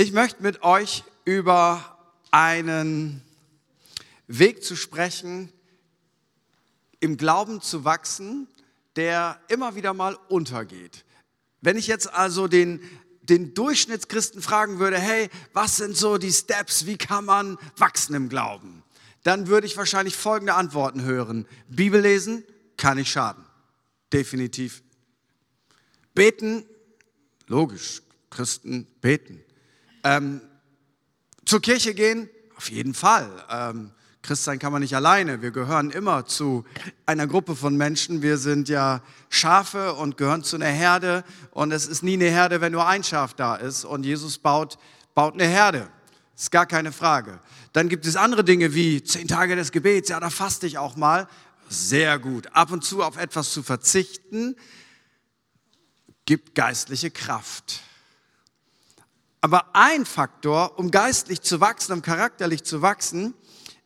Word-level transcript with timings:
Ich 0.00 0.12
möchte 0.12 0.42
mit 0.42 0.62
euch 0.62 1.04
über 1.26 1.98
einen 2.30 3.20
Weg 4.28 4.64
zu 4.64 4.74
sprechen, 4.74 5.52
im 7.00 7.18
Glauben 7.18 7.60
zu 7.60 7.84
wachsen, 7.84 8.48
der 8.96 9.38
immer 9.48 9.74
wieder 9.74 9.92
mal 9.92 10.14
untergeht. 10.30 11.04
Wenn 11.60 11.76
ich 11.76 11.86
jetzt 11.86 12.10
also 12.14 12.48
den, 12.48 12.80
den 13.20 13.52
Durchschnittschristen 13.52 14.40
fragen 14.40 14.78
würde, 14.78 14.98
hey, 14.98 15.28
was 15.52 15.76
sind 15.76 15.94
so 15.94 16.16
die 16.16 16.32
Steps, 16.32 16.86
wie 16.86 16.96
kann 16.96 17.26
man 17.26 17.58
wachsen 17.76 18.14
im 18.14 18.30
Glauben? 18.30 18.82
Dann 19.22 19.48
würde 19.48 19.66
ich 19.66 19.76
wahrscheinlich 19.76 20.16
folgende 20.16 20.54
Antworten 20.54 21.02
hören. 21.02 21.46
Bibel 21.68 22.00
lesen 22.00 22.42
kann 22.78 22.96
nicht 22.96 23.12
schaden. 23.12 23.44
Definitiv. 24.14 24.82
Beten, 26.14 26.64
logisch, 27.48 28.00
Christen 28.30 28.86
beten. 29.02 29.44
Ähm, 30.04 30.40
zur 31.44 31.60
Kirche 31.60 31.94
gehen? 31.94 32.28
Auf 32.56 32.70
jeden 32.70 32.94
Fall. 32.94 33.28
Ähm, 33.50 33.92
Christsein 34.22 34.58
kann 34.58 34.72
man 34.72 34.82
nicht 34.82 34.94
alleine. 34.94 35.40
Wir 35.40 35.50
gehören 35.50 35.90
immer 35.90 36.26
zu 36.26 36.64
einer 37.06 37.26
Gruppe 37.26 37.56
von 37.56 37.76
Menschen. 37.76 38.20
Wir 38.22 38.36
sind 38.36 38.68
ja 38.68 39.02
Schafe 39.30 39.94
und 39.94 40.16
gehören 40.16 40.44
zu 40.44 40.56
einer 40.56 40.66
Herde. 40.66 41.24
Und 41.52 41.72
es 41.72 41.86
ist 41.86 42.02
nie 42.02 42.14
eine 42.14 42.26
Herde, 42.26 42.60
wenn 42.60 42.72
nur 42.72 42.86
ein 42.86 43.02
Schaf 43.02 43.34
da 43.34 43.56
ist. 43.56 43.84
Und 43.84 44.04
Jesus 44.04 44.38
baut, 44.38 44.78
baut 45.14 45.34
eine 45.34 45.46
Herde. 45.46 45.88
Ist 46.36 46.50
gar 46.50 46.66
keine 46.66 46.92
Frage. 46.92 47.40
Dann 47.72 47.88
gibt 47.88 48.06
es 48.06 48.16
andere 48.16 48.44
Dinge 48.44 48.74
wie 48.74 49.02
zehn 49.02 49.26
Tage 49.26 49.56
des 49.56 49.72
Gebets. 49.72 50.10
Ja, 50.10 50.20
da 50.20 50.30
faste 50.30 50.66
ich 50.66 50.76
auch 50.78 50.96
mal. 50.96 51.26
Sehr 51.68 52.18
gut. 52.18 52.48
Ab 52.52 52.72
und 52.72 52.84
zu 52.84 53.02
auf 53.02 53.16
etwas 53.16 53.52
zu 53.52 53.62
verzichten, 53.62 54.56
gibt 56.26 56.54
geistliche 56.54 57.10
Kraft. 57.10 57.82
Aber 59.40 59.74
ein 59.74 60.04
Faktor, 60.04 60.78
um 60.78 60.90
geistlich 60.90 61.40
zu 61.40 61.60
wachsen, 61.60 61.92
um 61.92 62.02
charakterlich 62.02 62.62
zu 62.64 62.82
wachsen, 62.82 63.34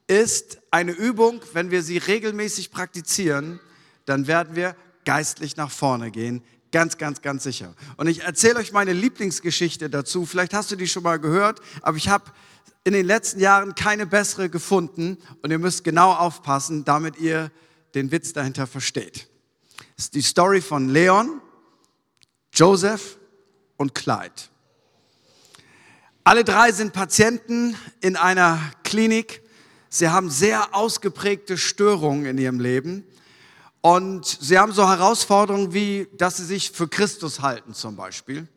ist 0.06 0.58
eine 0.70 0.92
Übung, 0.92 1.40
wenn 1.52 1.70
wir 1.70 1.82
sie 1.82 1.98
regelmäßig 1.98 2.70
praktizieren, 2.70 3.60
dann 4.04 4.26
werden 4.26 4.56
wir 4.56 4.76
geistlich 5.04 5.56
nach 5.56 5.70
vorne 5.70 6.10
gehen. 6.10 6.42
Ganz, 6.72 6.98
ganz, 6.98 7.22
ganz 7.22 7.44
sicher. 7.44 7.74
Und 7.96 8.08
ich 8.08 8.22
erzähle 8.22 8.56
euch 8.56 8.72
meine 8.72 8.92
Lieblingsgeschichte 8.92 9.88
dazu. 9.88 10.26
Vielleicht 10.26 10.54
hast 10.54 10.72
du 10.72 10.76
die 10.76 10.88
schon 10.88 11.04
mal 11.04 11.20
gehört, 11.20 11.60
aber 11.82 11.96
ich 11.96 12.08
habe 12.08 12.32
in 12.82 12.92
den 12.92 13.06
letzten 13.06 13.40
Jahren 13.40 13.74
keine 13.74 14.06
bessere 14.06 14.50
gefunden. 14.50 15.18
Und 15.40 15.50
ihr 15.52 15.58
müsst 15.58 15.84
genau 15.84 16.12
aufpassen, 16.12 16.84
damit 16.84 17.16
ihr 17.18 17.50
den 17.94 18.10
Witz 18.10 18.32
dahinter 18.32 18.66
versteht. 18.66 19.28
Das 19.96 20.06
ist 20.06 20.14
die 20.14 20.22
Story 20.22 20.60
von 20.60 20.88
Leon, 20.88 21.40
Joseph 22.52 23.18
und 23.76 23.94
Clyde. 23.94 24.32
Alle 26.26 26.42
drei 26.42 26.72
sind 26.72 26.94
Patienten 26.94 27.76
in 28.00 28.16
einer 28.16 28.58
Klinik. 28.82 29.42
Sie 29.90 30.08
haben 30.08 30.30
sehr 30.30 30.74
ausgeprägte 30.74 31.58
Störungen 31.58 32.24
in 32.24 32.38
ihrem 32.38 32.60
Leben. 32.60 33.04
Und 33.82 34.24
sie 34.24 34.58
haben 34.58 34.72
so 34.72 34.88
Herausforderungen 34.88 35.74
wie, 35.74 36.08
dass 36.16 36.38
sie 36.38 36.46
sich 36.46 36.70
für 36.70 36.88
Christus 36.88 37.42
halten 37.42 37.74
zum 37.74 37.96
Beispiel. 37.96 38.48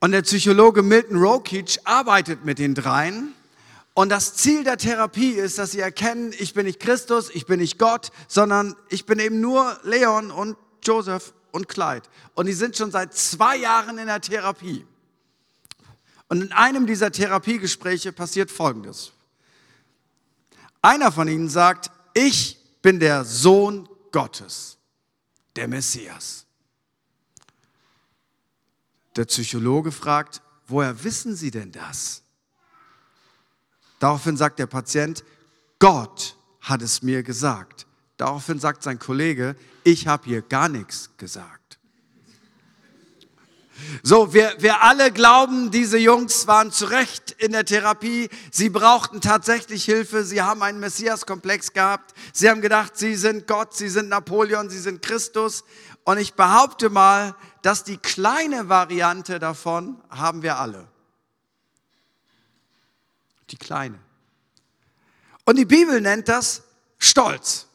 Und 0.00 0.12
der 0.12 0.22
Psychologe 0.22 0.80
Milton 0.80 1.18
Rokic 1.18 1.78
arbeitet 1.84 2.42
mit 2.46 2.58
den 2.58 2.74
dreien. 2.74 3.34
Und 3.92 4.08
das 4.08 4.34
Ziel 4.36 4.64
der 4.64 4.78
Therapie 4.78 5.32
ist, 5.32 5.58
dass 5.58 5.72
sie 5.72 5.80
erkennen, 5.80 6.32
ich 6.38 6.54
bin 6.54 6.64
nicht 6.64 6.80
Christus, 6.80 7.28
ich 7.34 7.44
bin 7.44 7.60
nicht 7.60 7.78
Gott, 7.78 8.12
sondern 8.28 8.76
ich 8.88 9.04
bin 9.04 9.18
eben 9.18 9.42
nur 9.42 9.78
Leon 9.82 10.30
und 10.30 10.56
Joseph 10.82 11.34
und 11.50 11.68
Clyde. 11.68 12.08
Und 12.32 12.46
die 12.46 12.54
sind 12.54 12.78
schon 12.78 12.90
seit 12.90 13.12
zwei 13.12 13.58
Jahren 13.58 13.98
in 13.98 14.06
der 14.06 14.22
Therapie. 14.22 14.86
Und 16.32 16.40
in 16.40 16.52
einem 16.52 16.86
dieser 16.86 17.12
Therapiegespräche 17.12 18.10
passiert 18.10 18.50
Folgendes. 18.50 19.12
Einer 20.80 21.12
von 21.12 21.28
ihnen 21.28 21.50
sagt, 21.50 21.90
ich 22.14 22.56
bin 22.80 23.00
der 23.00 23.26
Sohn 23.26 23.86
Gottes, 24.12 24.78
der 25.56 25.68
Messias. 25.68 26.46
Der 29.14 29.26
Psychologe 29.26 29.92
fragt, 29.92 30.40
woher 30.68 31.04
wissen 31.04 31.36
Sie 31.36 31.50
denn 31.50 31.70
das? 31.70 32.22
Daraufhin 33.98 34.38
sagt 34.38 34.58
der 34.58 34.68
Patient, 34.68 35.22
Gott 35.78 36.34
hat 36.62 36.80
es 36.80 37.02
mir 37.02 37.22
gesagt. 37.22 37.86
Daraufhin 38.16 38.58
sagt 38.58 38.82
sein 38.82 38.98
Kollege, 38.98 39.54
ich 39.84 40.06
habe 40.06 40.24
hier 40.24 40.40
gar 40.40 40.70
nichts 40.70 41.10
gesagt. 41.18 41.61
So, 44.02 44.34
wir, 44.34 44.54
wir 44.58 44.82
alle 44.82 45.12
glauben, 45.12 45.70
diese 45.70 45.98
Jungs 45.98 46.46
waren 46.46 46.72
zu 46.72 46.86
Recht 46.86 47.32
in 47.32 47.52
der 47.52 47.64
Therapie. 47.64 48.28
Sie 48.50 48.68
brauchten 48.68 49.20
tatsächlich 49.20 49.84
Hilfe. 49.84 50.24
Sie 50.24 50.42
haben 50.42 50.62
einen 50.62 50.80
Messias-Komplex 50.80 51.72
gehabt. 51.72 52.14
Sie 52.32 52.48
haben 52.48 52.60
gedacht, 52.60 52.96
sie 52.96 53.14
sind 53.14 53.46
Gott, 53.46 53.74
sie 53.74 53.88
sind 53.88 54.08
Napoleon, 54.08 54.70
sie 54.70 54.78
sind 54.78 55.02
Christus. 55.02 55.64
Und 56.04 56.18
ich 56.18 56.34
behaupte 56.34 56.90
mal, 56.90 57.34
dass 57.62 57.84
die 57.84 57.96
kleine 57.96 58.68
Variante 58.68 59.38
davon 59.38 60.02
haben 60.10 60.42
wir 60.42 60.58
alle. 60.58 60.88
Die 63.50 63.56
kleine. 63.56 63.98
Und 65.44 65.56
die 65.56 65.64
Bibel 65.64 66.00
nennt 66.00 66.28
das 66.28 66.62
Stolz. 66.98 67.66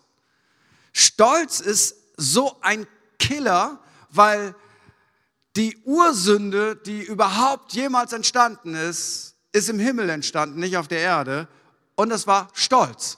Stolz 0.94 1.60
ist 1.60 1.96
so 2.18 2.58
ein 2.62 2.88
Killer, 3.20 3.80
weil 4.10 4.56
die 5.58 5.78
Ursünde, 5.84 6.76
die 6.76 7.02
überhaupt 7.02 7.74
jemals 7.74 8.14
entstanden 8.14 8.76
ist, 8.76 9.36
ist 9.52 9.70
im 9.70 9.80
Himmel 9.80 10.10
entstanden, 10.10 10.60
nicht 10.60 10.78
auf 10.78 10.88
der 10.88 11.00
Erde. 11.00 11.48
Und 11.96 12.10
das 12.10 12.28
war 12.28 12.50
Stolz. 12.54 13.18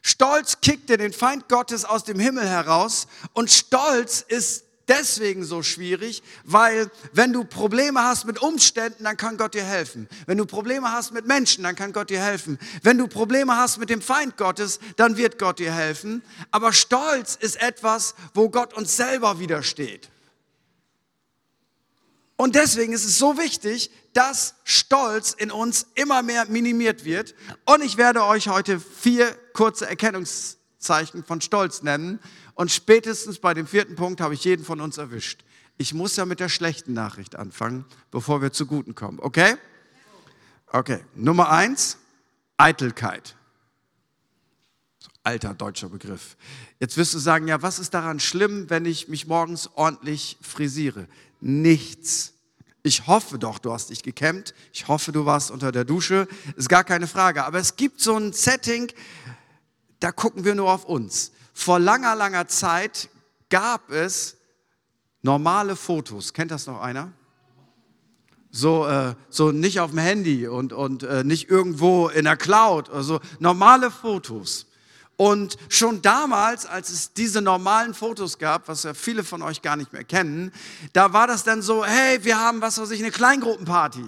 Stolz 0.00 0.60
kickte 0.62 0.96
den 0.96 1.12
Feind 1.12 1.48
Gottes 1.48 1.84
aus 1.84 2.04
dem 2.04 2.18
Himmel 2.18 2.46
heraus. 2.48 3.06
Und 3.34 3.50
Stolz 3.50 4.24
ist 4.26 4.64
deswegen 4.88 5.44
so 5.44 5.62
schwierig, 5.62 6.22
weil 6.44 6.90
wenn 7.12 7.32
du 7.34 7.44
Probleme 7.44 8.02
hast 8.02 8.24
mit 8.24 8.40
Umständen, 8.40 9.04
dann 9.04 9.18
kann 9.18 9.36
Gott 9.36 9.52
dir 9.52 9.64
helfen. 9.64 10.08
Wenn 10.26 10.38
du 10.38 10.46
Probleme 10.46 10.90
hast 10.90 11.12
mit 11.12 11.26
Menschen, 11.26 11.64
dann 11.64 11.76
kann 11.76 11.92
Gott 11.92 12.08
dir 12.08 12.20
helfen. 12.20 12.58
Wenn 12.82 12.96
du 12.96 13.08
Probleme 13.08 13.56
hast 13.56 13.78
mit 13.78 13.90
dem 13.90 14.00
Feind 14.00 14.38
Gottes, 14.38 14.78
dann 14.96 15.18
wird 15.18 15.38
Gott 15.38 15.58
dir 15.58 15.74
helfen. 15.74 16.22
Aber 16.50 16.72
Stolz 16.72 17.36
ist 17.38 17.60
etwas, 17.60 18.14
wo 18.32 18.48
Gott 18.48 18.72
uns 18.72 18.96
selber 18.96 19.38
widersteht. 19.38 20.08
Und 22.36 22.54
deswegen 22.54 22.92
ist 22.92 23.04
es 23.04 23.18
so 23.18 23.38
wichtig, 23.38 23.90
dass 24.12 24.54
Stolz 24.64 25.32
in 25.32 25.50
uns 25.50 25.86
immer 25.94 26.22
mehr 26.22 26.46
minimiert 26.46 27.04
wird. 27.04 27.34
Und 27.64 27.82
ich 27.82 27.96
werde 27.96 28.24
euch 28.24 28.48
heute 28.48 28.78
vier 28.78 29.34
kurze 29.54 29.88
Erkennungszeichen 29.88 31.24
von 31.24 31.40
Stolz 31.40 31.82
nennen. 31.82 32.20
Und 32.54 32.70
spätestens 32.70 33.38
bei 33.38 33.54
dem 33.54 33.66
vierten 33.66 33.96
Punkt 33.96 34.20
habe 34.20 34.34
ich 34.34 34.44
jeden 34.44 34.64
von 34.64 34.80
uns 34.80 34.98
erwischt. 34.98 35.44
Ich 35.78 35.94
muss 35.94 36.16
ja 36.16 36.24
mit 36.24 36.40
der 36.40 36.48
schlechten 36.48 36.92
Nachricht 36.92 37.36
anfangen, 37.36 37.84
bevor 38.10 38.42
wir 38.42 38.52
zu 38.52 38.66
guten 38.66 38.94
kommen. 38.94 39.18
Okay? 39.18 39.56
Okay. 40.66 41.04
Nummer 41.14 41.50
eins, 41.50 41.98
Eitelkeit. 42.58 43.34
Alter 45.26 45.54
deutscher 45.54 45.88
Begriff. 45.88 46.36
Jetzt 46.80 46.96
wirst 46.96 47.12
du 47.12 47.18
sagen, 47.18 47.48
ja, 47.48 47.60
was 47.60 47.78
ist 47.78 47.94
daran 47.94 48.20
schlimm, 48.20 48.70
wenn 48.70 48.84
ich 48.86 49.08
mich 49.08 49.26
morgens 49.26 49.70
ordentlich 49.74 50.38
frisiere? 50.40 51.06
nichts. 51.40 52.32
Ich 52.82 53.06
hoffe 53.06 53.38
doch, 53.38 53.58
du 53.58 53.72
hast 53.72 53.90
dich 53.90 54.02
gekämmt. 54.02 54.54
Ich 54.72 54.86
hoffe, 54.88 55.12
du 55.12 55.26
warst 55.26 55.50
unter 55.50 55.72
der 55.72 55.84
Dusche. 55.84 56.28
Ist 56.56 56.68
gar 56.68 56.84
keine 56.84 57.06
Frage. 57.06 57.44
Aber 57.44 57.58
es 57.58 57.76
gibt 57.76 58.00
so 58.00 58.16
ein 58.16 58.32
Setting, 58.32 58.92
da 59.98 60.12
gucken 60.12 60.44
wir 60.44 60.54
nur 60.54 60.70
auf 60.70 60.84
uns. 60.84 61.32
Vor 61.52 61.78
langer, 61.80 62.14
langer 62.14 62.46
Zeit 62.46 63.08
gab 63.48 63.90
es 63.90 64.36
normale 65.22 65.74
Fotos. 65.74 66.32
Kennt 66.32 66.50
das 66.50 66.66
noch 66.66 66.80
einer? 66.80 67.12
So, 68.52 68.86
äh, 68.86 69.14
so 69.28 69.50
nicht 69.50 69.80
auf 69.80 69.90
dem 69.90 69.98
Handy 69.98 70.46
und, 70.46 70.72
und 70.72 71.02
äh, 71.02 71.24
nicht 71.24 71.50
irgendwo 71.50 72.08
in 72.08 72.24
der 72.24 72.36
Cloud 72.36 72.88
oder 72.88 73.02
so. 73.02 73.20
Normale 73.40 73.90
Fotos. 73.90 74.65
Und 75.16 75.56
schon 75.70 76.02
damals, 76.02 76.66
als 76.66 76.90
es 76.90 77.12
diese 77.14 77.40
normalen 77.40 77.94
Fotos 77.94 78.38
gab, 78.38 78.68
was 78.68 78.82
ja 78.82 78.92
viele 78.92 79.24
von 79.24 79.40
euch 79.40 79.62
gar 79.62 79.76
nicht 79.76 79.92
mehr 79.92 80.04
kennen, 80.04 80.52
da 80.92 81.12
war 81.14 81.26
das 81.26 81.42
dann 81.42 81.62
so, 81.62 81.84
hey, 81.84 82.22
wir 82.22 82.38
haben, 82.38 82.60
was 82.60 82.78
weiß 82.78 82.90
ich, 82.90 83.00
eine 83.00 83.10
Kleingruppenparty. 83.10 84.04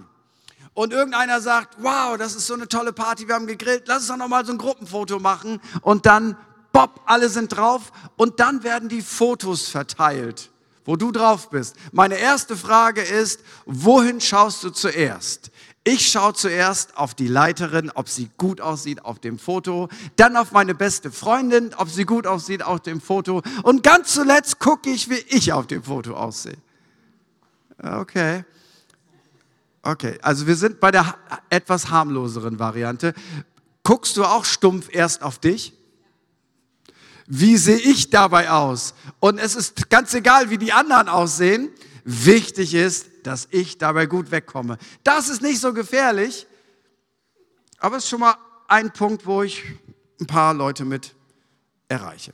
Und 0.75 0.93
irgendeiner 0.93 1.41
sagt, 1.41 1.77
wow, 1.79 2.17
das 2.19 2.37
ist 2.37 2.47
so 2.47 2.55
eine 2.55 2.69
tolle 2.69 2.93
Party, 2.93 3.27
wir 3.27 3.35
haben 3.35 3.47
gegrillt, 3.47 3.85
lass 3.87 4.01
uns 4.01 4.09
doch 4.09 4.17
nochmal 4.17 4.45
so 4.45 4.53
ein 4.53 4.59
Gruppenfoto 4.59 5.19
machen. 5.19 5.61
Und 5.81 6.05
dann, 6.05 6.37
bopp, 6.73 7.01
alle 7.07 7.31
sind 7.31 7.49
drauf. 7.49 7.91
Und 8.17 8.39
dann 8.39 8.63
werden 8.63 8.91
die 8.91 9.03
Fotos 9.03 9.69
verteilt, 9.69 10.51
wo 10.85 10.97
du 10.97 11.11
drauf 11.11 11.49
bist. 11.49 11.75
Meine 11.91 12.17
erste 12.17 12.55
Frage 12.55 13.01
ist, 13.01 13.41
wohin 13.65 14.21
schaust 14.21 14.63
du 14.63 14.71
zuerst? 14.71 15.51
Ich 15.91 16.11
schaue 16.11 16.35
zuerst 16.35 16.99
auf 16.99 17.15
die 17.15 17.29
Leiterin, 17.29 17.91
ob 17.95 18.11
sie 18.11 18.29
gut 18.37 18.61
aussieht 18.61 19.07
auf 19.07 19.21
dem 19.21 19.39
Foto, 19.39 19.89
dann 20.17 20.37
auf 20.37 20.53
meine 20.53 20.75
beste 20.75 21.11
Freundin, 21.11 21.73
ob 21.79 21.89
sie 21.89 22.05
gut 22.05 22.27
aussieht 22.27 22.63
auf 22.63 22.83
dem 22.83 23.01
Foto 23.01 23.41
und 23.63 23.83
ganz 23.83 24.13
zuletzt 24.13 24.59
gucke 24.59 24.91
ich, 24.91 25.09
wie 25.09 25.25
ich 25.29 25.51
auf 25.55 25.67
dem 25.67 25.83
Foto 25.83 26.13
aussehe. 26.13 26.59
Okay. 27.83 28.45
Okay, 29.81 30.19
also 30.21 30.47
wir 30.47 30.57
sind 30.57 30.79
bei 30.79 30.91
der 30.91 31.17
etwas 31.49 31.89
harmloseren 31.89 32.59
Variante. 32.59 33.15
Guckst 33.83 34.19
du 34.19 34.27
auch 34.27 34.45
stumpf 34.45 34.91
erst 34.93 35.23
auf 35.23 35.39
dich? 35.39 35.73
Wie 37.27 37.57
sehe 37.57 37.79
ich 37.79 38.11
dabei 38.11 38.51
aus? 38.51 38.93
Und 39.21 39.39
es 39.39 39.57
ist 39.57 39.89
ganz 39.89 40.13
egal, 40.13 40.51
wie 40.51 40.59
die 40.59 40.75
anderen 40.75 41.09
aussehen. 41.09 41.71
Wichtig 42.05 42.75
ist, 42.75 43.07
dass 43.29 43.47
ich 43.51 43.77
dabei 43.77 44.07
gut 44.07 44.31
wegkomme. 44.31 44.79
Das 45.05 45.29
ist 45.29 45.43
nicht 45.43 45.61
so 45.61 45.75
gefährlich, 45.75 46.47
aber 47.77 47.99
es 47.99 48.05
ist 48.05 48.09
schon 48.09 48.21
mal 48.21 48.37
ein 48.69 48.91
Punkt, 48.91 49.27
wo 49.27 49.43
ich 49.43 49.63
ein 50.19 50.27
paar 50.27 50.55
Leute 50.55 50.87
mit 50.87 51.15
erreiche. 51.89 52.33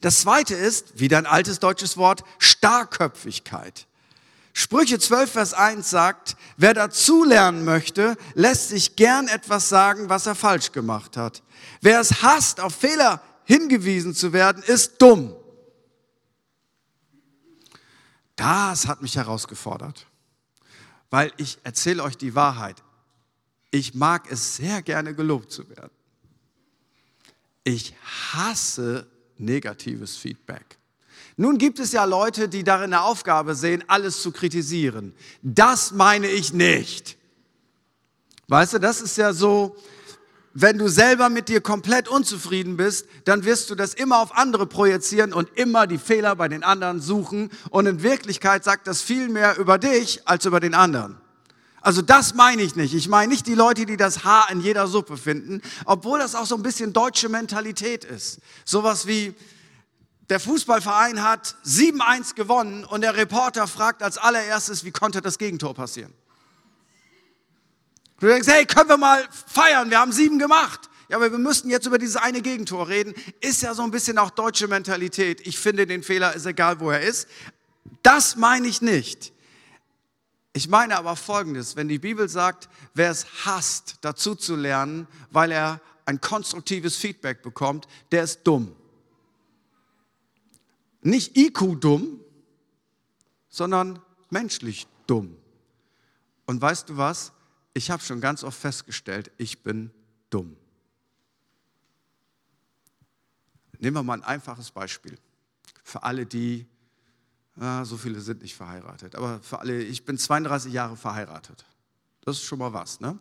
Das 0.00 0.22
zweite 0.22 0.54
ist, 0.54 0.98
wieder 0.98 1.18
ein 1.18 1.26
altes 1.26 1.58
deutsches 1.58 1.98
Wort, 1.98 2.24
Starrköpfigkeit. 2.38 3.86
Sprüche 4.54 4.98
12, 4.98 5.32
Vers 5.32 5.52
1 5.52 5.90
sagt, 5.90 6.38
wer 6.56 6.72
dazulernen 6.72 7.66
möchte, 7.66 8.16
lässt 8.32 8.70
sich 8.70 8.96
gern 8.96 9.28
etwas 9.28 9.68
sagen, 9.68 10.08
was 10.08 10.24
er 10.24 10.34
falsch 10.34 10.72
gemacht 10.72 11.18
hat. 11.18 11.42
Wer 11.82 12.00
es 12.00 12.22
hasst, 12.22 12.58
auf 12.60 12.74
Fehler 12.74 13.20
hingewiesen 13.44 14.14
zu 14.14 14.32
werden, 14.32 14.62
ist 14.62 15.02
dumm. 15.02 15.36
Das 18.38 18.86
hat 18.86 19.02
mich 19.02 19.16
herausgefordert, 19.16 20.06
weil 21.10 21.32
ich 21.38 21.58
erzähle 21.64 22.04
euch 22.04 22.16
die 22.16 22.36
Wahrheit. 22.36 22.76
Ich 23.72 23.94
mag 23.94 24.30
es 24.30 24.54
sehr 24.54 24.80
gerne 24.80 25.12
gelobt 25.12 25.50
zu 25.50 25.68
werden. 25.68 25.90
Ich 27.64 27.96
hasse 28.32 29.08
negatives 29.38 30.16
Feedback. 30.16 30.78
Nun 31.36 31.58
gibt 31.58 31.80
es 31.80 31.90
ja 31.90 32.04
Leute, 32.04 32.48
die 32.48 32.62
darin 32.62 32.92
eine 32.94 33.02
Aufgabe 33.02 33.56
sehen, 33.56 33.82
alles 33.88 34.22
zu 34.22 34.30
kritisieren. 34.30 35.14
Das 35.42 35.90
meine 35.90 36.28
ich 36.28 36.52
nicht. 36.52 37.18
Weißt 38.46 38.74
du, 38.74 38.78
das 38.78 39.00
ist 39.00 39.16
ja 39.16 39.32
so, 39.32 39.76
wenn 40.60 40.76
du 40.76 40.88
selber 40.88 41.28
mit 41.28 41.48
dir 41.48 41.60
komplett 41.60 42.08
unzufrieden 42.08 42.76
bist, 42.76 43.06
dann 43.24 43.44
wirst 43.44 43.70
du 43.70 43.76
das 43.76 43.94
immer 43.94 44.18
auf 44.18 44.36
andere 44.36 44.66
projizieren 44.66 45.32
und 45.32 45.48
immer 45.54 45.86
die 45.86 45.98
Fehler 45.98 46.34
bei 46.34 46.48
den 46.48 46.64
anderen 46.64 47.00
suchen. 47.00 47.50
Und 47.70 47.86
in 47.86 48.02
Wirklichkeit 48.02 48.64
sagt 48.64 48.88
das 48.88 49.00
viel 49.00 49.28
mehr 49.28 49.56
über 49.58 49.78
dich 49.78 50.26
als 50.26 50.46
über 50.46 50.58
den 50.58 50.74
anderen. 50.74 51.16
Also 51.80 52.02
das 52.02 52.34
meine 52.34 52.62
ich 52.62 52.74
nicht. 52.74 52.92
Ich 52.92 53.08
meine 53.08 53.30
nicht 53.30 53.46
die 53.46 53.54
Leute, 53.54 53.86
die 53.86 53.96
das 53.96 54.24
Haar 54.24 54.50
in 54.50 54.60
jeder 54.60 54.88
Suppe 54.88 55.16
finden, 55.16 55.62
obwohl 55.84 56.18
das 56.18 56.34
auch 56.34 56.46
so 56.46 56.56
ein 56.56 56.62
bisschen 56.62 56.92
deutsche 56.92 57.28
Mentalität 57.28 58.04
ist. 58.04 58.40
Sowas 58.64 59.06
wie, 59.06 59.34
der 60.28 60.40
Fußballverein 60.40 61.22
hat 61.22 61.54
7-1 61.64 62.34
gewonnen 62.34 62.84
und 62.84 63.02
der 63.02 63.16
Reporter 63.16 63.68
fragt 63.68 64.02
als 64.02 64.18
allererstes, 64.18 64.84
wie 64.84 64.90
konnte 64.90 65.22
das 65.22 65.38
Gegentor 65.38 65.74
passieren? 65.74 66.12
Du 68.20 68.26
denkst, 68.26 68.48
hey, 68.48 68.66
können 68.66 68.88
wir 68.88 68.96
mal 68.96 69.28
feiern, 69.46 69.90
wir 69.90 70.00
haben 70.00 70.12
sieben 70.12 70.38
gemacht. 70.38 70.90
Ja, 71.08 71.16
aber 71.16 71.30
wir 71.30 71.38
müssten 71.38 71.70
jetzt 71.70 71.86
über 71.86 71.98
dieses 71.98 72.16
eine 72.16 72.42
Gegentor 72.42 72.88
reden. 72.88 73.14
Ist 73.40 73.62
ja 73.62 73.74
so 73.74 73.82
ein 73.82 73.90
bisschen 73.90 74.18
auch 74.18 74.30
deutsche 74.30 74.68
Mentalität. 74.68 75.46
Ich 75.46 75.58
finde, 75.58 75.86
den 75.86 76.02
Fehler 76.02 76.34
ist 76.34 76.44
egal, 76.44 76.80
wo 76.80 76.90
er 76.90 77.00
ist. 77.00 77.28
Das 78.02 78.36
meine 78.36 78.66
ich 78.66 78.82
nicht. 78.82 79.32
Ich 80.52 80.68
meine 80.68 80.98
aber 80.98 81.16
Folgendes, 81.16 81.76
wenn 81.76 81.88
die 81.88 81.98
Bibel 81.98 82.28
sagt, 82.28 82.68
wer 82.92 83.10
es 83.10 83.26
hasst, 83.44 83.96
dazu 84.00 84.34
zu 84.34 84.56
lernen, 84.56 85.06
weil 85.30 85.52
er 85.52 85.80
ein 86.04 86.20
konstruktives 86.20 86.96
Feedback 86.96 87.42
bekommt, 87.42 87.86
der 88.10 88.24
ist 88.24 88.42
dumm. 88.44 88.74
Nicht 91.02 91.36
IQ 91.36 91.80
dumm, 91.80 92.20
sondern 93.48 94.00
menschlich 94.30 94.86
dumm. 95.06 95.36
Und 96.44 96.60
weißt 96.60 96.88
du 96.88 96.96
was? 96.96 97.32
Ich 97.78 97.92
habe 97.92 98.02
schon 98.02 98.20
ganz 98.20 98.42
oft 98.42 98.58
festgestellt, 98.58 99.30
ich 99.38 99.62
bin 99.62 99.92
dumm. 100.30 100.56
Nehmen 103.78 103.94
wir 103.94 104.02
mal 104.02 104.14
ein 104.14 104.24
einfaches 104.24 104.72
Beispiel. 104.72 105.16
Für 105.84 106.02
alle, 106.02 106.26
die 106.26 106.66
ja, 107.54 107.84
so 107.84 107.96
viele 107.96 108.20
sind 108.20 108.42
nicht 108.42 108.56
verheiratet. 108.56 109.14
Aber 109.14 109.40
für 109.42 109.60
alle, 109.60 109.80
ich 109.80 110.04
bin 110.04 110.18
32 110.18 110.72
Jahre 110.72 110.96
verheiratet. 110.96 111.64
Das 112.22 112.38
ist 112.38 112.42
schon 112.42 112.58
mal 112.58 112.72
was. 112.72 112.98
Ne? 112.98 113.16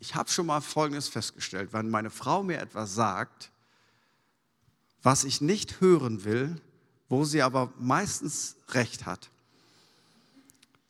Ich 0.00 0.16
habe 0.16 0.28
schon 0.28 0.46
mal 0.46 0.60
Folgendes 0.60 1.06
festgestellt. 1.06 1.72
Wenn 1.72 1.88
meine 1.88 2.10
Frau 2.10 2.42
mir 2.42 2.58
etwas 2.58 2.92
sagt, 2.92 3.52
was 5.04 5.22
ich 5.22 5.40
nicht 5.40 5.80
hören 5.80 6.24
will, 6.24 6.60
wo 7.08 7.22
sie 7.22 7.42
aber 7.42 7.72
meistens 7.78 8.56
recht 8.70 9.06
hat, 9.06 9.30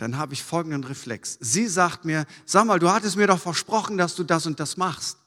dann 0.00 0.16
habe 0.16 0.32
ich 0.32 0.42
folgenden 0.42 0.82
Reflex. 0.84 1.36
Sie 1.40 1.66
sagt 1.66 2.06
mir, 2.06 2.24
sag 2.46 2.64
mal, 2.64 2.78
du 2.78 2.90
hattest 2.90 3.16
mir 3.16 3.26
doch 3.26 3.38
versprochen, 3.38 3.98
dass 3.98 4.14
du 4.14 4.24
das 4.24 4.46
und 4.46 4.58
das 4.58 4.78
machst. 4.78 5.18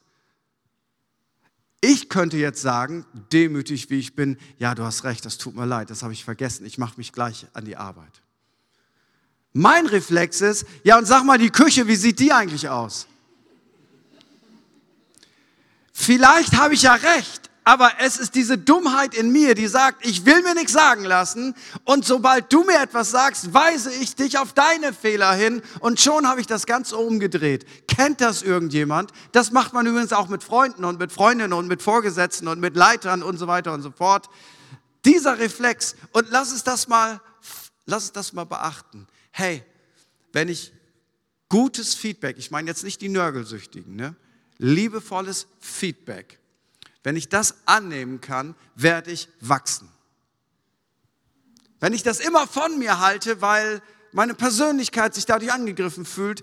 Ich 1.80 2.08
könnte 2.08 2.38
jetzt 2.38 2.60
sagen, 2.60 3.06
demütig 3.30 3.88
wie 3.90 4.00
ich 4.00 4.16
bin, 4.16 4.36
ja, 4.58 4.74
du 4.74 4.82
hast 4.82 5.04
recht, 5.04 5.24
das 5.26 5.38
tut 5.38 5.54
mir 5.54 5.66
leid, 5.66 5.90
das 5.90 6.02
habe 6.02 6.12
ich 6.12 6.24
vergessen, 6.24 6.66
ich 6.66 6.76
mache 6.78 6.96
mich 6.96 7.12
gleich 7.12 7.46
an 7.52 7.64
die 7.64 7.76
Arbeit. 7.76 8.22
Mein 9.52 9.86
Reflex 9.86 10.40
ist, 10.40 10.66
ja, 10.82 10.98
und 10.98 11.04
sag 11.04 11.24
mal, 11.24 11.38
die 11.38 11.50
Küche, 11.50 11.86
wie 11.86 11.94
sieht 11.94 12.18
die 12.18 12.32
eigentlich 12.32 12.68
aus? 12.68 13.06
Vielleicht 15.92 16.56
habe 16.56 16.74
ich 16.74 16.82
ja 16.82 16.94
recht, 16.94 17.48
aber 17.64 17.92
es 18.00 18.18
ist 18.18 18.34
diese 18.34 18.58
Dummheit 18.58 19.14
in 19.14 19.32
mir, 19.32 19.54
die 19.54 19.66
sagt, 19.66 20.06
ich 20.06 20.26
will 20.26 20.42
mir 20.42 20.54
nichts 20.54 20.72
sagen 20.72 21.04
lassen 21.04 21.54
und 21.84 22.04
sobald 22.04 22.52
du 22.52 22.62
mir 22.62 22.78
etwas 22.80 23.10
sagst, 23.10 23.54
weise 23.54 23.90
ich 23.92 24.14
dich 24.14 24.38
auf 24.38 24.52
deine 24.52 24.92
Fehler 24.92 25.32
hin 25.32 25.62
und 25.80 25.98
schon 25.98 26.28
habe 26.28 26.42
ich 26.42 26.46
das 26.46 26.66
Ganze 26.66 26.98
umgedreht. 26.98 27.88
Kennt 27.88 28.20
das 28.20 28.42
irgendjemand? 28.42 29.12
Das 29.32 29.50
macht 29.50 29.72
man 29.72 29.86
übrigens 29.86 30.12
auch 30.12 30.28
mit 30.28 30.44
Freunden 30.44 30.84
und 30.84 30.98
mit 30.98 31.10
Freundinnen 31.10 31.54
und 31.54 31.66
mit 31.66 31.82
Vorgesetzten 31.82 32.48
und 32.48 32.60
mit 32.60 32.76
Leitern 32.76 33.22
und 33.22 33.38
so 33.38 33.46
weiter 33.46 33.72
und 33.72 33.80
so 33.80 33.90
fort. 33.90 34.28
Dieser 35.06 35.38
Reflex 35.38 35.96
und 36.12 36.28
lass 36.30 36.52
es 36.52 36.64
das 36.64 36.86
mal, 36.86 37.20
lass 37.86 38.04
es 38.04 38.12
das 38.12 38.34
mal 38.34 38.44
beachten. 38.44 39.06
Hey, 39.30 39.64
wenn 40.32 40.50
ich 40.50 40.72
gutes 41.48 41.94
Feedback, 41.94 42.36
ich 42.36 42.50
meine 42.50 42.68
jetzt 42.68 42.84
nicht 42.84 43.00
die 43.00 43.08
Nörgelsüchtigen, 43.08 43.96
ne? 43.96 44.16
liebevolles 44.58 45.46
Feedback, 45.60 46.38
wenn 47.04 47.16
ich 47.16 47.28
das 47.28 47.54
annehmen 47.66 48.20
kann, 48.20 48.56
werde 48.74 49.12
ich 49.12 49.28
wachsen. 49.40 49.88
Wenn 51.78 51.92
ich 51.92 52.02
das 52.02 52.18
immer 52.18 52.48
von 52.48 52.78
mir 52.78 52.98
halte, 52.98 53.42
weil 53.42 53.82
meine 54.12 54.34
Persönlichkeit 54.34 55.14
sich 55.14 55.26
dadurch 55.26 55.52
angegriffen 55.52 56.06
fühlt, 56.06 56.42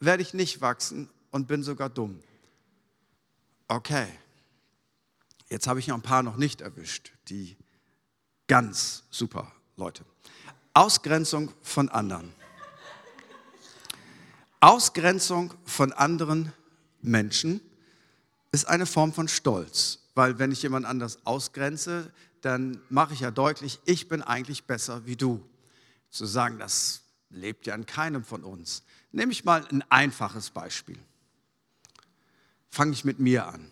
werde 0.00 0.22
ich 0.22 0.32
nicht 0.32 0.62
wachsen 0.62 1.10
und 1.30 1.46
bin 1.46 1.62
sogar 1.62 1.90
dumm. 1.90 2.22
Okay, 3.68 4.06
jetzt 5.50 5.66
habe 5.66 5.80
ich 5.80 5.86
noch 5.86 5.96
ein 5.96 6.02
paar 6.02 6.22
noch 6.22 6.36
nicht 6.36 6.62
erwischt, 6.62 7.12
die 7.28 7.56
ganz 8.46 9.04
super 9.10 9.52
Leute. 9.76 10.04
Ausgrenzung 10.72 11.52
von 11.60 11.90
anderen. 11.90 12.32
Ausgrenzung 14.60 15.52
von 15.66 15.92
anderen 15.92 16.54
Menschen 17.02 17.60
ist 18.54 18.66
eine 18.66 18.86
Form 18.86 19.12
von 19.12 19.26
Stolz, 19.26 19.98
weil 20.14 20.38
wenn 20.38 20.52
ich 20.52 20.62
jemand 20.62 20.86
anders 20.86 21.18
ausgrenze, 21.24 22.12
dann 22.40 22.80
mache 22.88 23.12
ich 23.12 23.20
ja 23.20 23.30
deutlich, 23.30 23.80
ich 23.84 24.08
bin 24.08 24.22
eigentlich 24.22 24.64
besser 24.64 25.04
wie 25.06 25.16
du. 25.16 25.44
Zu 26.10 26.24
sagen, 26.24 26.58
das 26.60 27.02
lebt 27.30 27.66
ja 27.66 27.74
in 27.74 27.84
keinem 27.84 28.22
von 28.22 28.44
uns. 28.44 28.84
Nehme 29.10 29.32
ich 29.32 29.44
mal 29.44 29.66
ein 29.72 29.82
einfaches 29.90 30.50
Beispiel. 30.50 30.98
Fange 32.70 32.92
ich 32.92 33.04
mit 33.04 33.18
mir 33.18 33.46
an. 33.46 33.70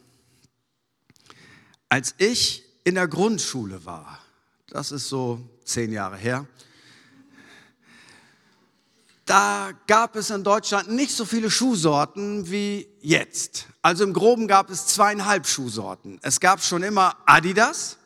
Als 1.89 2.17
ich 2.19 2.65
in 2.83 2.97
der 2.97 3.07
Grundschule 3.07 3.85
war, 3.85 4.19
das 4.67 4.91
ist 4.91 5.09
so 5.09 5.49
zehn 5.65 5.93
Jahre 5.93 6.17
her, 6.17 6.47
da 9.25 9.71
gab 9.87 10.17
es 10.17 10.31
in 10.31 10.43
Deutschland 10.43 10.91
nicht 10.91 11.15
so 11.15 11.25
viele 11.25 11.51
Schuhsorten 11.51 12.51
wie 12.51 12.89
jetzt. 13.01 13.69
Also 13.81 14.05
im 14.05 14.13
Groben 14.13 14.49
gab 14.49 14.71
es 14.71 14.87
zweieinhalb 14.87 15.47
Schuhsorten. 15.47 16.19
Es 16.23 16.41
gab 16.41 16.61
schon 16.61 16.83
immer 16.83 17.17
Adidas. 17.27 17.99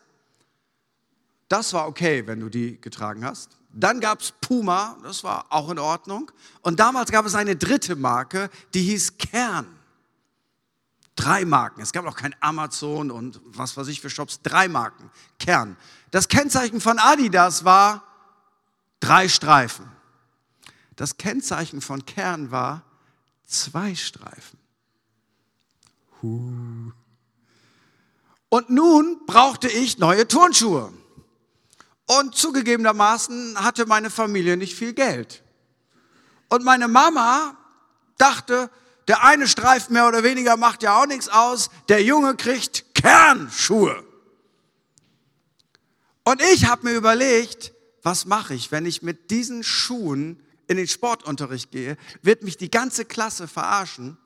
Das 1.47 1.73
war 1.73 1.87
okay, 1.87 2.27
wenn 2.27 2.39
du 2.39 2.49
die 2.49 2.79
getragen 2.79 3.25
hast. 3.25 3.57
Dann 3.69 3.99
gab 3.99 4.21
es 4.21 4.31
Puma, 4.41 4.97
das 5.03 5.23
war 5.23 5.45
auch 5.49 5.69
in 5.69 5.79
Ordnung. 5.79 6.31
Und 6.61 6.79
damals 6.79 7.11
gab 7.11 7.25
es 7.25 7.35
eine 7.35 7.55
dritte 7.55 7.95
Marke, 7.95 8.49
die 8.73 8.81
hieß 8.83 9.17
Kern. 9.17 9.67
Drei 11.15 11.45
Marken. 11.45 11.81
Es 11.81 11.93
gab 11.93 12.05
auch 12.05 12.15
kein 12.15 12.35
Amazon 12.41 13.09
und 13.09 13.41
was 13.43 13.75
weiß 13.75 13.87
ich 13.87 14.01
für 14.01 14.09
Shops. 14.09 14.41
Drei 14.43 14.67
Marken. 14.67 15.09
Kern. 15.39 15.77
Das 16.11 16.27
Kennzeichen 16.27 16.79
von 16.79 16.99
Adidas 16.99 17.65
war 17.65 18.03
drei 18.99 19.27
Streifen. 19.27 19.96
Das 20.97 21.17
Kennzeichen 21.17 21.79
von 21.79 22.05
Kern 22.05 22.51
war 22.51 22.83
zwei 23.45 23.95
Streifen. 23.95 24.59
Huh. 26.21 26.91
Und 28.49 28.69
nun 28.69 29.25
brauchte 29.27 29.69
ich 29.69 29.99
neue 29.99 30.27
Turnschuhe. 30.27 30.91
Und 32.07 32.35
zugegebenermaßen 32.35 33.63
hatte 33.63 33.85
meine 33.85 34.09
Familie 34.09 34.57
nicht 34.57 34.75
viel 34.75 34.93
Geld. 34.93 35.43
Und 36.49 36.63
meine 36.63 36.87
Mama 36.87 37.55
dachte, 38.17 38.71
der 39.07 39.23
eine 39.23 39.47
Streifen 39.47 39.93
mehr 39.93 40.07
oder 40.07 40.23
weniger 40.23 40.57
macht 40.57 40.81
ja 40.81 40.99
auch 40.99 41.05
nichts 41.05 41.29
aus. 41.29 41.69
Der 41.89 42.03
Junge 42.03 42.35
kriegt 42.35 42.95
Kernschuhe. 42.95 44.03
Und 46.23 46.41
ich 46.41 46.65
habe 46.65 46.87
mir 46.87 46.95
überlegt, 46.95 47.73
was 48.01 48.25
mache 48.25 48.55
ich, 48.55 48.71
wenn 48.71 48.85
ich 48.87 49.03
mit 49.03 49.29
diesen 49.29 49.63
Schuhen 49.63 50.41
in 50.67 50.77
den 50.77 50.87
Sportunterricht 50.87 51.71
gehe? 51.71 51.97
Wird 52.21 52.43
mich 52.43 52.57
die 52.57 52.71
ganze 52.71 53.05
Klasse 53.05 53.47
verarschen? 53.47 54.17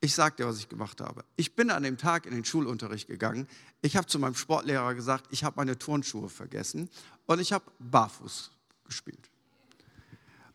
Ich 0.00 0.14
sage 0.14 0.36
dir, 0.36 0.46
was 0.46 0.58
ich 0.58 0.68
gemacht 0.68 1.00
habe. 1.00 1.24
Ich 1.36 1.54
bin 1.56 1.70
an 1.70 1.82
dem 1.82 1.96
Tag 1.96 2.26
in 2.26 2.34
den 2.34 2.44
Schulunterricht 2.44 3.08
gegangen. 3.08 3.48
Ich 3.82 3.96
habe 3.96 4.06
zu 4.06 4.18
meinem 4.18 4.34
Sportlehrer 4.34 4.94
gesagt, 4.94 5.26
ich 5.30 5.42
habe 5.42 5.56
meine 5.56 5.78
Turnschuhe 5.78 6.28
vergessen 6.28 6.90
und 7.26 7.40
ich 7.40 7.52
habe 7.52 7.64
barfuß 7.78 8.50
gespielt. 8.84 9.30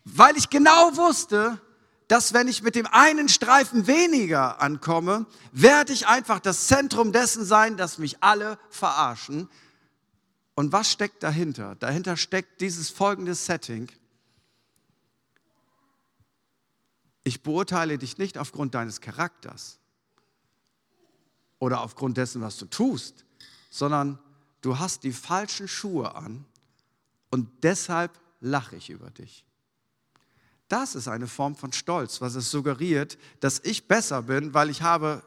Weil 0.04 0.38
ich 0.38 0.50
genau 0.50 0.96
wusste, 0.96 1.60
dass 2.08 2.34
wenn 2.34 2.48
ich 2.48 2.62
mit 2.62 2.76
dem 2.76 2.88
einen 2.88 3.30
Streifen 3.30 3.88
weniger 3.88 4.62
ankomme, 4.62 5.26
werde 5.54 5.94
ich 5.94 6.08
einfach 6.08 6.40
das 6.40 6.68
Zentrum 6.68 7.14
dessen 7.14 7.46
sein, 7.46 7.78
dass 7.78 7.98
mich 7.98 8.22
alle 8.22 8.60
verarschen. 8.70 9.50
Und 10.56 10.72
was 10.72 10.92
steckt 10.92 11.24
dahinter? 11.24 11.76
Dahinter 11.76 12.18
steckt 12.18 12.62
dieses 12.62 12.90
folgende 12.90 13.34
Setting. 13.34 13.90
Ich 17.24 17.44
beurteile 17.44 17.98
dich 17.98 18.18
nicht 18.18 18.38
aufgrund 18.38 18.74
deines 18.74 19.02
Charakters 19.02 19.80
oder 21.60 21.82
aufgrund 21.82 22.18
dessen, 22.18 22.42
was 22.42 22.58
du 22.58 22.66
tust, 22.66 23.26
sondern 23.70 24.20
du 24.62 24.80
hast 24.80 25.04
die 25.04 25.14
falschen 25.14 25.68
Schuhe 25.68 26.16
an 26.16 26.46
und 27.30 27.50
deshalb 27.64 28.20
lache 28.40 28.76
ich 28.76 28.90
über 28.90 29.12
dich. 29.12 29.46
Das 30.68 30.96
ist 30.96 31.08
eine 31.08 31.28
Form 31.28 31.56
von 31.56 31.74
Stolz, 31.74 32.22
was 32.22 32.36
es 32.36 32.50
suggeriert, 32.50 33.18
dass 33.40 33.60
ich 33.60 33.88
besser 33.88 34.24
bin, 34.24 34.54
weil 34.54 34.70
ich 34.70 34.82
habe 34.82 35.22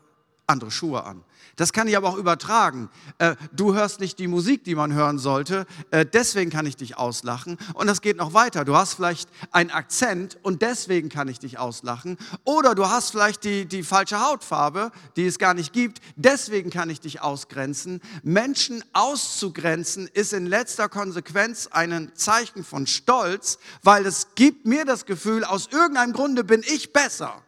andere 0.47 0.71
Schuhe 0.71 1.05
an. 1.05 1.25
Das 1.57 1.73
kann 1.73 1.87
ich 1.87 1.97
aber 1.97 2.09
auch 2.09 2.17
übertragen. 2.17 2.91
Äh, 3.19 3.37
du 3.53 3.75
hörst 3.75 4.01
nicht 4.01 4.19
die 4.19 4.27
Musik, 4.27 4.65
die 4.65 4.75
man 4.75 4.93
hören 4.93 5.19
sollte, 5.19 5.67
äh, 5.91 6.05
deswegen 6.05 6.51
kann 6.51 6.67
ich 6.67 6.77
dich 6.77 6.97
auslachen. 6.97 7.59
Und 7.75 7.87
das 7.87 8.01
geht 8.01 8.17
noch 8.17 8.35
weiter. 8.35 8.65
Du 8.65 8.77
hast 8.77 8.95
vielleicht 8.95 9.29
einen 9.53 9.71
Akzent 9.71 10.39
und 10.43 10.63
deswegen 10.63 11.09
kann 11.09 11.29
ich 11.29 11.39
dich 11.39 11.59
auslachen. 11.59 12.19
Oder 12.45 12.75
du 12.75 12.89
hast 12.89 13.11
vielleicht 13.11 13.45
die, 13.45 13.67
die 13.67 13.83
falsche 13.83 14.21
Hautfarbe, 14.21 14.91
die 15.17 15.27
es 15.27 15.39
gar 15.39 15.55
nicht 15.55 15.73
gibt, 15.73 16.01
deswegen 16.17 16.71
kann 16.71 16.91
ich 16.91 17.01
dich 17.01 17.21
ausgrenzen. 17.21 18.01
Menschen 18.23 18.83
auszugrenzen 18.93 20.09
ist 20.13 20.33
in 20.33 20.47
letzter 20.47 20.89
Konsequenz 20.89 21.69
ein 21.69 22.11
Zeichen 22.15 22.65
von 22.65 22.87
Stolz, 22.87 23.59
weil 23.83 24.07
es 24.07 24.35
gibt 24.35 24.67
mir 24.67 24.85
das 24.85 25.07
Gefühl, 25.07 25.45
aus 25.45 25.69
irgendeinem 25.71 26.13
Grunde 26.13 26.43
bin 26.43 26.63
ich 26.67 26.93
besser. 26.93 27.44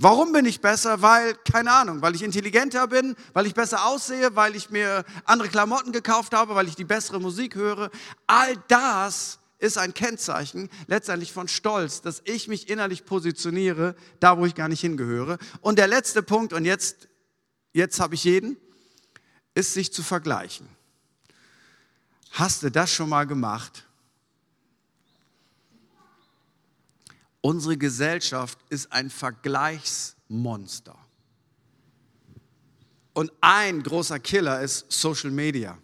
Warum 0.00 0.32
bin 0.32 0.46
ich 0.46 0.60
besser? 0.60 1.02
Weil, 1.02 1.34
keine 1.34 1.72
Ahnung, 1.72 2.02
weil 2.02 2.14
ich 2.14 2.22
intelligenter 2.22 2.86
bin, 2.86 3.16
weil 3.32 3.46
ich 3.46 3.54
besser 3.54 3.84
aussehe, 3.84 4.36
weil 4.36 4.54
ich 4.54 4.70
mir 4.70 5.04
andere 5.24 5.48
Klamotten 5.48 5.90
gekauft 5.90 6.34
habe, 6.34 6.54
weil 6.54 6.68
ich 6.68 6.76
die 6.76 6.84
bessere 6.84 7.20
Musik 7.20 7.56
höre. 7.56 7.90
All 8.28 8.56
das 8.68 9.40
ist 9.58 9.76
ein 9.76 9.94
Kennzeichen 9.94 10.70
letztendlich 10.86 11.32
von 11.32 11.48
Stolz, 11.48 12.00
dass 12.00 12.22
ich 12.24 12.46
mich 12.46 12.68
innerlich 12.68 13.06
positioniere, 13.06 13.96
da 14.20 14.38
wo 14.38 14.46
ich 14.46 14.54
gar 14.54 14.68
nicht 14.68 14.82
hingehöre. 14.82 15.36
Und 15.62 15.80
der 15.80 15.88
letzte 15.88 16.22
Punkt, 16.22 16.52
und 16.52 16.64
jetzt, 16.64 17.08
jetzt 17.72 17.98
habe 17.98 18.14
ich 18.14 18.22
jeden, 18.22 18.56
ist 19.54 19.74
sich 19.74 19.92
zu 19.92 20.04
vergleichen. 20.04 20.68
Hast 22.30 22.62
du 22.62 22.70
das 22.70 22.92
schon 22.92 23.08
mal 23.08 23.26
gemacht? 23.26 23.87
Unsere 27.48 27.78
Gesellschaft 27.78 28.58
ist 28.68 28.92
ein 28.92 29.08
Vergleichsmonster. 29.08 30.98
Und 33.14 33.32
ein 33.40 33.82
großer 33.82 34.20
Killer 34.20 34.60
ist 34.60 34.92
Social 34.92 35.30
Media. 35.30 35.78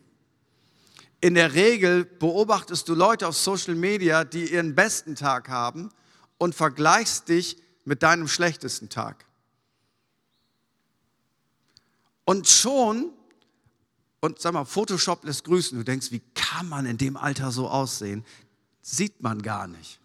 In 1.23 1.33
der 1.33 1.54
Regel 1.54 2.04
beobachtest 2.04 2.87
du 2.87 2.94
Leute 2.94 3.26
auf 3.26 3.38
Social 3.38 3.76
Media, 3.76 4.25
die 4.25 4.52
ihren 4.52 4.75
besten 4.75 5.14
Tag 5.14 5.49
haben 5.49 5.88
und 6.37 6.54
vergleichst 6.54 7.30
dich 7.30 7.56
mit 7.87 8.02
deinem 8.02 8.28
schlechtesten 8.28 8.90
Tag. 8.90 9.25
Und 12.26 12.47
schon, 12.47 13.11
und 14.21 14.38
sag 14.38 14.52
mal, 14.52 14.66
Photoshop 14.66 15.25
lässt 15.25 15.44
grüßen, 15.44 15.78
du 15.78 15.83
denkst, 15.83 16.11
wie 16.11 16.21
kann 16.35 16.68
man 16.68 16.85
in 16.85 16.99
dem 16.99 17.16
Alter 17.16 17.50
so 17.50 17.71
aussehen? 17.71 18.23
Sieht 18.83 19.23
man 19.23 19.40
gar 19.40 19.66
nicht 19.66 19.99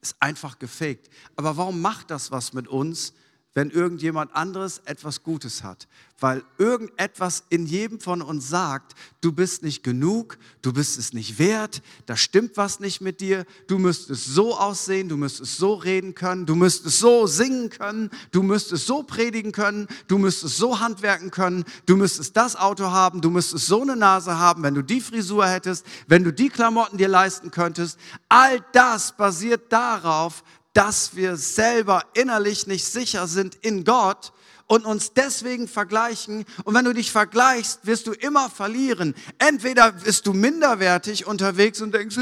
ist 0.00 0.16
einfach 0.20 0.58
gefaked. 0.58 1.08
Aber 1.36 1.56
warum 1.56 1.80
macht 1.80 2.10
das 2.10 2.30
was 2.30 2.52
mit 2.52 2.68
uns, 2.68 3.12
wenn 3.58 3.70
irgendjemand 3.70 4.36
anderes 4.36 4.82
etwas 4.84 5.24
Gutes 5.24 5.64
hat? 5.64 5.88
Weil 6.20 6.44
irgendetwas 6.58 7.42
in 7.48 7.66
jedem 7.66 7.98
von 7.98 8.22
uns 8.22 8.48
sagt, 8.48 8.94
du 9.20 9.32
bist 9.32 9.64
nicht 9.64 9.82
genug, 9.82 10.38
du 10.62 10.72
bist 10.72 10.96
es 10.96 11.12
nicht 11.12 11.40
wert, 11.40 11.82
da 12.06 12.16
stimmt 12.16 12.56
was 12.56 12.78
nicht 12.78 13.00
mit 13.00 13.20
dir, 13.20 13.44
du 13.66 13.78
müsstest 13.78 14.26
so 14.26 14.56
aussehen, 14.56 15.08
du 15.08 15.16
müsstest 15.16 15.56
so 15.56 15.74
reden 15.74 16.14
können, 16.14 16.46
du 16.46 16.54
müsstest 16.54 17.00
so 17.00 17.26
singen 17.26 17.68
können, 17.68 18.10
du 18.30 18.44
müsstest 18.44 18.86
so 18.86 19.02
predigen 19.02 19.50
können, 19.50 19.88
du 20.06 20.18
müsstest 20.18 20.56
so 20.56 20.78
handwerken 20.78 21.32
können, 21.32 21.64
du 21.86 21.96
müsstest 21.96 22.36
das 22.36 22.54
Auto 22.54 22.92
haben, 22.92 23.20
du 23.20 23.30
müsstest 23.30 23.66
so 23.66 23.82
eine 23.82 23.96
Nase 23.96 24.38
haben, 24.38 24.62
wenn 24.62 24.74
du 24.74 24.82
die 24.82 25.00
Frisur 25.00 25.48
hättest, 25.48 25.84
wenn 26.06 26.22
du 26.22 26.32
die 26.32 26.48
Klamotten 26.48 26.96
dir 26.96 27.08
leisten 27.08 27.50
könntest. 27.50 27.98
All 28.28 28.64
das 28.72 29.16
basiert 29.16 29.72
darauf, 29.72 30.44
dass 30.78 31.16
wir 31.16 31.36
selber 31.36 32.04
innerlich 32.14 32.68
nicht 32.68 32.84
sicher 32.84 33.26
sind 33.26 33.56
in 33.56 33.82
Gott 33.82 34.32
und 34.68 34.84
uns 34.84 35.12
deswegen 35.12 35.66
vergleichen. 35.66 36.44
Und 36.62 36.72
wenn 36.72 36.84
du 36.84 36.92
dich 36.92 37.10
vergleichst, 37.10 37.84
wirst 37.84 38.06
du 38.06 38.12
immer 38.12 38.48
verlieren. 38.48 39.16
Entweder 39.38 39.90
bist 39.90 40.24
du 40.28 40.32
minderwertig 40.32 41.26
unterwegs 41.26 41.80
und 41.80 41.92
denkst, 41.92 42.16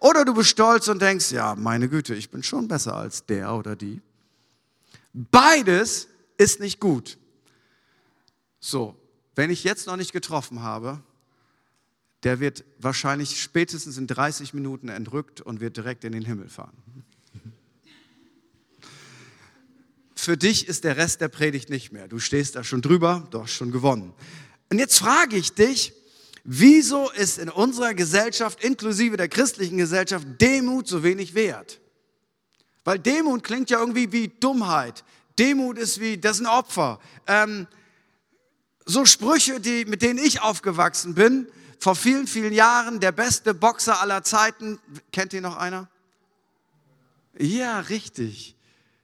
oder 0.00 0.26
du 0.26 0.34
bist 0.34 0.50
stolz 0.50 0.88
und 0.88 1.00
denkst, 1.00 1.32
ja, 1.32 1.54
meine 1.54 1.88
Güte, 1.88 2.14
ich 2.14 2.28
bin 2.28 2.42
schon 2.42 2.68
besser 2.68 2.94
als 2.94 3.24
der 3.24 3.54
oder 3.54 3.74
die. 3.74 4.02
Beides 5.14 6.08
ist 6.36 6.60
nicht 6.60 6.78
gut. 6.78 7.16
So, 8.60 9.00
wenn 9.34 9.48
ich 9.48 9.64
jetzt 9.64 9.86
noch 9.86 9.96
nicht 9.96 10.12
getroffen 10.12 10.62
habe, 10.62 11.02
der 12.24 12.40
wird 12.40 12.64
wahrscheinlich 12.78 13.40
spätestens 13.40 13.96
in 13.96 14.06
30 14.06 14.54
Minuten 14.54 14.88
entrückt 14.88 15.40
und 15.40 15.60
wird 15.60 15.76
direkt 15.76 16.04
in 16.04 16.12
den 16.12 16.24
Himmel 16.24 16.48
fahren. 16.48 16.76
Für 20.14 20.36
dich 20.36 20.66
ist 20.66 20.82
der 20.84 20.96
Rest 20.96 21.20
der 21.20 21.28
Predigt 21.28 21.70
nicht 21.70 21.92
mehr. 21.92 22.08
Du 22.08 22.18
stehst 22.18 22.56
da 22.56 22.64
schon 22.64 22.82
drüber, 22.82 23.26
du 23.30 23.42
hast 23.42 23.52
schon 23.52 23.70
gewonnen. 23.70 24.12
Und 24.68 24.78
jetzt 24.78 24.98
frage 24.98 25.36
ich 25.36 25.52
dich, 25.52 25.92
wieso 26.42 27.08
ist 27.10 27.38
in 27.38 27.48
unserer 27.48 27.94
Gesellschaft, 27.94 28.62
inklusive 28.64 29.16
der 29.16 29.28
christlichen 29.28 29.78
Gesellschaft, 29.78 30.26
Demut 30.40 30.88
so 30.88 31.04
wenig 31.04 31.34
wert? 31.34 31.80
Weil 32.84 32.98
Demut 32.98 33.44
klingt 33.44 33.70
ja 33.70 33.78
irgendwie 33.78 34.10
wie 34.10 34.28
Dummheit. 34.28 35.04
Demut 35.38 35.78
ist 35.78 36.00
wie, 36.00 36.18
das 36.18 36.40
ist 36.40 36.46
ein 36.46 36.52
Opfer. 36.52 36.98
Ähm, 37.26 37.68
so 38.86 39.04
Sprüche, 39.04 39.60
die, 39.60 39.84
mit 39.84 40.02
denen 40.02 40.18
ich 40.18 40.42
aufgewachsen 40.42 41.14
bin, 41.14 41.46
vor 41.78 41.94
vielen, 41.94 42.26
vielen 42.26 42.52
Jahren 42.52 43.00
der 43.00 43.12
beste 43.12 43.54
Boxer 43.54 44.00
aller 44.00 44.22
Zeiten. 44.24 44.80
Kennt 45.12 45.32
ihr 45.32 45.40
noch 45.40 45.56
einer? 45.56 45.88
Ja, 47.38 47.80
richtig. 47.80 48.56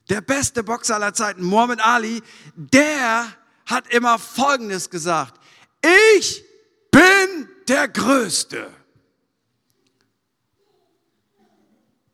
Der 0.08 0.20
beste 0.20 0.64
Boxer 0.64 0.96
aller 0.96 1.14
Zeiten, 1.14 1.44
Muhammad 1.44 1.80
Ali, 1.80 2.22
der 2.56 3.26
hat 3.66 3.88
immer 3.92 4.18
Folgendes 4.18 4.90
gesagt. 4.90 5.40
Ich 6.16 6.44
bin 6.90 7.48
der 7.68 7.88
Größte. 7.88 8.70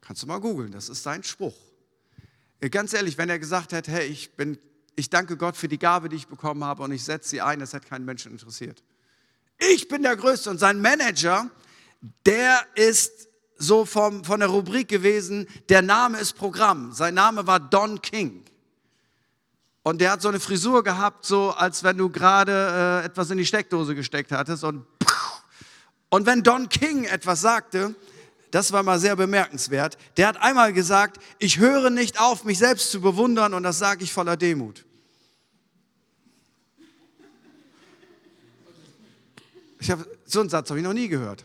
Kannst 0.01 0.23
du 0.23 0.27
mal 0.27 0.41
googeln, 0.41 0.73
das 0.73 0.89
ist 0.89 1.03
sein 1.03 1.23
Spruch. 1.25 1.57
Ganz 2.71 2.93
ehrlich, 2.93 3.17
wenn 3.17 3.31
er 3.31 3.39
gesagt 3.39 3.73
hätte, 3.73 3.91
hey, 3.91 4.07
ich 4.07 4.33
bin, 4.33 4.59
ich 4.95 5.09
danke 5.09 5.37
Gott 5.37 5.57
für 5.57 5.69
die 5.69 5.79
Gabe, 5.79 6.09
die 6.11 6.17
ich 6.17 6.29
bekommen 6.29 6.63
habe 6.63 6.83
und 6.83 6.93
ich 6.93 7.03
setze 7.03 7.31
sie 7.31 7.41
ein, 7.41 7.61
das 7.61 7.73
hätte 7.73 7.89
keinen 7.89 8.05
Menschen 8.05 8.33
interessiert 8.33 8.83
ich 9.61 9.89
bin 9.89 10.03
der 10.03 10.17
Größte. 10.17 10.51
Und 10.51 10.59
sein 10.59 10.81
Manager, 10.81 11.51
der 12.27 12.61
ist 12.75 13.29
so 13.57 13.85
vom, 13.85 14.25
von 14.25 14.41
der 14.41 14.49
Rubrik 14.49 14.89
gewesen, 14.89 15.47
der 15.69 15.83
Name 15.83 16.19
ist 16.19 16.33
Programm. 16.33 16.93
Sein 16.93 17.15
Name 17.15 17.47
war 17.47 17.61
Don 17.61 18.01
King. 18.01 18.43
Und 19.83 20.01
der 20.01 20.13
hat 20.13 20.23
so 20.23 20.29
eine 20.29 20.41
Frisur 20.41 20.83
gehabt, 20.83 21.25
so 21.25 21.51
als 21.51 21.85
wenn 21.85 21.97
du 21.97 22.11
gerade 22.11 23.03
äh, 23.03 23.07
etwas 23.07 23.31
in 23.31 23.39
die 23.39 23.47
Steckdose 23.47 23.95
gesteckt 23.95 24.33
hattest. 24.33 24.65
Und, 24.65 24.87
und 26.11 26.27
wenn 26.27 26.43
Don 26.43 26.69
King 26.69 27.05
etwas 27.05 27.41
sagte, 27.41 27.95
das 28.51 28.73
war 28.73 28.83
mal 28.83 28.99
sehr 28.99 29.17
bemerkenswert, 29.17 29.97
der 30.17 30.29
hat 30.29 30.43
einmal 30.43 30.73
gesagt, 30.73 31.23
ich 31.39 31.59
höre 31.59 31.91
nicht 31.91 32.21
auf, 32.21 32.45
mich 32.45 32.59
selbst 32.59 32.91
zu 32.91 33.01
bewundern 33.01 33.55
und 33.55 33.63
das 33.63 33.79
sage 33.79 34.05
ich 34.05 34.13
voller 34.13 34.37
Demut. 34.37 34.85
Ich 39.81 39.91
hab, 39.91 40.07
so 40.25 40.41
einen 40.41 40.49
Satz 40.49 40.71
habe 40.71 40.79
ich 40.79 40.85
noch 40.85 40.93
nie 40.93 41.09
gehört. 41.09 41.45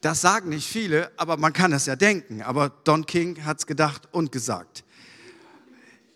Das 0.00 0.20
sagen 0.20 0.48
nicht 0.48 0.66
viele, 0.66 1.12
aber 1.16 1.36
man 1.36 1.52
kann 1.52 1.72
es 1.72 1.86
ja 1.86 1.94
denken. 1.94 2.42
Aber 2.42 2.70
Don 2.70 3.06
King 3.06 3.44
hat 3.44 3.58
es 3.58 3.66
gedacht 3.66 4.08
und 4.10 4.32
gesagt. 4.32 4.82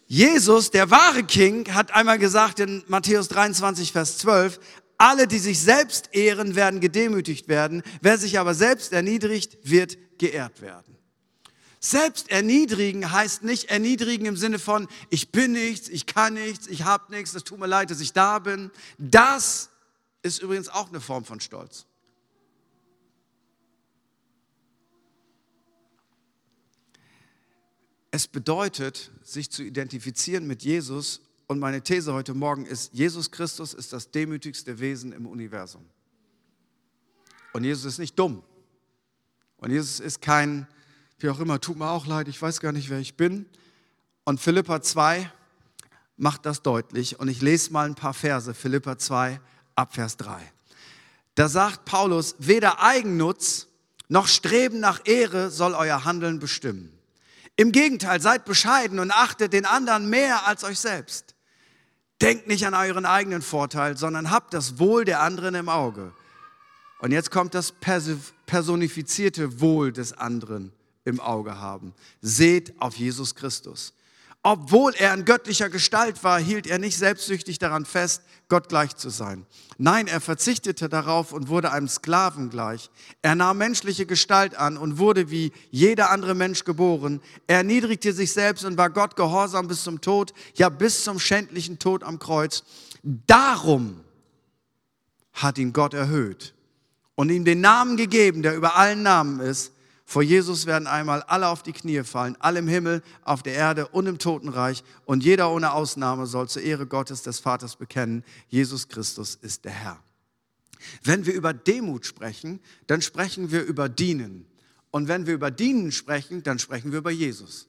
Jesus, 0.08 0.70
der 0.70 0.90
wahre 0.90 1.22
King, 1.24 1.72
hat 1.72 1.92
einmal 1.92 2.18
gesagt 2.18 2.60
in 2.60 2.82
Matthäus 2.88 3.28
23, 3.28 3.92
Vers 3.92 4.18
12, 4.18 4.58
alle, 4.98 5.26
die 5.26 5.38
sich 5.38 5.60
selbst 5.60 6.14
ehren, 6.14 6.56
werden 6.56 6.80
gedemütigt 6.80 7.48
werden. 7.48 7.82
Wer 8.00 8.18
sich 8.18 8.38
aber 8.38 8.54
selbst 8.54 8.92
erniedrigt, 8.92 9.58
wird 9.62 9.98
geehrt 10.18 10.62
werden. 10.62 10.96
Selbst 11.78 12.30
erniedrigen 12.30 13.12
heißt 13.12 13.44
nicht 13.44 13.70
erniedrigen 13.70 14.26
im 14.26 14.36
Sinne 14.36 14.58
von, 14.58 14.88
ich 15.10 15.30
bin 15.30 15.52
nichts, 15.52 15.88
ich 15.88 16.06
kann 16.06 16.34
nichts, 16.34 16.66
ich 16.66 16.84
habe 16.84 17.12
nichts, 17.14 17.34
es 17.34 17.44
tut 17.44 17.60
mir 17.60 17.66
leid, 17.66 17.90
dass 17.90 18.00
ich 18.00 18.12
da 18.12 18.38
bin. 18.38 18.70
Das 18.98 19.70
ist 20.26 20.42
übrigens 20.42 20.68
auch 20.68 20.88
eine 20.88 21.00
Form 21.00 21.24
von 21.24 21.40
Stolz. 21.40 21.86
Es 28.10 28.26
bedeutet, 28.26 29.10
sich 29.22 29.50
zu 29.50 29.62
identifizieren 29.62 30.46
mit 30.46 30.62
Jesus. 30.62 31.20
Und 31.48 31.58
meine 31.58 31.82
These 31.82 32.12
heute 32.14 32.34
Morgen 32.34 32.64
ist, 32.64 32.94
Jesus 32.94 33.30
Christus 33.30 33.74
ist 33.74 33.92
das 33.92 34.10
demütigste 34.10 34.78
Wesen 34.80 35.12
im 35.12 35.26
Universum. 35.26 35.84
Und 37.52 37.64
Jesus 37.64 37.84
ist 37.84 37.98
nicht 37.98 38.18
dumm. 38.18 38.42
Und 39.58 39.70
Jesus 39.70 40.00
ist 40.00 40.22
kein, 40.22 40.66
wie 41.18 41.28
auch 41.28 41.40
immer, 41.40 41.60
tut 41.60 41.76
mir 41.76 41.90
auch 41.90 42.06
leid, 42.06 42.28
ich 42.28 42.40
weiß 42.40 42.60
gar 42.60 42.72
nicht, 42.72 42.88
wer 42.88 42.98
ich 42.98 43.16
bin. 43.16 43.46
Und 44.24 44.40
Philippa 44.40 44.82
2 44.82 45.30
macht 46.16 46.46
das 46.46 46.62
deutlich. 46.62 47.20
Und 47.20 47.28
ich 47.28 47.42
lese 47.42 47.72
mal 47.72 47.86
ein 47.86 47.94
paar 47.94 48.14
Verse, 48.14 48.54
Philippa 48.54 48.98
2 48.98 49.40
ab 49.76 49.94
Vers 49.94 50.16
3. 50.16 50.40
Da 51.36 51.48
sagt 51.48 51.84
Paulus, 51.84 52.34
weder 52.38 52.82
Eigennutz 52.82 53.68
noch 54.08 54.26
Streben 54.26 54.80
nach 54.80 55.00
Ehre 55.04 55.50
soll 55.50 55.74
euer 55.74 56.04
Handeln 56.04 56.38
bestimmen. 56.38 56.92
Im 57.56 57.72
Gegenteil, 57.72 58.20
seid 58.20 58.44
bescheiden 58.44 58.98
und 58.98 59.10
achtet 59.10 59.52
den 59.52 59.64
anderen 59.64 60.10
mehr 60.10 60.46
als 60.46 60.64
euch 60.64 60.78
selbst. 60.78 61.34
Denkt 62.20 62.48
nicht 62.48 62.66
an 62.66 62.74
euren 62.74 63.06
eigenen 63.06 63.42
Vorteil, 63.42 63.96
sondern 63.96 64.30
habt 64.30 64.54
das 64.54 64.78
Wohl 64.78 65.04
der 65.04 65.20
anderen 65.20 65.54
im 65.54 65.68
Auge. 65.68 66.12
Und 67.00 67.12
jetzt 67.12 67.30
kommt 67.30 67.54
das 67.54 67.72
personifizierte 68.46 69.60
Wohl 69.60 69.92
des 69.92 70.14
anderen 70.14 70.72
im 71.04 71.20
Auge 71.20 71.58
haben. 71.58 71.94
Seht 72.22 72.80
auf 72.80 72.96
Jesus 72.96 73.34
Christus. 73.34 73.92
Obwohl 74.48 74.94
er 74.94 75.12
in 75.12 75.24
göttlicher 75.24 75.68
Gestalt 75.68 76.22
war, 76.22 76.38
hielt 76.38 76.68
er 76.68 76.78
nicht 76.78 76.96
selbstsüchtig 76.96 77.58
daran 77.58 77.84
fest, 77.84 78.22
Gott 78.46 78.68
gleich 78.68 78.94
zu 78.94 79.10
sein. 79.10 79.44
Nein, 79.76 80.06
er 80.06 80.20
verzichtete 80.20 80.88
darauf 80.88 81.32
und 81.32 81.48
wurde 81.48 81.72
einem 81.72 81.88
Sklaven 81.88 82.48
gleich. 82.48 82.88
Er 83.22 83.34
nahm 83.34 83.58
menschliche 83.58 84.06
Gestalt 84.06 84.54
an 84.54 84.76
und 84.76 84.98
wurde 84.98 85.32
wie 85.32 85.50
jeder 85.72 86.10
andere 86.10 86.36
Mensch 86.36 86.62
geboren. 86.62 87.20
Er 87.48 87.56
erniedrigte 87.56 88.12
sich 88.12 88.32
selbst 88.32 88.64
und 88.64 88.78
war 88.78 88.88
Gott 88.88 89.16
gehorsam 89.16 89.66
bis 89.66 89.82
zum 89.82 90.00
Tod, 90.00 90.32
ja 90.54 90.68
bis 90.68 91.02
zum 91.02 91.18
schändlichen 91.18 91.80
Tod 91.80 92.04
am 92.04 92.20
Kreuz. 92.20 92.62
Darum 93.02 94.04
hat 95.32 95.58
ihn 95.58 95.72
Gott 95.72 95.92
erhöht 95.92 96.54
und 97.16 97.30
ihm 97.30 97.44
den 97.44 97.62
Namen 97.62 97.96
gegeben, 97.96 98.44
der 98.44 98.54
über 98.54 98.76
allen 98.76 99.02
Namen 99.02 99.40
ist, 99.40 99.72
vor 100.08 100.22
Jesus 100.22 100.66
werden 100.66 100.86
einmal 100.86 101.22
alle 101.24 101.48
auf 101.48 101.64
die 101.64 101.72
Knie 101.72 102.04
fallen, 102.04 102.36
alle 102.38 102.60
im 102.60 102.68
Himmel, 102.68 103.02
auf 103.24 103.42
der 103.42 103.54
Erde 103.54 103.88
und 103.88 104.06
im 104.06 104.18
Totenreich. 104.18 104.84
Und 105.04 105.24
jeder 105.24 105.50
ohne 105.50 105.72
Ausnahme 105.72 106.26
soll 106.26 106.48
zur 106.48 106.62
Ehre 106.62 106.86
Gottes 106.86 107.22
des 107.22 107.40
Vaters 107.40 107.74
bekennen, 107.74 108.22
Jesus 108.48 108.86
Christus 108.86 109.34
ist 109.34 109.64
der 109.64 109.72
Herr. 109.72 109.98
Wenn 111.02 111.26
wir 111.26 111.34
über 111.34 111.52
Demut 111.52 112.06
sprechen, 112.06 112.60
dann 112.86 113.02
sprechen 113.02 113.50
wir 113.50 113.64
über 113.64 113.88
Dienen. 113.88 114.46
Und 114.92 115.08
wenn 115.08 115.26
wir 115.26 115.34
über 115.34 115.50
Dienen 115.50 115.90
sprechen, 115.90 116.44
dann 116.44 116.60
sprechen 116.60 116.92
wir 116.92 116.98
über 116.98 117.10
Jesus. 117.10 117.66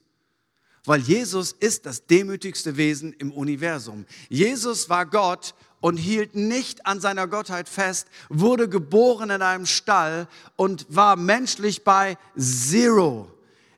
Weil 0.85 1.01
Jesus 1.01 1.53
ist 1.53 1.87
das 1.87 2.05
demütigste 2.05 2.77
Wesen 2.77 3.13
im 3.13 3.31
Universum. 3.31 4.05
Jesus 4.29 4.89
war 4.89 5.07
Gott 5.07 5.55
und 5.81 5.97
hielt 5.97 6.35
nicht 6.35 6.85
an 6.85 6.99
seiner 6.99 7.27
Gottheit 7.27 7.69
fest, 7.69 8.07
wurde 8.29 8.67
geboren 8.67 9.29
in 9.29 9.41
einem 9.41 9.65
Stall 9.65 10.27
und 10.55 10.85
war 10.89 11.15
menschlich 11.15 11.83
bei 11.83 12.17
Zero. 12.37 13.31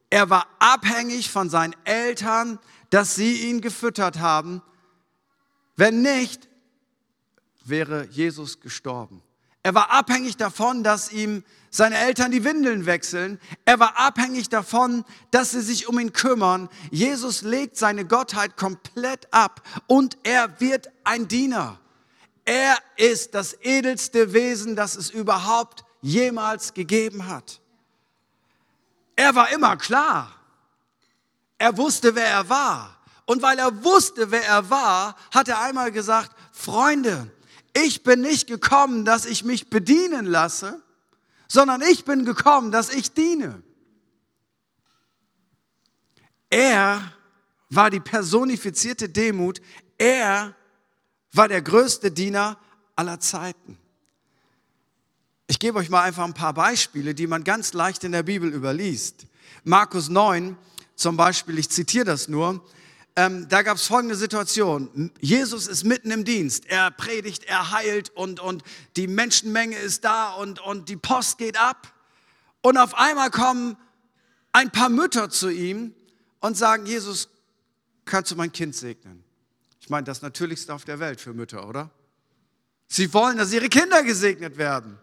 Er 0.10 0.30
war 0.30 0.48
abhängig 0.60 1.30
von 1.30 1.50
seinen 1.50 1.76
Eltern, 1.84 2.60
dass 2.90 3.16
sie 3.16 3.50
ihn 3.50 3.62
gefüttert 3.62 4.20
haben. 4.20 4.62
Wenn 5.76 6.02
nicht, 6.02 6.50
wäre 7.64 8.08
Jesus 8.10 8.60
gestorben. 8.60 9.22
Er 9.62 9.76
war 9.76 9.92
abhängig 9.92 10.38
davon, 10.38 10.84
dass 10.84 11.12
ihm 11.12 11.44
seine 11.70 11.98
Eltern 11.98 12.32
die 12.32 12.44
Windeln 12.44 12.86
wechseln. 12.86 13.40
Er 13.66 13.80
war 13.80 14.00
abhängig 14.00 14.50
davon, 14.50 15.04
dass 15.32 15.52
sie 15.52 15.62
sich 15.62 15.88
um 15.88 16.00
ihn 16.00 16.14
kümmern. 16.14 16.70
Jesus 16.90 17.42
legt 17.42 17.78
seine 17.78 18.06
Gottheit 18.06 18.58
komplett 18.58 19.32
ab 19.32 19.62
und 19.86 20.18
er 20.24 20.60
wird 20.60 20.90
ein 21.04 21.28
Diener. 21.28 21.80
Er 22.50 22.80
ist 22.96 23.36
das 23.36 23.56
edelste 23.62 24.34
Wesen, 24.34 24.76
das 24.76 24.96
es 24.96 25.12
überhaupt 25.12 25.84
jemals 26.02 26.74
gegeben 26.74 27.28
hat. 27.28 27.62
Er 29.16 29.36
war 29.36 29.52
immer 29.52 29.78
klar. 29.78 30.34
Er 31.60 31.78
wusste, 31.78 32.16
wer 32.16 32.26
er 32.26 32.50
war. 32.50 32.98
Und 33.28 33.44
weil 33.44 33.60
er 33.60 33.84
wusste, 33.84 34.32
wer 34.32 34.44
er 34.48 34.68
war, 34.68 35.16
hat 35.32 35.48
er 35.48 35.62
einmal 35.62 35.92
gesagt, 35.92 36.36
Freunde, 36.52 37.32
ich 37.72 38.02
bin 38.02 38.22
nicht 38.22 38.48
gekommen, 38.48 39.06
dass 39.06 39.28
ich 39.28 39.44
mich 39.44 39.70
bedienen 39.70 40.26
lasse, 40.26 40.82
sondern 41.48 41.84
ich 41.84 42.04
bin 42.04 42.26
gekommen, 42.26 42.72
dass 42.72 42.90
ich 42.90 43.14
diene. 43.14 43.62
Er 46.50 47.14
war 47.70 47.92
die 47.92 48.00
personifizierte 48.00 49.08
Demut. 49.08 49.62
Er 50.00 50.56
war 51.32 51.48
der 51.48 51.62
größte 51.62 52.12
Diener 52.12 52.58
aller 52.96 53.20
Zeiten. 53.20 53.78
Ich 55.48 55.60
gebe 55.60 55.80
euch 55.80 55.90
mal 55.90 56.04
einfach 56.04 56.26
ein 56.26 56.34
paar 56.34 56.54
Beispiele, 56.54 57.16
die 57.16 57.28
man 57.28 57.44
ganz 57.44 57.74
leicht 57.74 58.04
in 58.04 58.12
der 58.12 58.24
Bibel 58.24 58.54
überliest. 58.54 59.26
Markus 59.64 60.10
9 60.10 60.58
zum 60.96 61.18
Beispiel, 61.18 61.58
ich 61.58 61.70
zitiere 61.70 62.06
das 62.06 62.28
nur, 62.28 62.64
ähm, 63.16 63.48
da 63.50 63.64
gab 63.64 63.78
es 63.78 63.88
folgende 63.88 64.16
Situation. 64.16 65.12
Jesus 65.20 65.68
ist 65.68 65.84
mitten 65.84 66.12
im 66.12 66.24
Dienst. 66.24 66.66
Er 66.68 66.92
predigt, 66.92 67.44
er 67.46 67.72
heilt 67.72 68.12
und, 68.12 68.40
und 68.40 68.64
die 68.96 69.08
Menschenmenge 69.08 69.78
ist 69.78 70.06
da 70.06 70.34
und, 70.34 70.60
und 70.60 70.88
die 70.88 70.98
Post 70.98 71.38
geht 71.38 71.60
ab. 71.60 71.94
Und 72.62 72.78
auf 72.78 72.94
einmal 72.96 73.32
kommen 73.32 73.76
ein 74.52 74.72
paar 74.72 74.90
Mütter 74.90 75.30
zu 75.30 75.50
ihm 75.50 75.94
und 76.40 76.58
sagen, 76.58 76.86
Jesus, 76.86 77.30
kannst 78.06 78.32
du 78.32 78.36
mein 78.36 78.52
Kind 78.52 78.76
segnen? 78.76 79.24
Ich 79.90 79.92
meine, 79.92 80.04
das 80.04 80.22
Natürlichste 80.22 80.72
auf 80.72 80.86
der 80.86 81.00
Welt 81.00 81.20
für 81.20 81.34
Mütter, 81.34 81.68
oder? 81.68 81.90
Sie 82.88 83.12
wollen, 83.12 83.40
dass 83.40 83.52
ihre 83.52 83.70
Kinder 83.70 84.04
gesegnet 84.04 84.60
werden. 84.60 85.00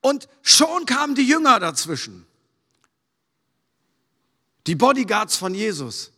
Und 0.00 0.28
schon 0.40 0.86
kamen 0.86 1.16
die 1.16 1.26
Jünger 1.26 1.58
dazwischen. 1.58 2.24
Die 4.68 4.76
Bodyguards 4.76 5.36
von 5.36 5.52
Jesus. 5.52 6.12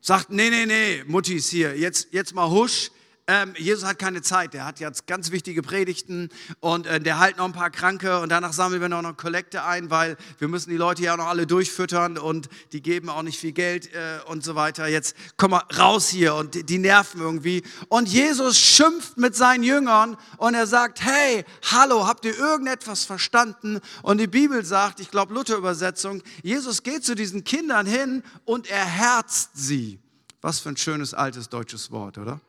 Sagt, 0.00 0.30
nee, 0.30 0.50
nee, 0.50 0.66
nee, 0.66 1.04
Mutti 1.06 1.34
ist 1.34 1.50
hier, 1.50 1.78
jetzt, 1.78 2.08
jetzt 2.10 2.34
mal 2.34 2.50
husch, 2.50 2.90
ähm, 3.28 3.54
Jesus 3.56 3.84
hat 3.84 4.00
keine 4.00 4.20
Zeit, 4.20 4.52
der 4.52 4.64
hat 4.64 4.80
jetzt 4.80 5.06
ganz 5.06 5.30
wichtige 5.30 5.62
Predigten 5.62 6.28
und 6.58 6.88
äh, 6.88 6.98
der 6.98 7.20
heilt 7.20 7.36
noch 7.36 7.44
ein 7.44 7.52
paar 7.52 7.70
Kranke 7.70 8.18
und 8.18 8.30
danach 8.30 8.52
sammeln 8.52 8.80
wir 8.80 8.88
noch 8.88 8.98
eine 8.98 9.14
Kollekte 9.14 9.62
ein, 9.62 9.90
weil 9.90 10.16
wir 10.38 10.48
müssen 10.48 10.70
die 10.70 10.76
Leute 10.76 11.04
ja 11.04 11.16
noch 11.16 11.26
alle 11.26 11.46
durchfüttern 11.46 12.18
und 12.18 12.48
die 12.72 12.82
geben 12.82 13.08
auch 13.08 13.22
nicht 13.22 13.38
viel 13.38 13.52
Geld 13.52 13.94
äh, 13.94 14.18
und 14.26 14.42
so 14.42 14.56
weiter. 14.56 14.88
Jetzt 14.88 15.14
komm 15.36 15.52
mal 15.52 15.62
raus 15.78 16.08
hier 16.08 16.34
und 16.34 16.56
die, 16.56 16.64
die 16.64 16.78
nerven 16.78 17.20
irgendwie. 17.20 17.62
Und 17.88 18.08
Jesus 18.08 18.58
schimpft 18.58 19.16
mit 19.16 19.36
seinen 19.36 19.62
Jüngern 19.62 20.16
und 20.38 20.54
er 20.54 20.66
sagt, 20.66 21.04
hey, 21.04 21.44
hallo, 21.70 22.08
habt 22.08 22.24
ihr 22.24 22.36
irgendetwas 22.36 23.04
verstanden? 23.04 23.78
Und 24.02 24.18
die 24.18 24.26
Bibel 24.26 24.64
sagt, 24.64 24.98
ich 24.98 25.12
glaube 25.12 25.32
Luther-Übersetzung, 25.32 26.24
Jesus 26.42 26.82
geht 26.82 27.04
zu 27.04 27.14
diesen 27.14 27.44
Kindern 27.44 27.86
hin 27.86 28.24
und 28.44 28.68
er 28.68 28.84
herzt 28.84 29.50
sie. 29.54 30.00
Was 30.40 30.58
für 30.58 30.70
ein 30.70 30.76
schönes 30.76 31.14
altes 31.14 31.48
deutsches 31.48 31.92
Wort, 31.92 32.18
oder? 32.18 32.40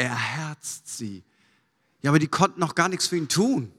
Erherzt 0.00 0.88
sie. 0.88 1.22
Ja, 2.02 2.10
aber 2.10 2.18
die 2.18 2.28
konnten 2.28 2.60
noch 2.60 2.74
gar 2.74 2.88
nichts 2.88 3.06
für 3.06 3.16
ihn 3.16 3.28
tun. 3.28 3.72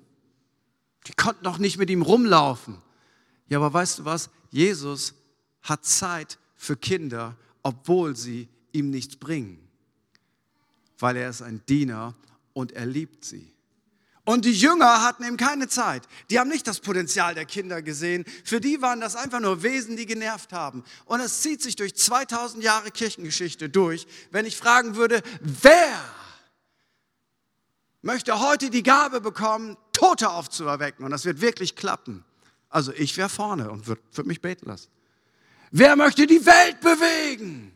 Die 1.08 1.14
konnten 1.14 1.44
noch 1.44 1.58
nicht 1.58 1.78
mit 1.78 1.90
ihm 1.90 2.02
rumlaufen. 2.02 2.78
Ja, 3.50 3.58
aber 3.58 3.74
weißt 3.74 4.00
du 4.00 4.06
was? 4.06 4.30
Jesus 4.52 5.16
hat 5.64 5.86
Zeit 5.86 6.38
für 6.56 6.78
Kinder, 6.78 7.36
obwohl 7.64 8.16
sie 8.16 8.48
ihm 8.72 8.90
nichts 8.90 9.16
bringen. 9.16 9.68
Weil 11.00 11.18
er 11.18 11.30
ist 11.30 11.42
ein 11.42 11.62
Diener 11.68 12.16
und 12.54 12.72
er 12.74 12.86
liebt 12.86 13.26
sie. 13.26 13.52
Und 14.24 14.46
die 14.46 14.54
Jünger 14.54 15.02
hatten 15.02 15.24
eben 15.24 15.38
keine 15.38 15.68
Zeit. 15.68 16.04
Die 16.30 16.40
haben 16.40 16.50
nicht 16.50 16.68
das 16.68 16.80
Potenzial 16.80 17.34
der 17.34 17.46
Kinder 17.46 17.82
gesehen. 17.82 18.24
Für 18.46 18.62
die 18.62 18.82
waren 18.82 19.02
das 19.02 19.16
einfach 19.16 19.40
nur 19.40 19.64
Wesen, 19.64 19.98
die 19.98 20.06
genervt 20.06 20.54
haben. 20.54 20.84
Und 21.06 21.22
es 21.22 21.42
zieht 21.42 21.62
sich 21.62 21.76
durch 21.76 21.96
2000 21.96 22.64
Jahre 22.64 22.92
Kirchengeschichte 22.92 23.70
durch. 23.70 24.06
Wenn 24.30 24.46
ich 24.46 24.58
fragen 24.58 24.96
würde, 24.96 25.24
wer 25.42 26.00
möchte 28.04 28.40
heute 28.40 28.70
die 28.70 28.84
Gabe 28.84 29.22
bekommen, 29.22 29.76
Tote 29.92 30.30
aufzuerwecken 30.30 31.04
und 31.06 31.12
das 31.12 31.26
wird 31.26 31.42
wirklich 31.42 31.76
klappen. 31.76 32.24
Also 32.70 32.94
ich 32.94 33.18
wäre 33.18 33.30
vorne 33.30 33.70
und 33.70 33.88
würde 33.88 34.02
würd 34.14 34.28
mich 34.28 34.42
beten 34.42 34.68
lassen. 34.68 34.90
Wer 35.72 35.96
möchte 35.96 36.28
die 36.28 36.46
Welt 36.46 36.80
bewegen? 36.80 37.72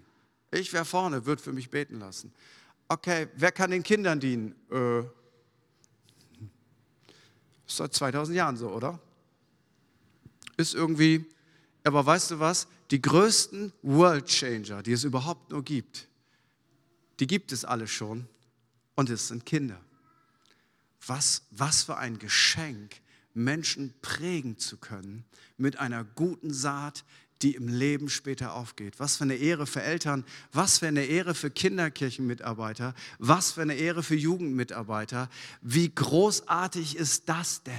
Ich 0.52 0.74
wäre 0.74 0.86
vorne, 0.86 1.26
würde 1.26 1.42
für 1.42 1.54
mich 1.54 1.70
beten 1.70 2.00
lassen. 2.00 2.34
Okay, 2.88 3.28
wer 3.36 3.52
kann 3.52 3.72
den 3.72 3.84
Kindern 3.84 4.20
dienen? 4.20 4.56
Äh, 4.72 5.04
ist 7.68 7.78
seit 7.78 7.94
2000 7.94 8.38
Jahren 8.38 8.58
so, 8.58 8.70
oder? 8.70 9.00
Ist 10.58 10.74
irgendwie, 10.74 11.26
aber 11.84 12.06
weißt 12.06 12.32
du 12.32 12.40
was? 12.40 12.68
Die 12.92 13.02
größten 13.02 13.74
World 13.82 14.28
Changer, 14.28 14.84
die 14.84 14.92
es 14.92 15.04
überhaupt 15.04 15.52
nur 15.52 15.64
gibt, 15.64 16.08
die 17.20 17.28
gibt 17.28 17.52
es 17.52 17.66
alle 17.66 17.88
schon 17.88 18.28
und 18.96 19.10
es 19.10 19.28
sind 19.30 19.46
Kinder. 19.46 19.80
Was, 21.08 21.44
was 21.52 21.84
für 21.84 21.98
ein 21.98 22.20
Geschenk, 22.20 23.02
Menschen 23.34 23.94
prägen 24.02 24.58
zu 24.58 24.78
können 24.78 25.26
mit 25.58 25.78
einer 25.78 26.04
guten 26.04 26.54
Saat, 26.54 27.04
die 27.42 27.56
im 27.56 27.68
Leben 27.68 28.10
später 28.10 28.54
aufgeht. 28.54 29.00
Was 29.00 29.18
für 29.18 29.26
eine 29.26 29.36
Ehre 29.36 29.68
für 29.68 29.82
Eltern, 29.82 30.26
was 30.52 30.80
für 30.80 30.88
eine 30.88 31.06
Ehre 31.06 31.36
für 31.36 31.50
Kinderkirchenmitarbeiter, 31.50 32.94
was 33.20 33.52
für 33.52 33.62
eine 33.62 33.76
Ehre 33.76 34.04
für 34.04 34.16
Jugendmitarbeiter. 34.16 35.30
Wie 35.62 35.94
großartig 35.94 36.96
ist 36.96 37.28
das 37.28 37.64
denn? 37.64 37.74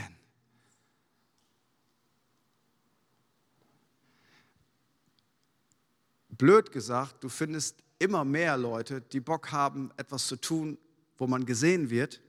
Blöd 6.28 6.70
gesagt, 6.70 7.24
du 7.24 7.28
findest 7.28 7.76
immer 7.98 8.24
mehr 8.24 8.58
Leute, 8.58 9.00
die 9.00 9.20
Bock 9.20 9.52
haben, 9.52 9.90
etwas 9.96 10.26
zu 10.26 10.36
tun, 10.36 10.76
wo 11.16 11.26
man 11.26 11.46
gesehen 11.46 11.88
wird, 11.88 12.20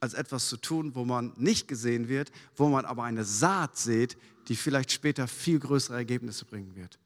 als 0.00 0.14
etwas 0.14 0.48
zu 0.48 0.56
tun, 0.56 0.94
wo 0.94 1.04
man 1.04 1.32
nicht 1.36 1.66
gesehen 1.66 2.08
wird, 2.08 2.30
wo 2.56 2.68
man 2.68 2.84
aber 2.84 3.04
eine 3.04 3.24
Saat 3.24 3.76
sät, 3.76 4.16
die 4.48 4.56
vielleicht 4.56 4.92
später 4.92 5.26
viel 5.28 5.58
größere 5.58 5.96
Ergebnisse 5.96 6.44
bringen 6.44 6.74
wird. 6.76 6.98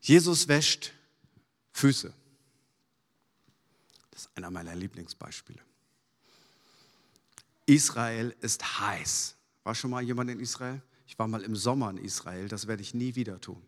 Jesus 0.00 0.48
wäscht 0.48 0.92
Füße. 1.72 2.12
Das 4.10 4.22
ist 4.22 4.30
einer 4.36 4.50
meiner 4.50 4.74
Lieblingsbeispiele. 4.74 5.60
Israel 7.66 8.34
ist 8.40 8.80
heiß. 8.80 9.36
War 9.62 9.74
schon 9.74 9.90
mal 9.90 10.02
jemand 10.02 10.30
in 10.30 10.40
Israel? 10.40 10.82
Ich 11.06 11.18
war 11.18 11.28
mal 11.28 11.42
im 11.42 11.54
Sommer 11.54 11.90
in 11.90 11.98
Israel, 11.98 12.48
das 12.48 12.66
werde 12.66 12.82
ich 12.82 12.94
nie 12.94 13.14
wieder 13.14 13.40
tun. 13.40 13.60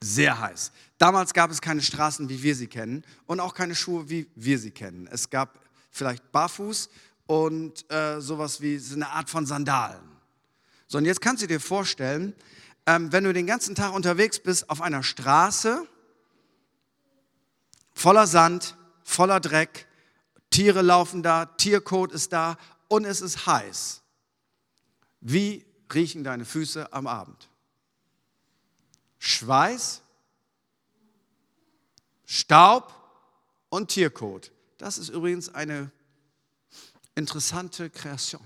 Sehr 0.00 0.40
heiß. 0.40 0.72
Damals 0.98 1.32
gab 1.32 1.50
es 1.50 1.60
keine 1.60 1.80
Straßen, 1.80 2.28
wie 2.28 2.42
wir 2.42 2.56
sie 2.56 2.66
kennen 2.66 3.04
und 3.26 3.40
auch 3.40 3.54
keine 3.54 3.74
Schuhe, 3.74 4.08
wie 4.08 4.26
wir 4.34 4.58
sie 4.58 4.72
kennen. 4.72 5.06
Es 5.06 5.30
gab 5.30 5.60
vielleicht 5.90 6.32
Barfuß 6.32 6.88
und 7.32 7.90
äh, 7.90 8.20
sowas 8.20 8.60
wie 8.60 8.76
so 8.76 8.94
eine 8.94 9.08
Art 9.08 9.30
von 9.30 9.46
Sandalen. 9.46 10.04
So, 10.86 10.98
und 10.98 11.06
jetzt 11.06 11.22
kannst 11.22 11.42
du 11.42 11.46
dir 11.46 11.60
vorstellen, 11.60 12.34
ähm, 12.84 13.10
wenn 13.10 13.24
du 13.24 13.32
den 13.32 13.46
ganzen 13.46 13.74
Tag 13.74 13.94
unterwegs 13.94 14.38
bist 14.38 14.68
auf 14.68 14.82
einer 14.82 15.02
Straße, 15.02 15.88
voller 17.94 18.26
Sand, 18.26 18.76
voller 19.02 19.40
Dreck, 19.40 19.88
Tiere 20.50 20.82
laufen 20.82 21.22
da, 21.22 21.46
Tierkot 21.46 22.12
ist 22.12 22.34
da 22.34 22.58
und 22.88 23.06
es 23.06 23.22
ist 23.22 23.46
heiß. 23.46 24.02
Wie 25.22 25.64
riechen 25.94 26.24
deine 26.24 26.44
Füße 26.44 26.92
am 26.92 27.06
Abend? 27.06 27.48
Schweiß, 29.20 30.02
Staub 32.26 32.92
und 33.70 33.88
Tierkot. 33.88 34.52
Das 34.76 34.98
ist 34.98 35.08
übrigens 35.08 35.54
eine 35.54 35.90
interessante 37.14 37.90
Kreation. 37.90 38.42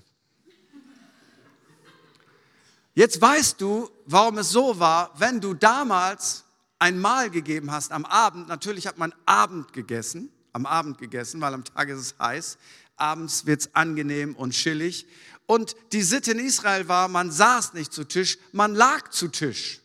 Jetzt 2.94 3.20
weißt 3.20 3.60
du, 3.60 3.90
warum 4.06 4.38
es 4.38 4.50
so 4.50 4.78
war, 4.78 5.12
wenn 5.18 5.40
du 5.40 5.52
damals 5.52 6.44
ein 6.78 6.98
Mahl 6.98 7.30
gegeben 7.30 7.70
hast 7.70 7.92
am 7.92 8.04
Abend. 8.04 8.48
Natürlich 8.48 8.86
hat 8.86 8.98
man 8.98 9.14
Abend 9.26 9.72
gegessen, 9.72 10.30
am 10.52 10.66
Abend 10.66 10.98
gegessen, 10.98 11.40
weil 11.40 11.54
am 11.54 11.64
Tag 11.64 11.88
ist 11.88 11.98
es 11.98 12.14
heiß. 12.18 12.58
Abends 12.96 13.44
wird 13.44 13.60
es 13.60 13.74
angenehm 13.74 14.34
und 14.34 14.52
chillig. 14.52 15.06
Und 15.44 15.76
die 15.92 16.02
Sitte 16.02 16.32
in 16.32 16.38
Israel 16.38 16.88
war, 16.88 17.08
man 17.08 17.30
saß 17.30 17.74
nicht 17.74 17.92
zu 17.92 18.04
Tisch, 18.04 18.38
man 18.52 18.74
lag 18.74 19.10
zu 19.10 19.28
Tisch. 19.28 19.80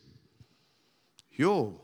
Jo. 1.30 1.78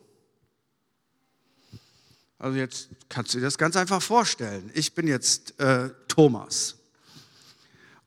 Also 2.38 2.56
jetzt 2.56 2.88
kannst 3.08 3.34
du 3.34 3.38
dir 3.38 3.44
das 3.44 3.58
ganz 3.58 3.76
einfach 3.76 4.00
vorstellen. 4.00 4.70
Ich 4.74 4.94
bin 4.94 5.06
jetzt 5.06 5.58
äh, 5.60 5.90
Thomas. 6.08 6.77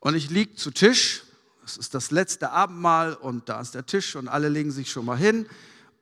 Und 0.02 0.16
ich 0.16 0.30
liege 0.32 0.56
zu 0.56 0.72
Tisch, 0.72 1.24
es 1.64 1.78
ist 1.78 1.94
das 1.94 2.10
letzte 2.10 2.52
Abendmahl 2.52 3.14
und 3.14 3.48
da 3.48 3.62
ist 3.62 3.76
der 3.76 3.86
Tisch 3.86 4.16
und 4.16 4.28
alle 4.28 4.50
legen 4.50 4.72
sich 4.72 4.92
schon 4.92 5.06
mal 5.06 5.18
hin. 5.18 5.46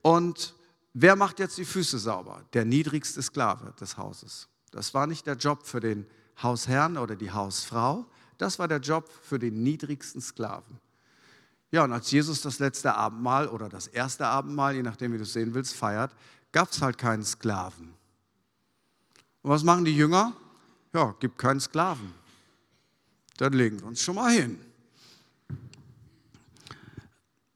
Und 0.02 0.56
wer 0.94 1.18
macht 1.18 1.40
jetzt 1.40 1.58
die 1.58 1.66
Füße 1.66 2.00
sauber? 2.00 2.42
Der 2.54 2.64
niedrigste 2.64 3.22
Sklave 3.22 3.74
des 3.80 3.98
Hauses. 3.98 4.48
Das 4.72 4.94
war 4.94 5.06
nicht 5.06 5.28
der 5.28 5.36
Job 5.36 5.68
für 5.68 5.82
den 5.82 6.08
Hausherrn 6.42 6.98
oder 6.98 7.18
die 7.18 7.32
Hausfrau, 7.32 8.06
das 8.38 8.58
war 8.58 8.70
der 8.70 8.80
Job 8.80 9.12
für 9.22 9.38
den 9.38 9.64
niedrigsten 9.64 10.22
Sklaven. 10.22 10.80
Ja, 11.72 11.84
und 11.84 11.92
als 11.92 12.10
Jesus 12.10 12.42
das 12.42 12.60
letzte 12.60 12.96
Abendmahl 12.96 13.50
oder 13.50 13.68
das 13.68 13.88
erste 13.88 14.26
Abendmahl, 14.26 14.76
je 14.76 14.82
nachdem 14.82 15.12
wie 15.12 15.18
du 15.18 15.24
es 15.24 15.34
sehen 15.34 15.54
willst, 15.54 15.76
feiert, 15.76 16.16
gab 16.54 16.72
es 16.72 16.82
halt 16.82 16.98
keinen 16.98 17.24
Sklaven. 17.24 17.94
Und 19.42 19.52
was 19.52 19.64
machen 19.64 19.84
die 19.84 19.96
Jünger? 19.96 20.34
Ja, 20.94 21.14
gibt 21.20 21.38
keinen 21.38 21.60
Sklaven 21.60 22.14
dann 23.40 23.54
legen 23.54 23.80
wir 23.80 23.88
uns 23.88 24.02
schon 24.02 24.16
mal 24.16 24.32
hin. 24.34 24.60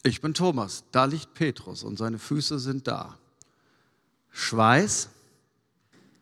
Ich 0.03 0.21
bin 0.21 0.33
Thomas, 0.33 0.85
da 0.91 1.03
liegt 1.05 1.33
Petrus 1.33 1.83
und 1.83 1.97
seine 1.97 2.19
Füße 2.19 2.57
sind 2.57 2.87
da. 2.87 3.17
Schweiß, 4.31 5.09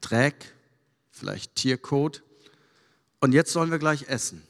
Dreck, 0.01 0.55
vielleicht 1.11 1.55
Tierkot. 1.55 2.23
Und 3.19 3.33
jetzt 3.33 3.53
sollen 3.53 3.69
wir 3.69 3.77
gleich 3.77 4.07
essen. 4.07 4.41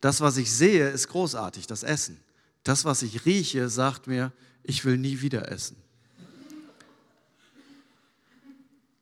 Das, 0.00 0.22
was 0.22 0.38
ich 0.38 0.50
sehe, 0.50 0.88
ist 0.88 1.08
großartig, 1.08 1.66
das 1.66 1.82
Essen. 1.82 2.18
Das, 2.62 2.86
was 2.86 3.02
ich 3.02 3.26
rieche, 3.26 3.68
sagt 3.68 4.06
mir, 4.06 4.32
ich 4.62 4.86
will 4.86 4.96
nie 4.96 5.20
wieder 5.20 5.52
essen. 5.52 5.76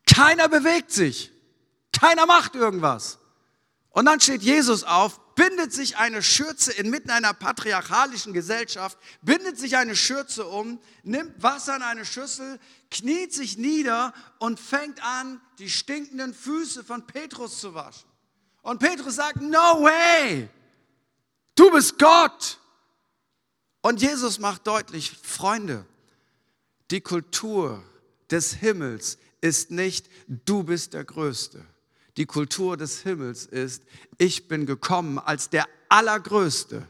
Keiner 0.04 0.48
bewegt 0.48 0.90
sich. 0.90 1.30
Keiner 1.92 2.26
macht 2.26 2.56
irgendwas. 2.56 3.18
Und 3.92 4.06
dann 4.06 4.20
steht 4.20 4.42
Jesus 4.42 4.84
auf, 4.84 5.20
bindet 5.34 5.72
sich 5.72 5.98
eine 5.98 6.22
Schürze 6.22 6.72
inmitten 6.72 7.10
einer 7.10 7.34
patriarchalischen 7.34 8.32
Gesellschaft, 8.32 8.98
bindet 9.20 9.58
sich 9.58 9.76
eine 9.76 9.94
Schürze 9.94 10.46
um, 10.46 10.80
nimmt 11.02 11.42
Wasser 11.42 11.76
in 11.76 11.82
eine 11.82 12.06
Schüssel, 12.06 12.58
kniet 12.90 13.34
sich 13.34 13.58
nieder 13.58 14.14
und 14.38 14.58
fängt 14.58 15.04
an, 15.04 15.40
die 15.58 15.68
stinkenden 15.68 16.32
Füße 16.32 16.84
von 16.84 17.06
Petrus 17.06 17.60
zu 17.60 17.74
waschen. 17.74 18.08
Und 18.62 18.78
Petrus 18.78 19.16
sagt, 19.16 19.42
no 19.42 19.82
way, 19.82 20.48
du 21.54 21.70
bist 21.70 21.98
Gott. 21.98 22.58
Und 23.82 24.00
Jesus 24.00 24.38
macht 24.38 24.66
deutlich, 24.66 25.10
Freunde, 25.22 25.84
die 26.90 27.00
Kultur 27.02 27.82
des 28.30 28.54
Himmels 28.54 29.18
ist 29.42 29.70
nicht, 29.70 30.08
du 30.28 30.62
bist 30.62 30.94
der 30.94 31.04
Größte 31.04 31.66
die 32.16 32.26
Kultur 32.26 32.76
des 32.76 33.02
Himmels 33.02 33.46
ist, 33.46 33.82
ich 34.18 34.48
bin 34.48 34.66
gekommen 34.66 35.18
als 35.18 35.50
der 35.50 35.66
Allergrößte, 35.88 36.86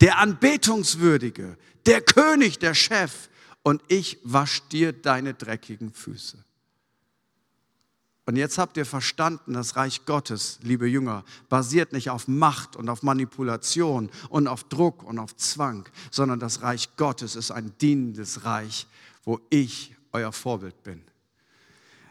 der 0.00 0.18
Anbetungswürdige, 0.18 1.56
der 1.86 2.00
König, 2.00 2.58
der 2.58 2.74
Chef 2.74 3.28
und 3.62 3.82
ich 3.88 4.18
wasch 4.24 4.62
dir 4.68 4.92
deine 4.92 5.34
dreckigen 5.34 5.92
Füße. 5.92 6.42
Und 8.28 8.36
jetzt 8.36 8.58
habt 8.58 8.76
ihr 8.76 8.84
verstanden, 8.84 9.54
das 9.54 9.76
Reich 9.76 10.04
Gottes, 10.04 10.58
liebe 10.62 10.86
Jünger, 10.86 11.24
basiert 11.48 11.94
nicht 11.94 12.10
auf 12.10 12.28
Macht 12.28 12.76
und 12.76 12.90
auf 12.90 13.02
Manipulation 13.02 14.10
und 14.28 14.48
auf 14.48 14.64
Druck 14.64 15.02
und 15.02 15.18
auf 15.18 15.34
Zwang, 15.36 15.88
sondern 16.10 16.38
das 16.38 16.60
Reich 16.60 16.94
Gottes 16.98 17.36
ist 17.36 17.50
ein 17.50 17.72
dienendes 17.80 18.44
Reich, 18.44 18.86
wo 19.24 19.40
ich 19.48 19.94
euer 20.12 20.32
Vorbild 20.32 20.82
bin. 20.82 21.02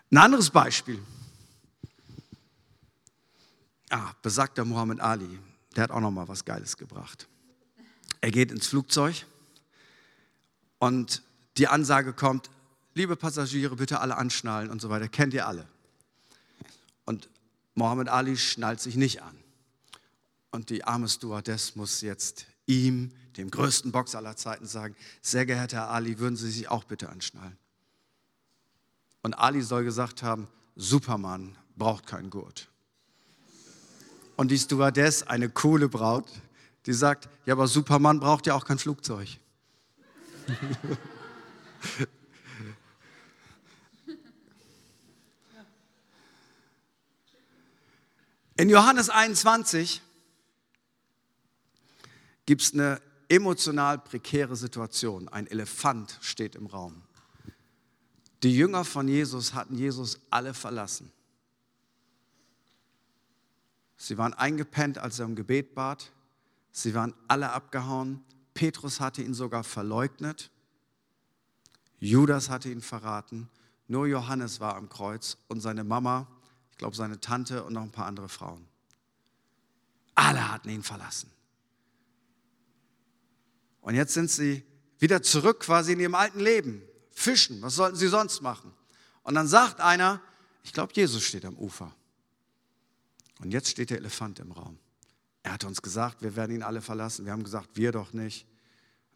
Ein 0.09 0.17
anderes 0.17 0.49
Beispiel. 0.49 0.99
Ah, 3.89 4.13
besagter 4.21 4.65
Muhammad 4.65 4.99
Ali, 4.99 5.39
der 5.75 5.83
hat 5.83 5.91
auch 5.91 6.01
noch 6.01 6.11
mal 6.11 6.27
was 6.27 6.43
Geiles 6.43 6.77
gebracht. 6.77 7.27
Er 8.21 8.31
geht 8.31 8.51
ins 8.51 8.67
Flugzeug 8.67 9.25
und 10.79 11.23
die 11.57 11.67
Ansage 11.67 12.13
kommt, 12.13 12.49
liebe 12.93 13.15
Passagiere, 13.15 13.75
bitte 13.75 13.99
alle 13.99 14.17
anschnallen 14.17 14.69
und 14.69 14.81
so 14.81 14.89
weiter. 14.89 15.07
Kennt 15.07 15.33
ihr 15.33 15.47
alle. 15.47 15.67
Und 17.05 17.29
Muhammad 17.75 18.09
Ali 18.09 18.37
schnallt 18.37 18.81
sich 18.81 18.95
nicht 18.95 19.21
an. 19.21 19.37
Und 20.51 20.69
die 20.69 20.83
arme 20.83 21.07
Stewardess 21.07 21.75
muss 21.75 22.01
jetzt 22.01 22.47
ihm, 22.65 23.11
dem 23.37 23.51
größten 23.51 23.91
Boxer 23.91 24.17
aller 24.17 24.35
Zeiten, 24.35 24.65
sagen, 24.65 24.95
sehr 25.21 25.45
geehrter 25.45 25.77
Herr 25.77 25.89
Ali, 25.89 26.19
würden 26.19 26.35
Sie 26.35 26.49
sich 26.49 26.69
auch 26.69 26.83
bitte 26.83 27.09
anschnallen. 27.09 27.57
Und 29.21 29.35
Ali 29.35 29.61
soll 29.61 29.83
gesagt 29.83 30.23
haben, 30.23 30.47
Supermann, 30.75 31.57
braucht 31.75 32.07
keinen 32.07 32.29
Gurt. 32.29 32.69
Und 34.37 34.49
die 34.49 34.57
Stewardess, 34.57 35.23
eine 35.23 35.49
coole 35.49 35.89
Braut, 35.89 36.31
die 36.85 36.93
sagt, 36.93 37.27
ja, 37.45 37.53
aber 37.55 37.67
Superman 37.67 38.21
braucht 38.21 38.45
ja 38.47 38.53
auch 38.53 38.63
kein 38.63 38.77
Flugzeug. 38.79 39.27
In 48.59 48.69
Johannes 48.69 49.09
21 49.09 50.01
gibt 52.45 52.61
es 52.61 52.73
eine 52.73 53.01
emotional 53.29 53.99
prekäre 53.99 54.55
Situation. 54.55 55.27
Ein 55.29 55.47
Elefant 55.47 56.17
steht 56.21 56.55
im 56.55 56.65
Raum. 56.65 57.03
Die 58.43 58.55
Jünger 58.55 58.85
von 58.85 59.07
Jesus 59.07 59.53
hatten 59.53 59.75
Jesus 59.75 60.19
alle 60.29 60.53
verlassen. 60.53 61.11
Sie 63.97 64.17
waren 64.17 64.33
eingepennt, 64.33 64.99
als 64.99 65.19
er 65.19 65.25
um 65.25 65.35
Gebet 65.35 65.75
bat. 65.75 66.11
Sie 66.71 66.93
waren 66.93 67.13
alle 67.27 67.51
abgehauen. 67.51 68.23
Petrus 68.53 68.99
hatte 68.99 69.23
ihn 69.23 69.33
sogar 69.33 69.63
verleugnet. 69.63 70.51
Judas 71.99 72.49
hatte 72.49 72.69
ihn 72.69 72.81
verraten. 72.81 73.49
Nur 73.87 74.05
Johannes 74.07 74.59
war 74.59 74.75
am 74.75 74.89
Kreuz 74.89 75.37
und 75.47 75.61
seine 75.61 75.83
Mama, 75.83 76.27
ich 76.71 76.77
glaube 76.77 76.95
seine 76.95 77.19
Tante 77.19 77.63
und 77.63 77.73
noch 77.73 77.81
ein 77.81 77.91
paar 77.91 78.05
andere 78.05 78.29
Frauen. 78.29 78.67
Alle 80.13 80.51
hatten 80.51 80.69
ihn 80.69 80.83
verlassen. 80.83 81.31
Und 83.81 83.95
jetzt 83.95 84.13
sind 84.13 84.29
sie 84.29 84.63
wieder 84.99 85.23
zurück 85.23 85.61
quasi 85.61 85.93
in 85.93 85.99
ihrem 85.99 86.15
alten 86.15 86.39
Leben. 86.39 86.81
Fischen, 87.11 87.61
was 87.61 87.75
sollten 87.75 87.95
sie 87.95 88.07
sonst 88.07 88.41
machen? 88.41 88.73
Und 89.23 89.35
dann 89.35 89.47
sagt 89.47 89.79
einer, 89.79 90.21
ich 90.63 90.73
glaube, 90.73 90.91
Jesus 90.93 91.23
steht 91.23 91.45
am 91.45 91.57
Ufer. 91.57 91.95
Und 93.39 93.51
jetzt 93.51 93.69
steht 93.69 93.89
der 93.89 93.97
Elefant 93.97 94.39
im 94.39 94.51
Raum. 94.51 94.79
Er 95.43 95.53
hat 95.53 95.63
uns 95.63 95.81
gesagt, 95.81 96.21
wir 96.21 96.35
werden 96.35 96.55
ihn 96.55 96.63
alle 96.63 96.81
verlassen. 96.81 97.25
Wir 97.25 97.31
haben 97.31 97.43
gesagt, 97.43 97.69
wir 97.75 97.91
doch 97.91 98.13
nicht. 98.13 98.45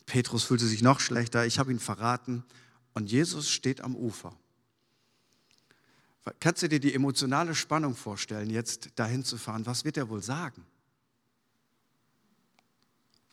Petrus 0.05 0.43
fühlte 0.43 0.65
sich 0.65 0.81
noch 0.81 0.99
schlechter. 0.99 1.45
Ich 1.45 1.59
habe 1.59 1.71
ihn 1.71 1.79
verraten. 1.79 2.43
Und 2.93 3.11
Jesus 3.11 3.49
steht 3.49 3.81
am 3.81 3.95
Ufer. 3.95 4.35
Kannst 6.39 6.61
du 6.61 6.69
dir 6.69 6.79
die 6.79 6.93
emotionale 6.93 7.55
Spannung 7.55 7.95
vorstellen, 7.95 8.49
jetzt 8.49 8.89
dahin 8.95 9.23
zu 9.23 9.37
fahren? 9.37 9.65
Was 9.65 9.85
wird 9.85 9.97
er 9.97 10.07
wohl 10.09 10.21
sagen? 10.21 10.65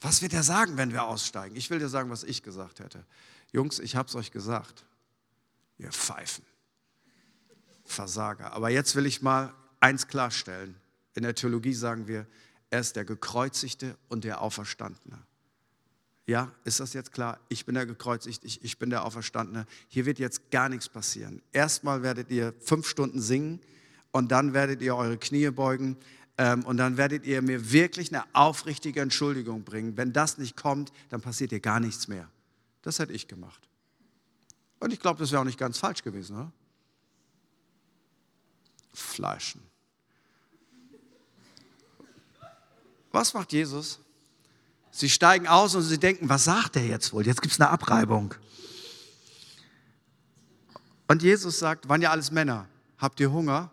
Was 0.00 0.22
wird 0.22 0.32
er 0.32 0.42
sagen, 0.42 0.76
wenn 0.76 0.92
wir 0.92 1.04
aussteigen? 1.04 1.56
Ich 1.56 1.70
will 1.70 1.80
dir 1.80 1.88
sagen, 1.88 2.08
was 2.08 2.24
ich 2.24 2.42
gesagt 2.42 2.80
hätte. 2.80 3.04
Jungs, 3.52 3.78
ich 3.78 3.96
habe 3.96 4.08
es 4.08 4.14
euch 4.14 4.30
gesagt. 4.30 4.84
Ihr 5.76 5.92
Pfeifen. 5.92 6.44
Versager. 7.84 8.52
Aber 8.52 8.70
jetzt 8.70 8.94
will 8.94 9.06
ich 9.06 9.22
mal 9.22 9.52
eins 9.80 10.08
klarstellen. 10.08 10.74
In 11.14 11.22
der 11.22 11.34
Theologie 11.34 11.74
sagen 11.74 12.08
wir, 12.08 12.26
er 12.70 12.80
ist 12.80 12.96
der 12.96 13.04
Gekreuzigte 13.04 13.96
und 14.08 14.24
der 14.24 14.40
Auferstandene. 14.42 15.18
Ja, 16.26 16.52
ist 16.64 16.78
das 16.80 16.92
jetzt 16.92 17.12
klar? 17.12 17.40
Ich 17.48 17.64
bin 17.64 17.74
der 17.74 17.86
Gekreuzigte, 17.86 18.46
ich, 18.46 18.62
ich 18.62 18.78
bin 18.78 18.90
der 18.90 19.04
Auferstandene. 19.04 19.66
Hier 19.88 20.04
wird 20.04 20.18
jetzt 20.18 20.50
gar 20.50 20.68
nichts 20.68 20.88
passieren. 20.88 21.40
Erstmal 21.52 22.02
werdet 22.02 22.30
ihr 22.30 22.52
fünf 22.60 22.86
Stunden 22.86 23.22
singen 23.22 23.60
und 24.10 24.30
dann 24.30 24.52
werdet 24.52 24.82
ihr 24.82 24.94
eure 24.94 25.16
Knie 25.16 25.50
beugen 25.50 25.96
ähm, 26.36 26.64
und 26.64 26.76
dann 26.76 26.98
werdet 26.98 27.24
ihr 27.24 27.40
mir 27.40 27.72
wirklich 27.72 28.14
eine 28.14 28.24
aufrichtige 28.34 29.00
Entschuldigung 29.00 29.64
bringen. 29.64 29.96
Wenn 29.96 30.12
das 30.12 30.36
nicht 30.36 30.54
kommt, 30.54 30.92
dann 31.08 31.22
passiert 31.22 31.50
ihr 31.50 31.60
gar 31.60 31.80
nichts 31.80 32.08
mehr. 32.08 32.30
Das 32.82 32.98
hätte 32.98 33.14
ich 33.14 33.26
gemacht. 33.26 33.66
Und 34.80 34.92
ich 34.92 35.00
glaube, 35.00 35.18
das 35.18 35.32
wäre 35.32 35.40
auch 35.40 35.46
nicht 35.46 35.58
ganz 35.58 35.78
falsch 35.78 36.02
gewesen, 36.02 36.36
oder? 36.36 36.52
Fleischen. 38.92 39.62
Was 43.18 43.34
macht 43.34 43.52
Jesus? 43.52 43.98
Sie 44.92 45.10
steigen 45.10 45.48
aus 45.48 45.74
und 45.74 45.82
sie 45.82 45.98
denken, 45.98 46.28
was 46.28 46.44
sagt 46.44 46.76
er 46.76 46.86
jetzt 46.86 47.12
wohl? 47.12 47.26
Jetzt 47.26 47.42
gibt 47.42 47.52
es 47.52 47.60
eine 47.60 47.68
Abreibung. 47.68 48.32
Und 51.08 51.24
Jesus 51.24 51.58
sagt, 51.58 51.88
waren 51.88 52.00
ja 52.00 52.12
alles 52.12 52.30
Männer, 52.30 52.68
habt 52.96 53.18
ihr 53.18 53.32
Hunger? 53.32 53.72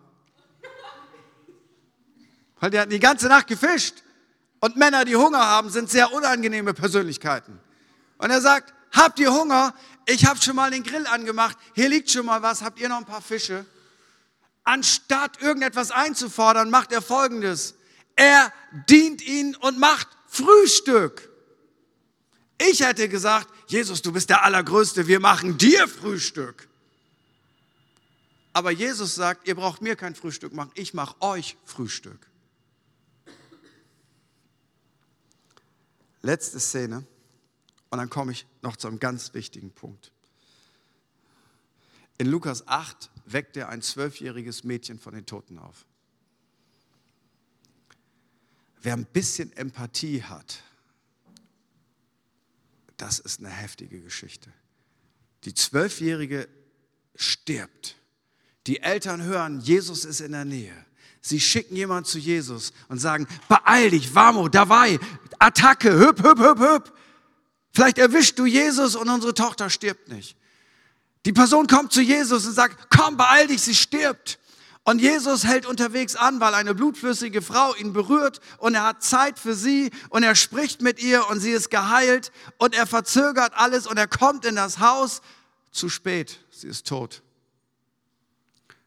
Weil 2.58 2.70
die 2.70 2.80
hatten 2.80 2.90
die 2.90 2.98
ganze 2.98 3.28
Nacht 3.28 3.46
gefischt. 3.46 4.02
Und 4.58 4.76
Männer, 4.76 5.04
die 5.04 5.14
Hunger 5.14 5.46
haben, 5.46 5.70
sind 5.70 5.90
sehr 5.90 6.12
unangenehme 6.12 6.74
Persönlichkeiten. 6.74 7.60
Und 8.18 8.30
er 8.30 8.40
sagt, 8.40 8.74
habt 8.90 9.20
ihr 9.20 9.32
Hunger? 9.32 9.74
Ich 10.06 10.26
habe 10.26 10.42
schon 10.42 10.56
mal 10.56 10.72
den 10.72 10.82
Grill 10.82 11.06
angemacht. 11.06 11.56
Hier 11.72 11.88
liegt 11.88 12.10
schon 12.10 12.26
mal 12.26 12.42
was. 12.42 12.62
Habt 12.62 12.80
ihr 12.80 12.88
noch 12.88 12.98
ein 12.98 13.04
paar 13.04 13.22
Fische? 13.22 13.64
Anstatt 14.64 15.40
irgendetwas 15.40 15.92
einzufordern, 15.92 16.68
macht 16.68 16.90
er 16.90 17.00
Folgendes. 17.00 17.75
Er 18.16 18.52
dient 18.88 19.22
ihnen 19.22 19.54
und 19.56 19.78
macht 19.78 20.08
Frühstück. 20.26 21.30
Ich 22.58 22.80
hätte 22.80 23.08
gesagt, 23.08 23.48
Jesus, 23.68 24.00
du 24.02 24.12
bist 24.12 24.30
der 24.30 24.42
Allergrößte, 24.42 25.06
wir 25.06 25.20
machen 25.20 25.58
dir 25.58 25.86
Frühstück. 25.86 26.68
Aber 28.54 28.70
Jesus 28.70 29.14
sagt, 29.14 29.46
ihr 29.46 29.54
braucht 29.54 29.82
mir 29.82 29.96
kein 29.96 30.14
Frühstück 30.14 30.54
machen, 30.54 30.70
ich 30.74 30.94
mache 30.94 31.20
euch 31.20 31.58
Frühstück. 31.64 32.26
Letzte 36.22 36.58
Szene 36.58 37.06
und 37.90 37.98
dann 37.98 38.08
komme 38.08 38.32
ich 38.32 38.46
noch 38.62 38.76
zu 38.76 38.88
einem 38.88 38.98
ganz 38.98 39.34
wichtigen 39.34 39.70
Punkt. 39.70 40.10
In 42.18 42.28
Lukas 42.28 42.66
8 42.66 43.10
weckt 43.26 43.58
er 43.58 43.68
ein 43.68 43.82
zwölfjähriges 43.82 44.64
Mädchen 44.64 44.98
von 44.98 45.14
den 45.14 45.26
Toten 45.26 45.58
auf. 45.58 45.84
Wer 48.86 48.92
ein 48.92 49.04
bisschen 49.04 49.52
Empathie 49.56 50.22
hat, 50.22 50.62
das 52.96 53.18
ist 53.18 53.40
eine 53.40 53.48
heftige 53.48 54.00
Geschichte. 54.00 54.48
Die 55.42 55.54
Zwölfjährige 55.54 56.46
stirbt. 57.16 57.96
Die 58.68 58.82
Eltern 58.82 59.24
hören, 59.24 59.60
Jesus 59.60 60.04
ist 60.04 60.20
in 60.20 60.30
der 60.30 60.44
Nähe. 60.44 60.72
Sie 61.20 61.40
schicken 61.40 61.74
jemanden 61.74 62.04
zu 62.04 62.20
Jesus 62.20 62.72
und 62.86 63.00
sagen, 63.00 63.26
beeil 63.48 63.90
dich, 63.90 64.14
Vamo, 64.14 64.48
dabei, 64.48 65.00
Attacke, 65.40 65.98
hüpp, 65.98 66.22
hüpp, 66.22 66.38
hüpp, 66.38 66.60
hüpp. 66.60 66.92
Vielleicht 67.72 67.98
erwischst 67.98 68.38
du 68.38 68.46
Jesus 68.46 68.94
und 68.94 69.08
unsere 69.08 69.34
Tochter 69.34 69.68
stirbt 69.68 70.06
nicht. 70.10 70.36
Die 71.24 71.32
Person 71.32 71.66
kommt 71.66 71.92
zu 71.92 72.02
Jesus 72.02 72.46
und 72.46 72.52
sagt, 72.52 72.88
komm, 72.96 73.16
beeil 73.16 73.48
dich, 73.48 73.62
sie 73.62 73.74
stirbt. 73.74 74.38
Und 74.86 75.00
Jesus 75.00 75.44
hält 75.44 75.66
unterwegs 75.66 76.14
an, 76.14 76.38
weil 76.38 76.54
eine 76.54 76.72
blutflüssige 76.72 77.42
Frau 77.42 77.74
ihn 77.74 77.92
berührt 77.92 78.40
und 78.58 78.76
er 78.76 78.84
hat 78.84 79.02
Zeit 79.02 79.36
für 79.36 79.56
sie 79.56 79.90
und 80.10 80.22
er 80.22 80.36
spricht 80.36 80.80
mit 80.80 81.02
ihr 81.02 81.28
und 81.28 81.40
sie 81.40 81.50
ist 81.50 81.70
geheilt 81.70 82.30
und 82.58 82.72
er 82.72 82.86
verzögert 82.86 83.52
alles 83.56 83.88
und 83.88 83.96
er 83.96 84.06
kommt 84.06 84.44
in 84.44 84.54
das 84.54 84.78
Haus 84.78 85.22
zu 85.72 85.88
spät. 85.88 86.38
Sie 86.50 86.68
ist 86.68 86.86
tot. 86.86 87.24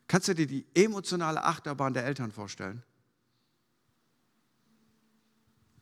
Kannst 0.08 0.30
du 0.30 0.36
dir 0.36 0.48
die 0.48 0.66
emotionale 0.74 1.44
Achterbahn 1.44 1.94
der 1.94 2.06
Eltern 2.06 2.32
vorstellen? 2.32 2.82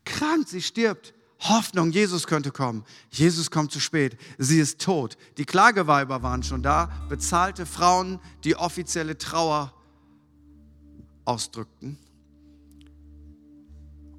Krank, 0.04 0.48
sie 0.48 0.64
stirbt. 0.64 1.14
Hoffnung, 1.42 1.92
Jesus 1.92 2.26
könnte 2.26 2.50
kommen. 2.50 2.84
Jesus 3.12 3.52
kommt 3.52 3.72
zu 3.72 3.80
spät. 3.80 4.18
Sie 4.40 4.60
ist 4.60 4.82
tot. 4.82 5.16
Die 5.38 5.46
Klageweiber 5.46 6.24
waren 6.24 6.42
schon 6.42 6.64
da, 6.64 6.92
bezahlte 7.08 7.68
Frauen, 7.68 8.20
die 8.44 8.56
offizielle 8.56 9.20
Trauer 9.20 9.77
ausdrückten. 11.28 11.98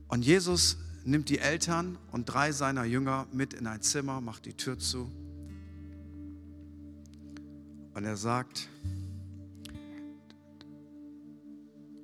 Und 0.09 0.25
Jesus 0.25 0.77
nimmt 1.05 1.29
die 1.29 1.38
Eltern 1.38 1.99
und 2.12 2.27
drei 2.27 2.53
seiner 2.53 2.85
Jünger 2.85 3.27
mit 3.33 3.55
in 3.55 3.66
ein 3.66 3.81
Zimmer, 3.81 4.21
macht 4.21 4.44
die 4.44 4.55
Tür 4.55 4.79
zu. 4.79 5.11
Und 7.94 8.05
er 8.05 8.16
sagt, 8.16 8.68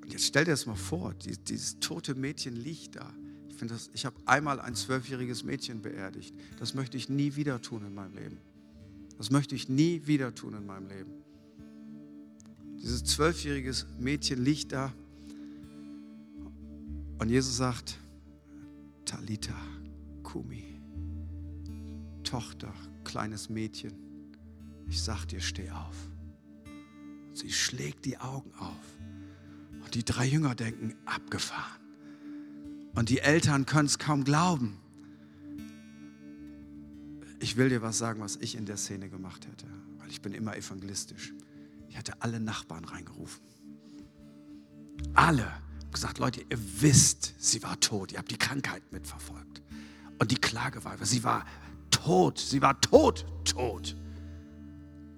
jetzt 0.07 0.25
stell 0.25 0.45
dir 0.45 0.53
das 0.53 0.67
mal 0.67 0.75
vor, 0.75 1.15
dieses 1.15 1.79
tote 1.81 2.15
Mädchen 2.15 2.57
liegt 2.57 2.97
da. 2.97 3.13
Ich, 3.49 3.61
ich 3.93 4.07
habe 4.07 4.17
einmal 4.27 4.61
ein 4.61 4.75
zwölfjähriges 4.75 5.45
Mädchen 5.45 5.83
beerdigt. 5.83 6.35
Das 6.59 6.75
möchte 6.75 6.97
ich 6.97 7.09
nie 7.09 7.37
wieder 7.37 7.61
tun 7.63 7.87
in 7.87 7.95
meinem 7.95 8.15
Leben. 8.17 8.39
Das 9.19 9.31
möchte 9.31 9.55
ich 9.55 9.69
nie 9.69 10.07
wieder 10.07 10.35
tun 10.35 10.55
in 10.55 10.67
meinem 10.67 10.89
Leben. 10.89 11.24
Dieses 12.85 13.03
zwölfjährige 13.03 13.73
Mädchen 13.99 14.45
liegt 14.45 14.73
da 14.73 14.93
und 17.19 17.31
Jesus 17.31 17.57
sagt, 17.57 17.99
Talita, 19.07 19.57
Kumi, 20.23 20.65
Tochter, 22.25 22.75
kleines 23.03 23.49
Mädchen, 23.49 23.95
ich 24.87 25.03
sag 25.03 25.25
dir, 25.25 25.41
steh 25.41 25.71
auf. 25.71 25.97
Und 27.31 27.39
sie 27.39 27.51
schlägt 27.51 28.05
die 28.05 28.19
Augen 28.19 28.53
auf. 28.59 28.99
Und 29.83 29.95
die 29.95 30.05
drei 30.05 30.27
Jünger 30.27 30.55
denken, 30.55 30.95
abgefahren. 31.07 31.81
Und 32.95 33.09
die 33.09 33.21
Eltern 33.21 33.65
können 33.65 33.87
es 33.87 33.99
kaum 33.99 34.25
glauben. 34.25 34.77
Ich 37.41 37.57
will 37.57 37.71
dir 37.71 37.81
was 37.81 37.97
sagen, 37.97 38.21
was 38.21 38.37
ich 38.37 38.57
in 38.57 38.67
der 38.67 38.77
Szene 38.77 39.09
gemacht 39.09 39.47
hätte, 39.47 39.69
weil 39.97 40.11
ich 40.11 40.21
bin 40.21 40.35
immer 40.35 40.55
evangelistisch. 40.55 41.33
Ich 41.95 41.99
hatte 41.99 42.21
alle 42.23 42.41
Nachbarn 42.41 42.85
reingerufen. 42.85 43.41
Alle 45.15 45.47
gesagt, 45.93 46.19
Leute, 46.19 46.41
ihr 46.41 46.59
wisst, 46.81 47.35
sie 47.39 47.63
war 47.63 47.79
tot. 47.79 48.11
Ihr 48.11 48.19
habt 48.19 48.33
die 48.33 48.37
Krankheit 48.37 48.83
mitverfolgt. 48.91 49.63
Und 50.19 50.33
die 50.33 50.41
Klage 50.41 50.83
war, 50.83 50.97
sie 51.07 51.23
war 51.23 51.47
tot. 51.93 52.41
Sie 52.41 52.61
war 52.61 52.81
tot, 52.81 53.25
tot. 53.45 53.97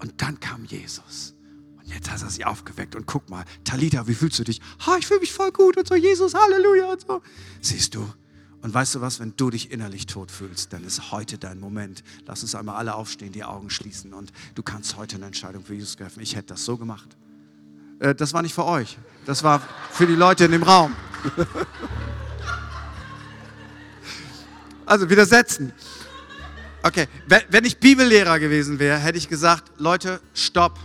Und 0.00 0.20
dann 0.20 0.38
kam 0.38 0.66
Jesus. 0.66 1.34
Und 1.78 1.86
jetzt 1.86 2.10
hat 2.10 2.20
er 2.20 2.28
sie 2.28 2.44
aufgeweckt. 2.44 2.94
Und 2.94 3.06
guck 3.06 3.30
mal, 3.30 3.46
Talita, 3.64 4.06
wie 4.06 4.14
fühlst 4.14 4.38
du 4.38 4.44
dich? 4.44 4.60
Ha, 4.84 4.98
ich 4.98 5.06
fühle 5.06 5.20
mich 5.20 5.32
voll 5.32 5.52
gut 5.52 5.78
und 5.78 5.88
so, 5.88 5.94
Jesus, 5.94 6.34
Halleluja 6.34 6.92
und 6.92 7.00
so. 7.00 7.22
Siehst 7.62 7.94
du? 7.94 8.06
Und 8.66 8.74
weißt 8.74 8.96
du 8.96 9.00
was, 9.00 9.20
wenn 9.20 9.32
du 9.36 9.48
dich 9.50 9.70
innerlich 9.70 10.06
tot 10.06 10.28
fühlst, 10.28 10.72
dann 10.72 10.82
ist 10.82 11.12
heute 11.12 11.38
dein 11.38 11.60
Moment. 11.60 12.02
Lass 12.26 12.42
uns 12.42 12.56
einmal 12.56 12.74
alle 12.74 12.96
aufstehen, 12.96 13.30
die 13.30 13.44
Augen 13.44 13.70
schließen 13.70 14.12
und 14.12 14.32
du 14.56 14.64
kannst 14.64 14.96
heute 14.96 15.14
eine 15.14 15.26
Entscheidung 15.26 15.64
für 15.64 15.74
Jesus 15.74 15.94
treffen. 15.94 16.20
Ich 16.20 16.34
hätte 16.34 16.48
das 16.48 16.64
so 16.64 16.76
gemacht. 16.76 17.16
Äh, 18.00 18.16
das 18.16 18.34
war 18.34 18.42
nicht 18.42 18.56
für 18.56 18.64
euch, 18.64 18.98
das 19.24 19.44
war 19.44 19.62
für 19.92 20.08
die 20.08 20.16
Leute 20.16 20.46
in 20.46 20.50
dem 20.50 20.64
Raum. 20.64 20.96
Also 24.84 25.10
widersetzen. 25.10 25.72
Okay, 26.82 27.08
wenn 27.50 27.64
ich 27.64 27.78
Bibellehrer 27.78 28.38
gewesen 28.38 28.78
wäre, 28.78 28.98
hätte 28.98 29.18
ich 29.18 29.28
gesagt, 29.28 29.72
Leute, 29.78 30.20
stopp. 30.32 30.78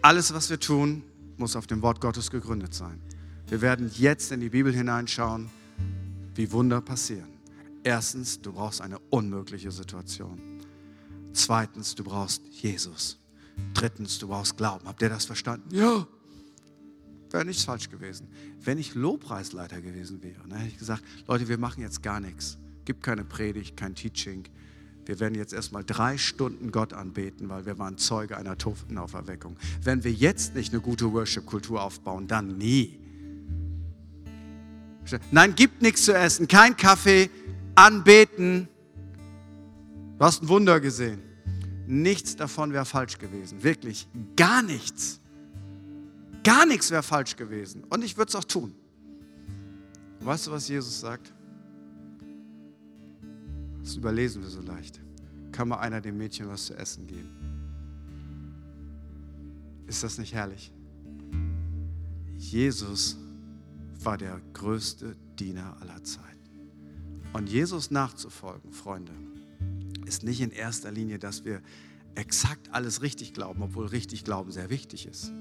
Alles, 0.00 0.34
was 0.34 0.50
wir 0.50 0.58
tun, 0.58 1.04
muss 1.36 1.54
auf 1.54 1.68
dem 1.68 1.80
Wort 1.80 2.00
Gottes 2.00 2.30
gegründet 2.30 2.74
sein. 2.74 3.00
Wir 3.46 3.60
werden 3.60 3.88
jetzt 3.94 4.32
in 4.32 4.40
die 4.40 4.48
Bibel 4.48 4.74
hineinschauen, 4.74 5.48
wie 6.34 6.50
Wunder 6.52 6.80
passieren. 6.80 7.28
Erstens, 7.84 8.40
du 8.40 8.52
brauchst 8.52 8.80
eine 8.80 8.98
unmögliche 9.10 9.70
Situation. 9.70 10.40
Zweitens, 11.32 11.94
du 11.94 12.04
brauchst 12.04 12.42
Jesus. 12.50 13.18
Drittens, 13.74 14.18
du 14.18 14.28
brauchst 14.28 14.56
Glauben. 14.56 14.86
Habt 14.86 15.02
ihr 15.02 15.08
das 15.08 15.24
verstanden? 15.24 15.74
Ja. 15.74 16.06
Wäre 17.30 17.44
nichts 17.44 17.64
falsch 17.64 17.88
gewesen. 17.88 18.28
Wenn 18.60 18.78
ich 18.78 18.94
Lobpreisleiter 18.94 19.80
gewesen 19.80 20.22
wäre, 20.22 20.42
dann 20.48 20.58
hätte 20.58 20.72
ich 20.72 20.78
gesagt, 20.78 21.02
Leute, 21.26 21.48
wir 21.48 21.58
machen 21.58 21.80
jetzt 21.80 22.02
gar 22.02 22.20
nichts. 22.20 22.58
Gibt 22.84 23.02
keine 23.02 23.24
Predigt, 23.24 23.76
kein 23.76 23.94
Teaching. 23.94 24.44
Wir 25.04 25.18
werden 25.18 25.34
jetzt 25.34 25.52
erstmal 25.52 25.82
drei 25.82 26.18
Stunden 26.18 26.70
Gott 26.70 26.92
anbeten, 26.92 27.48
weil 27.48 27.66
wir 27.66 27.78
waren 27.78 27.98
Zeuge 27.98 28.36
einer 28.36 28.58
Totenauferweckung. 28.58 29.56
Wenn 29.82 30.04
wir 30.04 30.12
jetzt 30.12 30.54
nicht 30.54 30.72
eine 30.72 30.82
gute 30.82 31.12
Worship-Kultur 31.12 31.82
aufbauen, 31.82 32.28
dann 32.28 32.58
nie. 32.58 33.01
Nein, 35.30 35.54
gibt 35.54 35.82
nichts 35.82 36.04
zu 36.04 36.14
essen, 36.14 36.48
kein 36.48 36.76
Kaffee, 36.76 37.30
anbeten. 37.74 38.68
Du 40.18 40.24
hast 40.24 40.42
ein 40.42 40.48
Wunder 40.48 40.80
gesehen. 40.80 41.20
Nichts 41.86 42.36
davon 42.36 42.72
wäre 42.72 42.84
falsch 42.84 43.18
gewesen. 43.18 43.62
Wirklich, 43.62 44.06
gar 44.36 44.62
nichts. 44.62 45.20
Gar 46.44 46.66
nichts 46.66 46.90
wäre 46.90 47.02
falsch 47.02 47.36
gewesen. 47.36 47.84
Und 47.90 48.04
ich 48.04 48.16
würde 48.16 48.28
es 48.30 48.36
auch 48.36 48.44
tun. 48.44 48.74
Weißt 50.20 50.46
du, 50.46 50.52
was 50.52 50.68
Jesus 50.68 51.00
sagt? 51.00 51.32
Das 53.82 53.96
überlesen 53.96 54.42
wir 54.42 54.48
so 54.48 54.60
leicht. 54.60 55.00
Kann 55.50 55.68
mal 55.68 55.78
einer 55.78 56.00
dem 56.00 56.16
Mädchen 56.16 56.48
was 56.48 56.66
zu 56.66 56.74
essen 56.74 57.06
geben? 57.06 57.28
Ist 59.86 60.02
das 60.02 60.18
nicht 60.18 60.32
herrlich? 60.32 60.72
Jesus 62.38 63.18
war 64.04 64.18
der 64.18 64.40
größte 64.52 65.16
Diener 65.38 65.76
aller 65.80 66.02
Zeiten. 66.02 66.28
Und 67.32 67.48
Jesus 67.48 67.90
nachzufolgen, 67.90 68.72
Freunde, 68.72 69.12
ist 70.06 70.22
nicht 70.22 70.40
in 70.40 70.50
erster 70.50 70.90
Linie, 70.90 71.18
dass 71.18 71.44
wir 71.44 71.62
exakt 72.14 72.68
alles 72.72 73.02
richtig 73.02 73.32
glauben, 73.32 73.62
obwohl 73.62 73.86
richtig 73.86 74.24
glauben 74.24 74.50
sehr 74.50 74.70
wichtig 74.70 75.06
ist. 75.06 75.32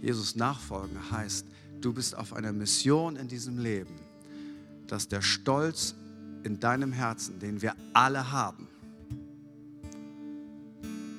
Jesus 0.00 0.36
nachfolgen 0.36 1.10
heißt, 1.10 1.46
du 1.80 1.92
bist 1.92 2.16
auf 2.16 2.32
einer 2.32 2.52
Mission 2.52 3.16
in 3.16 3.28
diesem 3.28 3.58
Leben, 3.58 3.94
dass 4.86 5.08
der 5.08 5.20
Stolz 5.20 5.94
in 6.44 6.60
deinem 6.60 6.92
Herzen, 6.92 7.38
den 7.40 7.60
wir 7.60 7.74
alle 7.92 8.30
haben, 8.32 8.68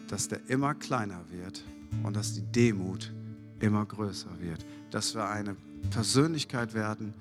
dass 0.07 0.27
der 0.27 0.39
immer 0.49 0.73
kleiner 0.73 1.23
wird 1.29 1.63
und 2.03 2.15
dass 2.15 2.33
die 2.33 2.41
Demut 2.41 3.13
immer 3.59 3.85
größer 3.85 4.39
wird, 4.39 4.65
dass 4.89 5.13
wir 5.13 5.27
eine 5.27 5.55
Persönlichkeit 5.91 6.73
werden 6.73 7.13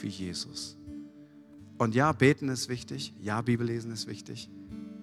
wie 0.00 0.08
Jesus. 0.08 0.76
Und 1.78 1.94
ja, 1.94 2.12
beten 2.12 2.48
ist 2.48 2.68
wichtig, 2.68 3.12
ja, 3.20 3.40
Bibellesen 3.42 3.90
ist 3.90 4.06
wichtig, 4.06 4.48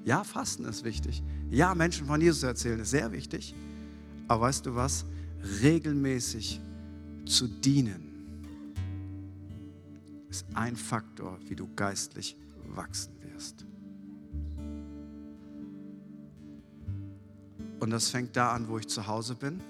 ja, 0.05 0.23
Fasten 0.23 0.65
ist 0.65 0.83
wichtig. 0.83 1.21
Ja, 1.49 1.75
Menschen 1.75 2.07
von 2.07 2.21
Jesus 2.21 2.43
erzählen 2.43 2.79
ist 2.79 2.91
sehr 2.91 3.11
wichtig. 3.11 3.53
Aber 4.27 4.41
weißt 4.41 4.65
du 4.65 4.75
was? 4.75 5.05
Regelmäßig 5.61 6.59
zu 7.25 7.47
dienen 7.47 8.09
ist 10.29 10.45
ein 10.53 10.75
Faktor, 10.75 11.37
wie 11.47 11.55
du 11.55 11.67
geistlich 11.75 12.37
wachsen 12.67 13.13
wirst. 13.21 13.65
Und 17.79 17.89
das 17.89 18.09
fängt 18.09 18.35
da 18.35 18.51
an, 18.51 18.67
wo 18.67 18.77
ich 18.77 18.87
zu 18.87 19.05
Hause 19.07 19.35
bin. 19.35 19.61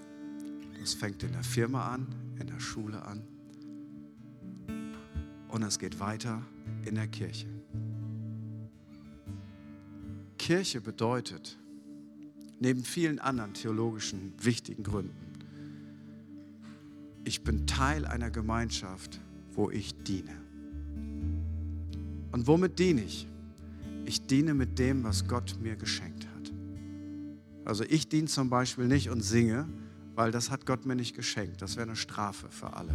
Das 0.80 0.94
fängt 0.94 1.24
in 1.24 1.32
der 1.34 1.44
Firma 1.44 1.94
an, 1.94 2.08
in 2.40 2.48
der 2.48 2.60
Schule 2.60 3.02
an. 3.04 3.22
Und 5.50 5.64
es 5.64 5.78
geht 5.78 6.00
weiter 6.00 6.42
in 6.86 6.96
der 6.96 7.08
Kirche. 7.08 7.48
Kirche 10.38 10.82
bedeutet, 10.82 11.58
neben 12.60 12.84
vielen 12.84 13.20
anderen 13.20 13.54
theologischen 13.54 14.34
wichtigen 14.42 14.84
Gründen, 14.84 15.16
ich 17.26 17.44
bin 17.44 17.68
Teil 17.68 18.06
einer 18.06 18.32
Gemeinschaft, 18.32 19.20
wo 19.54 19.70
ich 19.70 19.96
diene. 20.04 20.36
Und 22.32 22.48
womit 22.48 22.80
diene 22.80 23.04
ich? 23.04 23.28
Ich 24.06 24.26
diene 24.26 24.54
mit 24.54 24.80
dem, 24.80 25.04
was 25.04 25.28
Gott 25.28 25.58
mir 25.62 25.76
geschenkt 25.76 26.26
hat. 26.26 26.52
Also 27.66 27.84
ich 27.84 28.08
diene 28.08 28.28
zum 28.28 28.50
Beispiel 28.50 28.88
nicht 28.88 29.10
und 29.10 29.22
singe, 29.22 29.68
weil 30.20 30.32
das 30.32 30.52
hat 30.52 30.66
Gott 30.66 30.86
mir 30.86 30.98
nicht 30.98 31.16
geschenkt. 31.16 31.62
Das 31.62 31.78
wäre 31.78 31.88
eine 31.88 31.96
Strafe 31.96 32.50
für 32.50 32.74
alle. 32.74 32.92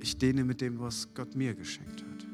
Ich 0.00 0.18
diene 0.18 0.44
mit 0.44 0.60
dem, 0.60 0.80
was 0.80 1.08
Gott 1.14 1.34
mir 1.34 1.54
geschenkt 1.54 2.02
hat. 2.02 2.26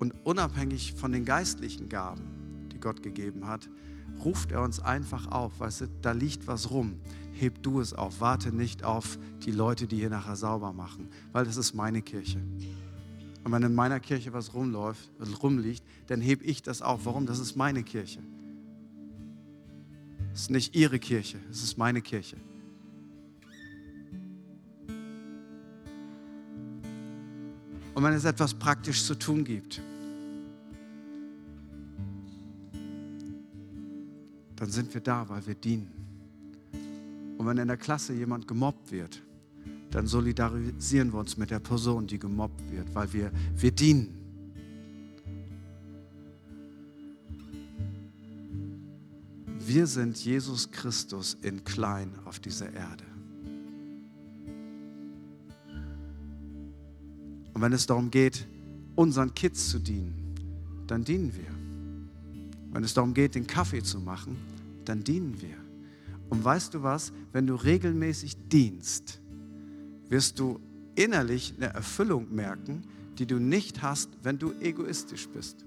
Und 0.00 0.12
unabhängig 0.24 0.94
von 0.94 1.12
den 1.12 1.24
geistlichen 1.24 1.88
Gaben, 1.88 2.68
die 2.72 2.80
Gott 2.80 3.00
gegeben 3.00 3.46
hat, 3.46 3.68
ruft 4.24 4.50
er 4.50 4.62
uns 4.62 4.80
einfach 4.80 5.28
auf. 5.28 5.60
Weißt 5.60 5.82
du, 5.82 5.88
da 6.02 6.10
liegt 6.10 6.48
was 6.48 6.72
rum. 6.72 6.98
Heb 7.34 7.62
du 7.62 7.78
es 7.78 7.94
auf. 7.94 8.20
Warte 8.20 8.50
nicht 8.50 8.82
auf 8.82 9.20
die 9.44 9.52
Leute, 9.52 9.86
die 9.86 9.98
hier 9.98 10.10
nachher 10.10 10.34
sauber 10.34 10.72
machen, 10.72 11.10
weil 11.30 11.44
das 11.44 11.56
ist 11.56 11.74
meine 11.74 12.02
Kirche. 12.02 12.40
Und 13.44 13.52
wenn 13.52 13.62
in 13.62 13.76
meiner 13.76 14.00
Kirche 14.00 14.32
was 14.32 14.52
rumläuft, 14.52 15.08
rumliegt, 15.44 15.84
dann 16.08 16.20
heb 16.20 16.42
ich 16.42 16.60
das 16.60 16.82
auf. 16.82 17.06
Warum? 17.06 17.24
Das 17.24 17.38
ist 17.38 17.54
meine 17.54 17.84
Kirche. 17.84 18.18
Es 20.36 20.42
ist 20.42 20.50
nicht 20.50 20.76
ihre 20.76 20.98
Kirche, 20.98 21.38
es 21.50 21.62
ist 21.62 21.78
meine 21.78 22.02
Kirche. 22.02 22.36
Und 27.94 28.04
wenn 28.04 28.12
es 28.12 28.26
etwas 28.26 28.52
praktisch 28.52 29.02
zu 29.02 29.14
tun 29.14 29.44
gibt, 29.44 29.80
dann 34.56 34.68
sind 34.68 34.92
wir 34.92 35.00
da, 35.00 35.26
weil 35.26 35.46
wir 35.46 35.54
dienen. 35.54 35.90
Und 37.38 37.46
wenn 37.46 37.56
in 37.56 37.68
der 37.68 37.78
Klasse 37.78 38.12
jemand 38.12 38.46
gemobbt 38.46 38.92
wird, 38.92 39.22
dann 39.90 40.06
solidarisieren 40.06 41.14
wir 41.14 41.20
uns 41.20 41.38
mit 41.38 41.50
der 41.50 41.60
Person, 41.60 42.06
die 42.06 42.18
gemobbt 42.18 42.60
wird, 42.70 42.94
weil 42.94 43.10
wir, 43.14 43.32
wir 43.56 43.72
dienen. 43.72 44.15
Wir 49.66 49.88
sind 49.88 50.16
Jesus 50.24 50.70
Christus 50.70 51.36
in 51.42 51.64
klein 51.64 52.12
auf 52.24 52.38
dieser 52.38 52.72
Erde. 52.72 53.02
Und 57.52 57.62
wenn 57.62 57.72
es 57.72 57.84
darum 57.84 58.08
geht, 58.08 58.46
unseren 58.94 59.34
Kids 59.34 59.70
zu 59.70 59.80
dienen, 59.80 60.14
dann 60.86 61.02
dienen 61.02 61.34
wir. 61.34 61.50
Wenn 62.72 62.84
es 62.84 62.94
darum 62.94 63.12
geht, 63.12 63.34
den 63.34 63.48
Kaffee 63.48 63.82
zu 63.82 63.98
machen, 63.98 64.36
dann 64.84 65.02
dienen 65.02 65.40
wir. 65.42 65.56
Und 66.28 66.44
weißt 66.44 66.74
du 66.74 66.84
was? 66.84 67.12
Wenn 67.32 67.48
du 67.48 67.56
regelmäßig 67.56 68.36
dienst, 68.48 69.20
wirst 70.08 70.38
du 70.38 70.60
innerlich 70.94 71.54
eine 71.56 71.74
Erfüllung 71.74 72.32
merken, 72.32 72.84
die 73.18 73.26
du 73.26 73.40
nicht 73.40 73.82
hast, 73.82 74.10
wenn 74.22 74.38
du 74.38 74.52
egoistisch 74.60 75.28
bist. 75.28 75.64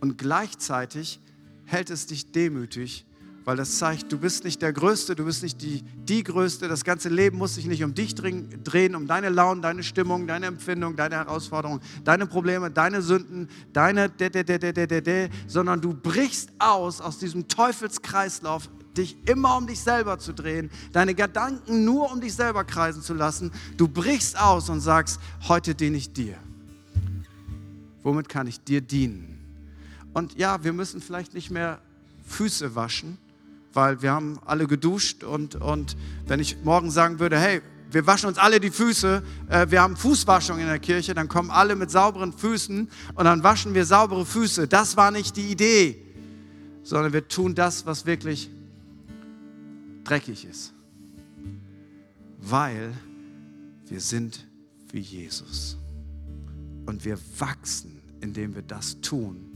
Und 0.00 0.18
gleichzeitig 0.18 1.20
hält 1.64 1.90
es 1.90 2.06
dich 2.06 2.32
demütig, 2.32 3.06
weil 3.44 3.56
das 3.56 3.78
zeigt, 3.78 4.10
du 4.10 4.18
bist 4.18 4.44
nicht 4.44 4.62
der 4.62 4.72
Größte, 4.72 5.14
du 5.14 5.24
bist 5.24 5.42
nicht 5.42 5.60
die, 5.60 5.82
die 5.82 6.24
Größte. 6.24 6.66
Das 6.66 6.82
ganze 6.82 7.10
Leben 7.10 7.36
muss 7.36 7.56
sich 7.56 7.66
nicht 7.66 7.84
um 7.84 7.94
dich 7.94 8.14
drehen, 8.14 8.94
um 8.94 9.06
deine 9.06 9.28
Launen, 9.28 9.60
deine 9.60 9.82
Stimmung, 9.82 10.26
deine 10.26 10.46
Empfindung, 10.46 10.96
deine 10.96 11.16
Herausforderungen, 11.16 11.80
deine 12.04 12.26
Probleme, 12.26 12.70
deine 12.70 13.02
Sünden, 13.02 13.48
deine, 13.72 14.08
de, 14.08 14.30
de, 14.30 14.44
de, 14.44 14.58
de, 14.58 14.72
de, 14.72 14.86
de, 14.86 15.00
de, 15.02 15.28
sondern 15.46 15.80
du 15.80 15.92
brichst 15.92 16.50
aus 16.58 17.00
aus 17.00 17.18
diesem 17.18 17.46
Teufelskreislauf 17.46 18.70
dich 18.96 19.16
immer 19.26 19.56
um 19.56 19.66
dich 19.66 19.80
selber 19.80 20.18
zu 20.18 20.32
drehen, 20.32 20.70
deine 20.92 21.14
Gedanken 21.14 21.84
nur 21.84 22.10
um 22.12 22.20
dich 22.20 22.34
selber 22.34 22.64
kreisen 22.64 23.02
zu 23.02 23.12
lassen. 23.12 23.50
Du 23.76 23.88
brichst 23.88 24.40
aus 24.40 24.70
und 24.70 24.80
sagst, 24.80 25.20
heute 25.48 25.74
diene 25.74 25.96
ich 25.96 26.12
dir. 26.12 26.36
Womit 28.02 28.28
kann 28.28 28.46
ich 28.46 28.62
dir 28.62 28.80
dienen? 28.80 29.33
Und 30.14 30.38
ja, 30.38 30.62
wir 30.64 30.72
müssen 30.72 31.02
vielleicht 31.02 31.34
nicht 31.34 31.50
mehr 31.50 31.80
Füße 32.26 32.74
waschen, 32.74 33.18
weil 33.72 34.00
wir 34.00 34.12
haben 34.12 34.38
alle 34.46 34.66
geduscht 34.66 35.24
und, 35.24 35.56
und 35.56 35.96
wenn 36.26 36.40
ich 36.40 36.56
morgen 36.64 36.90
sagen 36.90 37.18
würde, 37.18 37.38
hey, 37.38 37.60
wir 37.90 38.06
waschen 38.06 38.28
uns 38.28 38.38
alle 38.38 38.60
die 38.60 38.70
Füße, 38.70 39.22
äh, 39.48 39.66
wir 39.70 39.82
haben 39.82 39.96
Fußwaschung 39.96 40.58
in 40.58 40.66
der 40.66 40.78
Kirche, 40.78 41.14
dann 41.14 41.28
kommen 41.28 41.50
alle 41.50 41.76
mit 41.76 41.90
sauberen 41.90 42.32
Füßen 42.32 42.88
und 43.14 43.24
dann 43.24 43.42
waschen 43.42 43.74
wir 43.74 43.84
saubere 43.84 44.24
Füße. 44.24 44.68
Das 44.68 44.96
war 44.96 45.10
nicht 45.10 45.36
die 45.36 45.48
Idee, 45.50 46.00
sondern 46.82 47.12
wir 47.12 47.28
tun 47.28 47.54
das, 47.54 47.84
was 47.84 48.06
wirklich 48.06 48.50
dreckig 50.04 50.44
ist, 50.44 50.72
weil 52.38 52.92
wir 53.88 54.00
sind 54.00 54.46
wie 54.92 55.00
Jesus 55.00 55.76
und 56.86 57.04
wir 57.04 57.18
wachsen, 57.38 58.00
indem 58.20 58.54
wir 58.54 58.62
das 58.62 59.00
tun, 59.00 59.53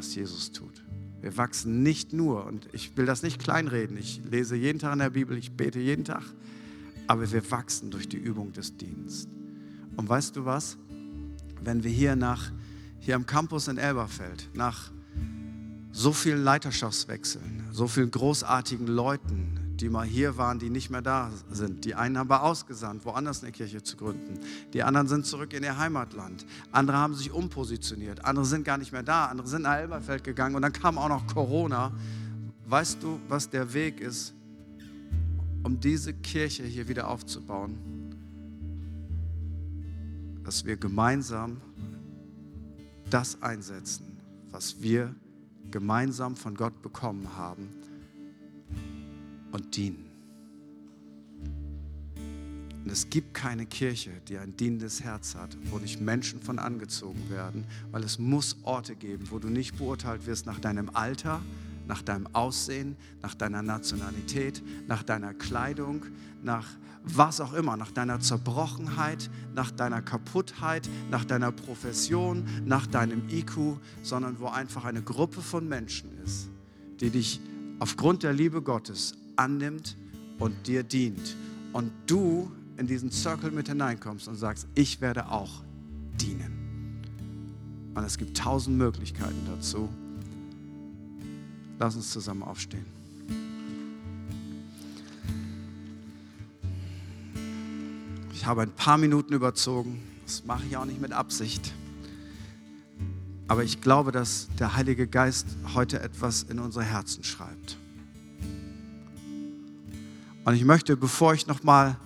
was 0.00 0.14
Jesus 0.14 0.50
tut. 0.50 0.82
Wir 1.20 1.36
wachsen 1.36 1.82
nicht 1.82 2.14
nur, 2.14 2.46
und 2.46 2.66
ich 2.72 2.96
will 2.96 3.04
das 3.04 3.22
nicht 3.22 3.38
kleinreden, 3.38 3.98
ich 3.98 4.22
lese 4.24 4.56
jeden 4.56 4.78
Tag 4.78 4.94
in 4.94 5.00
der 5.00 5.10
Bibel, 5.10 5.36
ich 5.36 5.52
bete 5.52 5.78
jeden 5.78 6.06
Tag, 6.06 6.22
aber 7.06 7.30
wir 7.30 7.50
wachsen 7.50 7.90
durch 7.90 8.08
die 8.08 8.16
Übung 8.16 8.50
des 8.54 8.78
Dienstes. 8.78 9.28
Und 9.96 10.08
weißt 10.08 10.36
du 10.36 10.46
was? 10.46 10.78
Wenn 11.62 11.84
wir 11.84 11.90
hier 11.90 12.16
nach, 12.16 12.50
hier 12.98 13.14
am 13.14 13.26
Campus 13.26 13.68
in 13.68 13.76
Elberfeld, 13.76 14.48
nach 14.54 14.90
so 15.92 16.14
vielen 16.14 16.44
Leiterschaftswechseln, 16.44 17.64
so 17.70 17.86
vielen 17.86 18.10
großartigen 18.10 18.86
Leuten, 18.86 19.59
die 19.80 19.88
mal 19.88 20.06
hier 20.06 20.36
waren, 20.36 20.58
die 20.58 20.68
nicht 20.68 20.90
mehr 20.90 21.00
da 21.00 21.30
sind. 21.50 21.84
Die 21.84 21.94
einen 21.94 22.18
haben 22.18 22.28
wir 22.28 22.42
ausgesandt, 22.42 23.04
woanders 23.04 23.42
eine 23.42 23.50
Kirche 23.50 23.82
zu 23.82 23.96
gründen. 23.96 24.38
Die 24.74 24.82
anderen 24.82 25.08
sind 25.08 25.24
zurück 25.24 25.54
in 25.54 25.62
ihr 25.62 25.78
Heimatland. 25.78 26.44
Andere 26.70 26.98
haben 26.98 27.14
sich 27.14 27.32
umpositioniert. 27.32 28.24
Andere 28.24 28.44
sind 28.44 28.64
gar 28.64 28.76
nicht 28.76 28.92
mehr 28.92 29.02
da. 29.02 29.26
Andere 29.26 29.48
sind 29.48 29.62
nach 29.62 29.76
Elberfeld 29.76 30.22
gegangen 30.22 30.54
und 30.54 30.62
dann 30.62 30.72
kam 30.72 30.98
auch 30.98 31.08
noch 31.08 31.26
Corona. 31.26 31.92
Weißt 32.66 33.02
du, 33.02 33.18
was 33.28 33.48
der 33.48 33.72
Weg 33.72 34.00
ist, 34.00 34.34
um 35.62 35.80
diese 35.80 36.12
Kirche 36.12 36.62
hier 36.64 36.86
wieder 36.88 37.08
aufzubauen? 37.08 37.78
Dass 40.44 40.64
wir 40.64 40.76
gemeinsam 40.76 41.60
das 43.08 43.42
einsetzen, 43.42 44.18
was 44.50 44.82
wir 44.82 45.14
gemeinsam 45.70 46.36
von 46.36 46.54
Gott 46.54 46.82
bekommen 46.82 47.36
haben 47.36 47.79
und 49.52 49.76
dienen. 49.76 50.10
Und 52.84 52.90
es 52.90 53.10
gibt 53.10 53.34
keine 53.34 53.66
Kirche, 53.66 54.10
die 54.28 54.38
ein 54.38 54.56
dienendes 54.56 55.02
Herz 55.02 55.34
hat, 55.34 55.56
wo 55.70 55.78
nicht 55.78 56.00
Menschen 56.00 56.40
von 56.40 56.58
angezogen 56.58 57.28
werden, 57.28 57.64
weil 57.90 58.02
es 58.02 58.18
muss 58.18 58.56
Orte 58.62 58.96
geben, 58.96 59.30
wo 59.30 59.38
du 59.38 59.48
nicht 59.48 59.76
beurteilt 59.76 60.26
wirst 60.26 60.46
nach 60.46 60.58
deinem 60.58 60.90
Alter, 60.94 61.40
nach 61.86 62.02
deinem 62.02 62.26
Aussehen, 62.32 62.96
nach 63.22 63.34
deiner 63.34 63.62
Nationalität, 63.62 64.62
nach 64.86 65.02
deiner 65.02 65.34
Kleidung, 65.34 66.06
nach 66.42 66.66
was 67.02 67.40
auch 67.40 67.52
immer, 67.52 67.76
nach 67.76 67.90
deiner 67.92 68.20
Zerbrochenheit, 68.20 69.30
nach 69.54 69.70
deiner 69.70 70.02
Kaputtheit, 70.02 70.88
nach 71.10 71.24
deiner 71.24 71.50
Profession, 71.50 72.46
nach 72.64 72.86
deinem 72.86 73.28
IQ, 73.28 73.78
sondern 74.02 74.38
wo 74.38 74.48
einfach 74.48 74.84
eine 74.84 75.02
Gruppe 75.02 75.40
von 75.40 75.68
Menschen 75.68 76.10
ist, 76.24 76.48
die 77.00 77.10
dich 77.10 77.40
aufgrund 77.78 78.22
der 78.22 78.32
Liebe 78.32 78.62
Gottes 78.62 79.14
annimmt 79.36 79.96
und 80.38 80.66
dir 80.66 80.82
dient. 80.82 81.36
Und 81.72 81.92
du 82.06 82.50
in 82.76 82.86
diesen 82.86 83.10
Circle 83.10 83.50
mit 83.50 83.68
hineinkommst 83.68 84.26
und 84.28 84.36
sagst, 84.36 84.66
ich 84.74 85.00
werde 85.00 85.30
auch 85.30 85.62
dienen. 86.20 86.60
Und 87.94 88.04
es 88.04 88.16
gibt 88.16 88.36
tausend 88.36 88.78
Möglichkeiten 88.78 89.46
dazu. 89.46 89.88
Lass 91.78 91.96
uns 91.96 92.10
zusammen 92.10 92.42
aufstehen. 92.42 92.86
Ich 98.32 98.46
habe 98.46 98.62
ein 98.62 98.72
paar 98.72 98.96
Minuten 98.96 99.34
überzogen. 99.34 100.00
Das 100.24 100.44
mache 100.44 100.64
ich 100.66 100.76
auch 100.76 100.86
nicht 100.86 101.00
mit 101.00 101.12
Absicht. 101.12 101.74
Aber 103.48 103.64
ich 103.64 103.80
glaube, 103.80 104.12
dass 104.12 104.48
der 104.58 104.76
Heilige 104.76 105.08
Geist 105.08 105.46
heute 105.74 106.00
etwas 106.00 106.44
in 106.44 106.58
unsere 106.58 106.84
Herzen 106.84 107.24
schreibt. 107.24 107.79
Und 110.50 110.56
ich 110.56 110.64
möchte, 110.64 110.96
bevor 110.96 111.32
ich 111.32 111.46
nochmal 111.46 111.96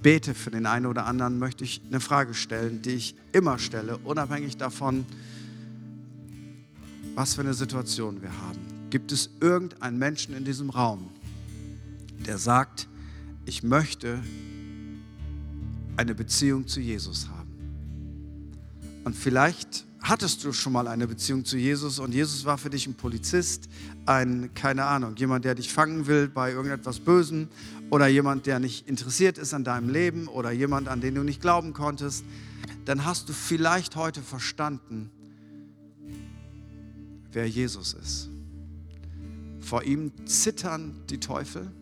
bete 0.00 0.32
für 0.32 0.52
den 0.52 0.64
einen 0.64 0.86
oder 0.86 1.06
anderen, 1.06 1.40
möchte 1.40 1.64
ich 1.64 1.82
eine 1.88 1.98
Frage 1.98 2.32
stellen, 2.32 2.82
die 2.82 2.92
ich 2.92 3.16
immer 3.32 3.58
stelle, 3.58 3.98
unabhängig 3.98 4.56
davon, 4.56 5.04
was 7.16 7.34
für 7.34 7.40
eine 7.40 7.52
Situation 7.52 8.22
wir 8.22 8.30
haben. 8.30 8.60
Gibt 8.90 9.10
es 9.10 9.28
irgendeinen 9.40 9.98
Menschen 9.98 10.36
in 10.36 10.44
diesem 10.44 10.70
Raum, 10.70 11.10
der 12.24 12.38
sagt, 12.38 12.86
ich 13.44 13.64
möchte 13.64 14.22
eine 15.96 16.14
Beziehung 16.14 16.68
zu 16.68 16.78
Jesus 16.78 17.28
haben? 17.28 17.50
Und 19.02 19.16
vielleicht 19.16 19.84
hattest 20.04 20.44
du 20.44 20.52
schon 20.52 20.74
mal 20.74 20.86
eine 20.86 21.06
Beziehung 21.06 21.46
zu 21.46 21.56
Jesus 21.56 21.98
und 21.98 22.12
Jesus 22.12 22.44
war 22.44 22.58
für 22.58 22.68
dich 22.68 22.86
ein 22.86 22.94
Polizist, 22.94 23.70
ein, 24.04 24.50
keine 24.54 24.84
Ahnung, 24.84 25.16
jemand, 25.16 25.46
der 25.46 25.54
dich 25.54 25.72
fangen 25.72 26.06
will 26.06 26.28
bei 26.28 26.52
irgendetwas 26.52 27.00
Bösem 27.00 27.48
oder 27.88 28.06
jemand, 28.06 28.44
der 28.44 28.60
nicht 28.60 28.86
interessiert 28.86 29.38
ist 29.38 29.54
an 29.54 29.64
deinem 29.64 29.88
Leben 29.88 30.28
oder 30.28 30.52
jemand, 30.52 30.88
an 30.88 31.00
den 31.00 31.14
du 31.14 31.22
nicht 31.22 31.40
glauben 31.40 31.72
konntest, 31.72 32.22
dann 32.84 33.06
hast 33.06 33.30
du 33.30 33.32
vielleicht 33.32 33.96
heute 33.96 34.20
verstanden, 34.20 35.10
wer 37.32 37.48
Jesus 37.48 37.94
ist. 37.94 38.28
Vor 39.60 39.84
ihm 39.84 40.12
zittern 40.26 41.00
die 41.08 41.18
Teufel, 41.18 41.72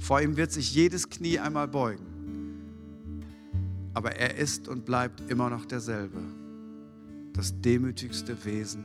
vor 0.00 0.20
ihm 0.20 0.36
wird 0.36 0.50
sich 0.50 0.74
jedes 0.74 1.08
Knie 1.08 1.38
einmal 1.38 1.68
beugen, 1.68 2.04
aber 3.94 4.16
er 4.16 4.36
ist 4.36 4.66
und 4.66 4.84
bleibt 4.84 5.30
immer 5.30 5.50
noch 5.50 5.66
derselbe 5.66 6.20
das 7.38 7.60
demütigste 7.60 8.44
Wesen 8.44 8.82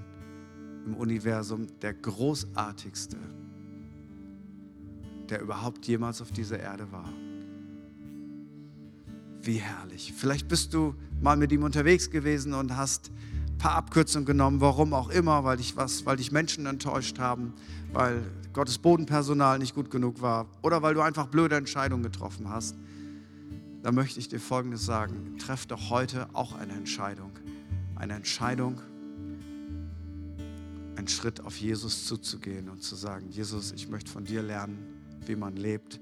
im 0.85 0.93
Universum, 0.93 1.65
der 1.81 1.95
großartigste, 1.95 3.17
der 5.27 5.41
überhaupt 5.41 5.87
jemals 5.87 6.21
auf 6.21 6.31
dieser 6.31 6.59
Erde 6.59 6.91
war. 6.91 7.09
Wie 9.41 9.55
herrlich. 9.55 10.13
Vielleicht 10.15 10.47
bist 10.49 10.75
du 10.75 10.93
mal 11.19 11.35
mit 11.35 11.51
ihm 11.51 11.63
unterwegs 11.63 12.11
gewesen 12.11 12.53
und 12.53 12.77
hast 12.77 13.09
ein 13.49 13.57
paar 13.57 13.73
Abkürzungen 13.73 14.27
genommen, 14.27 14.61
warum 14.61 14.93
auch 14.93 15.09
immer, 15.09 15.43
weil 15.43 15.57
dich, 15.57 15.75
was, 15.75 16.05
weil 16.05 16.17
dich 16.17 16.31
Menschen 16.31 16.67
enttäuscht 16.67 17.17
haben, 17.17 17.53
weil 17.91 18.21
Gottes 18.53 18.77
Bodenpersonal 18.77 19.57
nicht 19.57 19.73
gut 19.73 19.89
genug 19.89 20.21
war 20.21 20.45
oder 20.61 20.83
weil 20.83 20.93
du 20.93 21.01
einfach 21.01 21.25
blöde 21.25 21.55
Entscheidungen 21.55 22.03
getroffen 22.03 22.49
hast. 22.49 22.75
Da 23.81 23.91
möchte 23.91 24.19
ich 24.19 24.29
dir 24.29 24.39
Folgendes 24.39 24.85
sagen. 24.85 25.37
Treff 25.39 25.65
doch 25.65 25.89
heute 25.89 26.27
auch 26.33 26.55
eine 26.55 26.73
Entscheidung 26.73 27.32
eine 28.03 28.15
Entscheidung, 28.15 28.81
einen 30.97 31.07
Schritt 31.07 31.39
auf 31.39 31.55
Jesus 31.57 32.05
zuzugehen 32.05 32.69
und 32.69 32.83
zu 32.83 32.95
sagen, 32.95 33.29
Jesus, 33.29 33.71
ich 33.71 33.87
möchte 33.87 34.11
von 34.11 34.25
dir 34.25 34.43
lernen, 34.43 34.77
wie 35.25 35.37
man 35.37 35.55
lebt. 35.55 36.01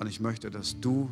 Und 0.00 0.08
ich 0.08 0.18
möchte, 0.18 0.50
dass 0.50 0.80
du, 0.80 1.08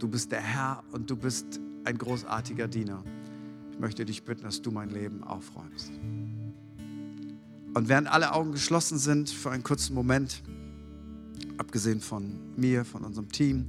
du 0.00 0.08
bist 0.08 0.32
der 0.32 0.40
Herr 0.40 0.82
und 0.90 1.08
du 1.10 1.16
bist 1.16 1.60
ein 1.84 1.96
großartiger 1.96 2.66
Diener. 2.66 3.04
Ich 3.72 3.78
möchte 3.78 4.04
dich 4.04 4.24
bitten, 4.24 4.42
dass 4.42 4.62
du 4.62 4.72
mein 4.72 4.90
Leben 4.90 5.22
aufräumst. 5.22 5.92
Und 7.72 7.88
während 7.88 8.08
alle 8.08 8.32
Augen 8.32 8.50
geschlossen 8.50 8.98
sind 8.98 9.30
für 9.30 9.52
einen 9.52 9.62
kurzen 9.62 9.94
Moment, 9.94 10.42
abgesehen 11.56 12.00
von 12.00 12.40
mir, 12.56 12.84
von 12.84 13.04
unserem 13.04 13.30
Team, 13.30 13.68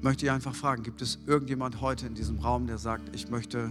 möchte 0.00 0.24
ich 0.24 0.32
einfach 0.32 0.54
fragen, 0.54 0.82
gibt 0.82 1.02
es 1.02 1.18
irgendjemand 1.26 1.82
heute 1.82 2.06
in 2.06 2.14
diesem 2.14 2.38
Raum, 2.38 2.66
der 2.66 2.78
sagt, 2.78 3.14
ich 3.14 3.28
möchte 3.28 3.70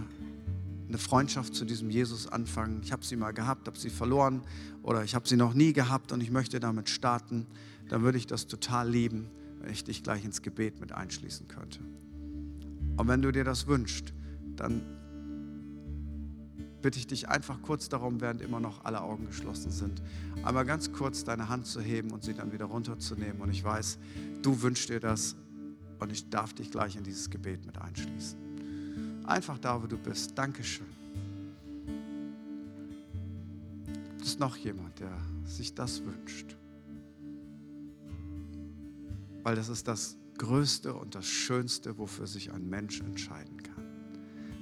eine 0.92 0.98
Freundschaft 0.98 1.54
zu 1.54 1.64
diesem 1.64 1.88
Jesus 1.88 2.26
anfangen. 2.26 2.82
Ich 2.82 2.92
habe 2.92 3.02
sie 3.02 3.16
mal 3.16 3.32
gehabt, 3.32 3.66
habe 3.66 3.78
sie 3.78 3.88
verloren 3.88 4.42
oder 4.82 5.02
ich 5.04 5.14
habe 5.14 5.26
sie 5.26 5.36
noch 5.36 5.54
nie 5.54 5.72
gehabt 5.72 6.12
und 6.12 6.20
ich 6.20 6.30
möchte 6.30 6.60
damit 6.60 6.90
starten, 6.90 7.46
dann 7.88 8.02
würde 8.02 8.18
ich 8.18 8.26
das 8.26 8.46
total 8.46 8.90
lieben, 8.90 9.30
wenn 9.60 9.72
ich 9.72 9.84
dich 9.84 10.02
gleich 10.02 10.22
ins 10.22 10.42
Gebet 10.42 10.80
mit 10.80 10.92
einschließen 10.92 11.48
könnte. 11.48 11.80
Und 12.98 13.08
wenn 13.08 13.22
du 13.22 13.32
dir 13.32 13.42
das 13.42 13.66
wünschst, 13.66 14.12
dann 14.54 14.82
bitte 16.82 16.98
ich 16.98 17.06
dich 17.06 17.30
einfach 17.30 17.62
kurz 17.62 17.88
darum, 17.88 18.20
während 18.20 18.42
immer 18.42 18.60
noch 18.60 18.84
alle 18.84 19.00
Augen 19.00 19.24
geschlossen 19.24 19.70
sind, 19.70 20.02
einmal 20.44 20.66
ganz 20.66 20.92
kurz 20.92 21.24
deine 21.24 21.48
Hand 21.48 21.66
zu 21.66 21.80
heben 21.80 22.10
und 22.10 22.22
sie 22.22 22.34
dann 22.34 22.52
wieder 22.52 22.66
runterzunehmen. 22.66 23.40
Und 23.40 23.50
ich 23.50 23.64
weiß, 23.64 23.98
du 24.42 24.60
wünschst 24.60 24.90
dir 24.90 25.00
das 25.00 25.36
und 26.00 26.12
ich 26.12 26.28
darf 26.28 26.52
dich 26.52 26.70
gleich 26.70 26.96
in 26.96 27.04
dieses 27.04 27.30
Gebet 27.30 27.64
mit 27.64 27.78
einschließen. 27.78 28.51
Einfach 29.24 29.58
da, 29.58 29.82
wo 29.82 29.86
du 29.86 29.96
bist. 29.96 30.36
Dankeschön. 30.36 30.86
Gibt 33.86 34.24
es 34.24 34.38
noch 34.38 34.56
jemand, 34.56 34.98
der 35.00 35.16
sich 35.44 35.74
das 35.74 36.02
wünscht? 36.04 36.56
Weil 39.42 39.56
das 39.56 39.68
ist 39.68 39.88
das 39.88 40.16
Größte 40.38 40.94
und 40.94 41.14
das 41.14 41.26
Schönste, 41.26 41.98
wofür 41.98 42.26
sich 42.26 42.52
ein 42.52 42.68
Mensch 42.68 43.00
entscheiden 43.00 43.62
kann. 43.62 43.84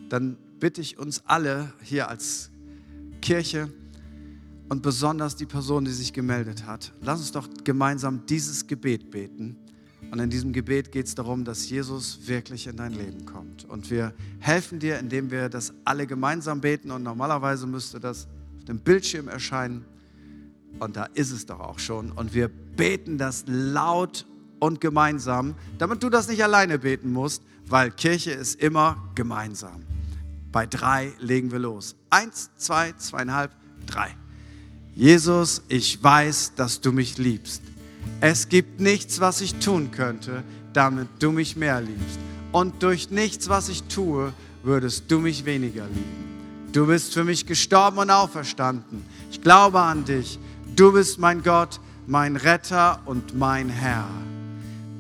Dann 0.08 0.36
bitte 0.58 0.80
ich 0.80 0.98
uns 0.98 1.22
alle 1.26 1.72
hier 1.82 2.08
als 2.08 2.50
Kirche 3.20 3.72
und 4.68 4.82
besonders 4.82 5.36
die 5.36 5.46
Person, 5.46 5.84
die 5.84 5.92
sich 5.92 6.12
gemeldet 6.12 6.66
hat, 6.66 6.92
lass 7.00 7.20
uns 7.20 7.32
doch 7.32 7.48
gemeinsam 7.64 8.24
dieses 8.26 8.66
Gebet 8.66 9.11
beten. 9.11 9.56
Und 10.11 10.18
in 10.18 10.30
diesem 10.30 10.53
Gebet 10.53 10.90
geht 10.90 11.07
es 11.07 11.14
darum, 11.14 11.44
dass 11.44 11.70
Jesus 11.70 12.26
wirklich 12.26 12.66
in 12.66 12.76
dein 12.76 12.92
Leben 12.92 13.26
kommt. 13.26 13.64
Und 13.64 13.90
wir 13.90 14.12
helfen 14.40 14.78
dir, 14.78 14.98
indem 14.98 15.30
wir 15.30 15.48
das 15.48 15.72
alle 15.84 16.07
gemeinsam 16.07 16.61
beten. 16.61 16.90
Und 16.90 17.03
normalerweise 17.03 17.66
müsste 17.66 18.01
das 18.01 18.26
auf 18.59 18.64
dem 18.64 18.80
Bildschirm 18.80 19.28
erscheinen. 19.28 19.84
Und 20.78 20.96
da 20.96 21.05
ist 21.14 21.30
es 21.30 21.46
doch 21.46 21.61
auch 21.61 21.78
schon. 21.78 22.11
Und 22.12 22.34
wir 22.34 22.48
beten 22.48 23.18
das 23.18 23.44
laut 23.46 24.26
und 24.59 24.80
gemeinsam, 24.80 25.55
damit 25.78 26.03
du 26.03 26.11
das 26.11 26.28
nicht 26.28 26.42
alleine 26.42 26.78
beten 26.78 27.12
musst, 27.12 27.42
weil 27.66 27.90
Kirche 27.90 28.32
ist 28.32 28.61
immer 28.61 29.11
gemeinsam. 29.14 29.82
Bei 30.53 30.66
drei 30.66 31.12
legen 31.18 31.53
wir 31.53 31.61
los. 31.61 31.94
Eins, 32.11 32.51
zwei, 32.57 32.92
zweieinhalb, 32.92 33.53
drei. 33.86 34.16
Jesus, 34.94 35.62
ich 35.68 36.03
weiß, 36.03 36.55
dass 36.57 36.80
du 36.80 36.92
mich 36.92 37.16
liebst. 37.16 37.62
Es 38.20 38.48
gibt 38.48 38.80
nichts, 38.80 39.20
was 39.20 39.40
ich 39.40 39.55
tun 39.57 39.90
könnte, 39.90 40.42
damit 40.72 41.09
du 41.18 41.32
mich 41.32 41.57
mehr 41.57 41.80
liebst. 41.80 42.18
Und 42.53 42.82
durch 42.82 43.11
nichts, 43.11 43.48
was 43.48 43.68
ich 43.68 43.84
tue, 43.84 44.32
würdest 44.62 45.05
du 45.09 45.20
mich 45.20 45.44
weniger 45.44 45.86
lieben. 45.86 46.30
Du 46.72 46.86
bist 46.86 47.14
für 47.14 47.24
mich 47.24 47.46
gestorben 47.46 47.98
und 47.98 48.11
auferstanden. 48.11 49.05
Ich 49.30 49.40
glaube 49.40 49.80
an 49.80 50.05
dich. 50.05 50.38
Du 50.76 50.92
bist 50.92 51.18
mein 51.18 51.42
Gott, 51.42 51.80
mein 52.07 52.36
Retter 52.36 53.01
und 53.07 53.36
mein 53.36 53.68
Herr. 53.68 54.07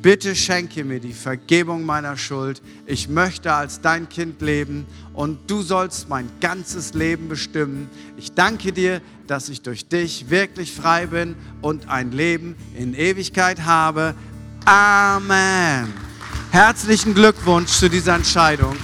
Bitte 0.02 0.34
schenke 0.34 0.82
mir 0.82 0.98
die 0.98 1.12
Vergebung 1.12 1.84
meiner 1.84 2.16
Schuld. 2.16 2.62
Ich 2.86 3.10
möchte 3.10 3.52
als 3.52 3.82
dein 3.82 4.08
Kind 4.08 4.40
leben 4.40 4.86
und 5.12 5.50
du 5.50 5.60
sollst 5.60 6.08
mein 6.08 6.30
ganzes 6.40 6.94
Leben 6.94 7.28
bestimmen. 7.28 7.90
Ich 8.16 8.32
danke 8.32 8.72
dir, 8.72 9.02
dass 9.26 9.50
ich 9.50 9.60
durch 9.60 9.86
dich 9.88 10.30
wirklich 10.30 10.72
frei 10.72 11.06
bin 11.06 11.36
und 11.60 11.90
ein 11.90 12.12
Leben 12.12 12.56
in 12.74 12.94
Ewigkeit 12.94 13.66
habe. 13.66 14.14
Amen. 14.64 15.92
Herzlichen 16.50 17.12
Glückwunsch 17.12 17.70
zu 17.70 17.90
dieser 17.90 18.14
Entscheidung. 18.14 18.76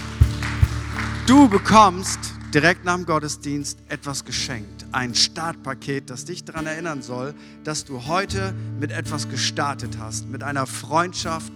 Du 1.27 1.49
bekommst 1.49 2.19
direkt 2.53 2.85
nach 2.85 2.97
dem 2.97 3.07
Gottesdienst 3.07 3.79
etwas 3.89 4.23
geschenkt 4.23 4.76
ein 4.93 5.15
Startpaket, 5.15 6.11
das 6.11 6.25
dich 6.25 6.45
daran 6.45 6.67
erinnern 6.67 7.03
soll, 7.03 7.35
dass 7.65 7.85
du 7.85 8.07
heute 8.07 8.55
mit 8.81 8.91
etwas 8.93 9.29
gestartet 9.29 9.99
hast, 9.99 10.29
mit 10.29 10.43
einer 10.43 10.67
Freundschaft 10.67 11.53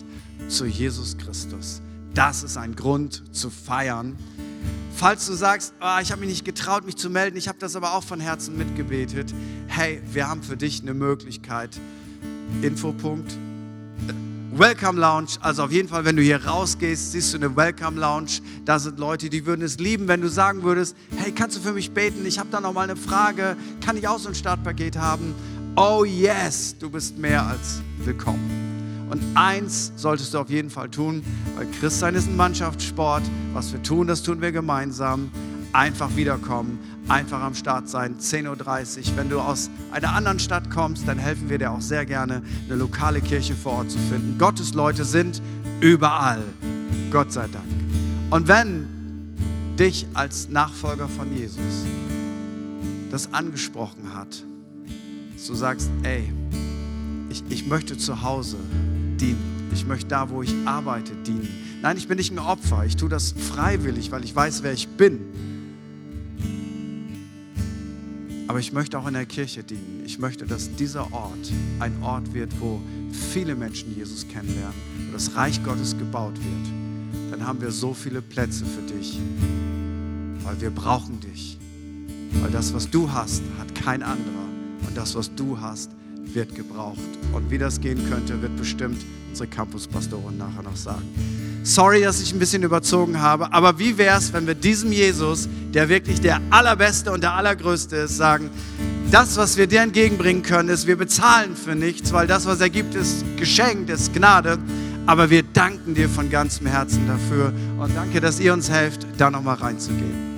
zu 0.48 0.66
Jesus 0.66 1.16
Christus. 1.18 1.82
Das 2.14 2.42
ist 2.42 2.56
ein 2.56 2.74
Grund 2.74 3.22
zu 3.34 3.50
feiern. 3.50 4.16
Falls 4.94 5.26
du 5.26 5.32
sagst, 5.32 5.74
oh, 5.80 5.98
ich 6.02 6.12
habe 6.12 6.20
mich 6.20 6.30
nicht 6.30 6.44
getraut, 6.44 6.84
mich 6.84 6.96
zu 6.96 7.08
melden, 7.08 7.36
ich 7.36 7.48
habe 7.48 7.58
das 7.58 7.76
aber 7.76 7.94
auch 7.94 8.02
von 8.04 8.20
Herzen 8.20 8.58
mitgebetet, 8.58 9.32
hey, 9.68 10.02
wir 10.12 10.28
haben 10.28 10.42
für 10.42 10.56
dich 10.56 10.82
eine 10.82 10.94
Möglichkeit. 10.94 11.78
Infopunkt 12.62 13.36
Welcome 14.60 15.00
Lounge. 15.00 15.38
Also 15.40 15.62
auf 15.62 15.72
jeden 15.72 15.88
Fall, 15.88 16.04
wenn 16.04 16.16
du 16.16 16.22
hier 16.22 16.44
rausgehst, 16.44 17.12
siehst 17.12 17.32
du 17.32 17.38
eine 17.38 17.56
Welcome 17.56 17.98
Lounge. 17.98 18.42
Da 18.66 18.78
sind 18.78 18.98
Leute, 18.98 19.30
die 19.30 19.46
würden 19.46 19.62
es 19.62 19.78
lieben, 19.78 20.06
wenn 20.06 20.20
du 20.20 20.28
sagen 20.28 20.64
würdest, 20.64 20.94
hey, 21.16 21.32
kannst 21.32 21.56
du 21.56 21.62
für 21.62 21.72
mich 21.72 21.92
beten? 21.92 22.26
Ich 22.26 22.38
habe 22.38 22.50
da 22.52 22.60
noch 22.60 22.74
mal 22.74 22.82
eine 22.82 22.94
Frage. 22.94 23.56
Kann 23.82 23.96
ich 23.96 24.06
auch 24.06 24.18
so 24.18 24.28
ein 24.28 24.34
Startpaket 24.34 24.98
haben? 24.98 25.34
Oh 25.76 26.04
yes, 26.04 26.76
du 26.78 26.90
bist 26.90 27.16
mehr 27.16 27.46
als 27.46 27.80
willkommen. 28.04 29.08
Und 29.08 29.22
eins 29.34 29.94
solltest 29.96 30.34
du 30.34 30.38
auf 30.38 30.50
jeden 30.50 30.68
Fall 30.68 30.90
tun, 30.90 31.24
weil 31.56 31.66
Christsein 31.80 32.14
ist 32.14 32.28
ein 32.28 32.36
Mannschaftssport. 32.36 33.22
Was 33.54 33.72
wir 33.72 33.82
tun, 33.82 34.08
das 34.08 34.22
tun 34.22 34.42
wir 34.42 34.52
gemeinsam. 34.52 35.30
Einfach 35.72 36.14
wiederkommen 36.16 36.78
einfach 37.10 37.42
am 37.42 37.54
Start 37.54 37.88
sein, 37.88 38.16
10.30 38.18 39.10
Uhr. 39.10 39.16
Wenn 39.16 39.28
du 39.28 39.40
aus 39.40 39.68
einer 39.90 40.14
anderen 40.14 40.38
Stadt 40.38 40.70
kommst, 40.70 41.06
dann 41.08 41.18
helfen 41.18 41.50
wir 41.50 41.58
dir 41.58 41.72
auch 41.72 41.80
sehr 41.80 42.06
gerne, 42.06 42.42
eine 42.66 42.76
lokale 42.76 43.20
Kirche 43.20 43.54
vor 43.54 43.72
Ort 43.72 43.90
zu 43.90 43.98
finden. 43.98 44.38
Gottes 44.38 44.74
Leute 44.74 45.04
sind 45.04 45.42
überall. 45.80 46.42
Gott 47.10 47.32
sei 47.32 47.48
Dank. 47.48 47.64
Und 48.30 48.46
wenn 48.46 48.86
dich 49.76 50.06
als 50.14 50.48
Nachfolger 50.48 51.08
von 51.08 51.36
Jesus 51.36 51.84
das 53.10 53.32
angesprochen 53.34 54.14
hat, 54.14 54.44
dass 55.34 55.46
du 55.46 55.54
sagst, 55.54 55.90
ey, 56.04 56.32
ich, 57.28 57.42
ich 57.48 57.66
möchte 57.66 57.98
zu 57.98 58.22
Hause 58.22 58.56
dienen. 59.20 59.70
Ich 59.72 59.84
möchte 59.86 60.08
da, 60.08 60.30
wo 60.30 60.42
ich 60.42 60.54
arbeite, 60.64 61.12
dienen. 61.26 61.48
Nein, 61.82 61.96
ich 61.96 62.06
bin 62.06 62.18
nicht 62.18 62.32
ein 62.32 62.38
Opfer. 62.38 62.84
Ich 62.84 62.96
tue 62.96 63.08
das 63.08 63.32
freiwillig, 63.32 64.12
weil 64.12 64.22
ich 64.24 64.34
weiß, 64.34 64.62
wer 64.62 64.72
ich 64.72 64.88
bin. 64.88 65.49
Aber 68.50 68.58
ich 68.58 68.72
möchte 68.72 68.98
auch 68.98 69.06
in 69.06 69.14
der 69.14 69.26
Kirche 69.26 69.62
dienen. 69.62 70.02
Ich 70.04 70.18
möchte, 70.18 70.44
dass 70.44 70.74
dieser 70.74 71.12
Ort 71.12 71.52
ein 71.78 72.02
Ort 72.02 72.34
wird, 72.34 72.50
wo 72.58 72.80
viele 73.12 73.54
Menschen 73.54 73.94
Jesus 73.94 74.26
kennenlernen, 74.26 74.74
wo 75.06 75.12
das 75.12 75.36
Reich 75.36 75.62
Gottes 75.62 75.96
gebaut 75.96 76.34
wird. 76.34 77.30
Dann 77.30 77.46
haben 77.46 77.60
wir 77.60 77.70
so 77.70 77.94
viele 77.94 78.20
Plätze 78.20 78.64
für 78.64 78.82
dich, 78.92 79.20
weil 80.42 80.60
wir 80.60 80.70
brauchen 80.70 81.20
dich. 81.20 81.58
Weil 82.42 82.50
das, 82.50 82.74
was 82.74 82.90
du 82.90 83.12
hast, 83.12 83.44
hat 83.56 83.72
kein 83.76 84.02
anderer. 84.02 84.48
Und 84.84 84.96
das, 84.96 85.14
was 85.14 85.32
du 85.32 85.60
hast, 85.60 85.92
wird 86.16 86.52
gebraucht. 86.56 86.98
Und 87.32 87.52
wie 87.52 87.58
das 87.58 87.80
gehen 87.80 88.04
könnte, 88.08 88.42
wird 88.42 88.56
bestimmt 88.56 89.00
unsere 89.28 89.46
Campuspastorin 89.46 90.38
nachher 90.38 90.64
noch 90.64 90.74
sagen. 90.74 91.06
Sorry, 91.62 92.02
dass 92.02 92.22
ich 92.22 92.32
ein 92.32 92.38
bisschen 92.38 92.62
überzogen 92.62 93.20
habe, 93.20 93.52
aber 93.52 93.78
wie 93.78 93.98
wäre 93.98 94.16
es, 94.16 94.32
wenn 94.32 94.46
wir 94.46 94.54
diesem 94.54 94.92
Jesus, 94.92 95.48
der 95.74 95.88
wirklich 95.88 96.20
der 96.20 96.40
Allerbeste 96.50 97.12
und 97.12 97.22
der 97.22 97.34
Allergrößte 97.34 97.96
ist, 97.96 98.16
sagen, 98.16 98.50
das, 99.10 99.36
was 99.36 99.56
wir 99.56 99.66
dir 99.66 99.82
entgegenbringen 99.82 100.42
können, 100.42 100.68
ist, 100.68 100.86
wir 100.86 100.96
bezahlen 100.96 101.56
für 101.56 101.74
nichts, 101.74 102.12
weil 102.12 102.26
das, 102.26 102.46
was 102.46 102.60
er 102.60 102.70
gibt, 102.70 102.94
ist 102.94 103.24
geschenkt, 103.36 103.90
ist 103.90 104.14
Gnade. 104.14 104.58
Aber 105.06 105.30
wir 105.30 105.42
danken 105.42 105.94
dir 105.94 106.08
von 106.08 106.30
ganzem 106.30 106.66
Herzen 106.66 107.06
dafür 107.08 107.52
und 107.78 107.96
danke, 107.96 108.20
dass 108.20 108.38
ihr 108.38 108.52
uns 108.52 108.70
helft, 108.70 109.06
da 109.18 109.30
nochmal 109.30 109.56
reinzugehen. 109.56 110.29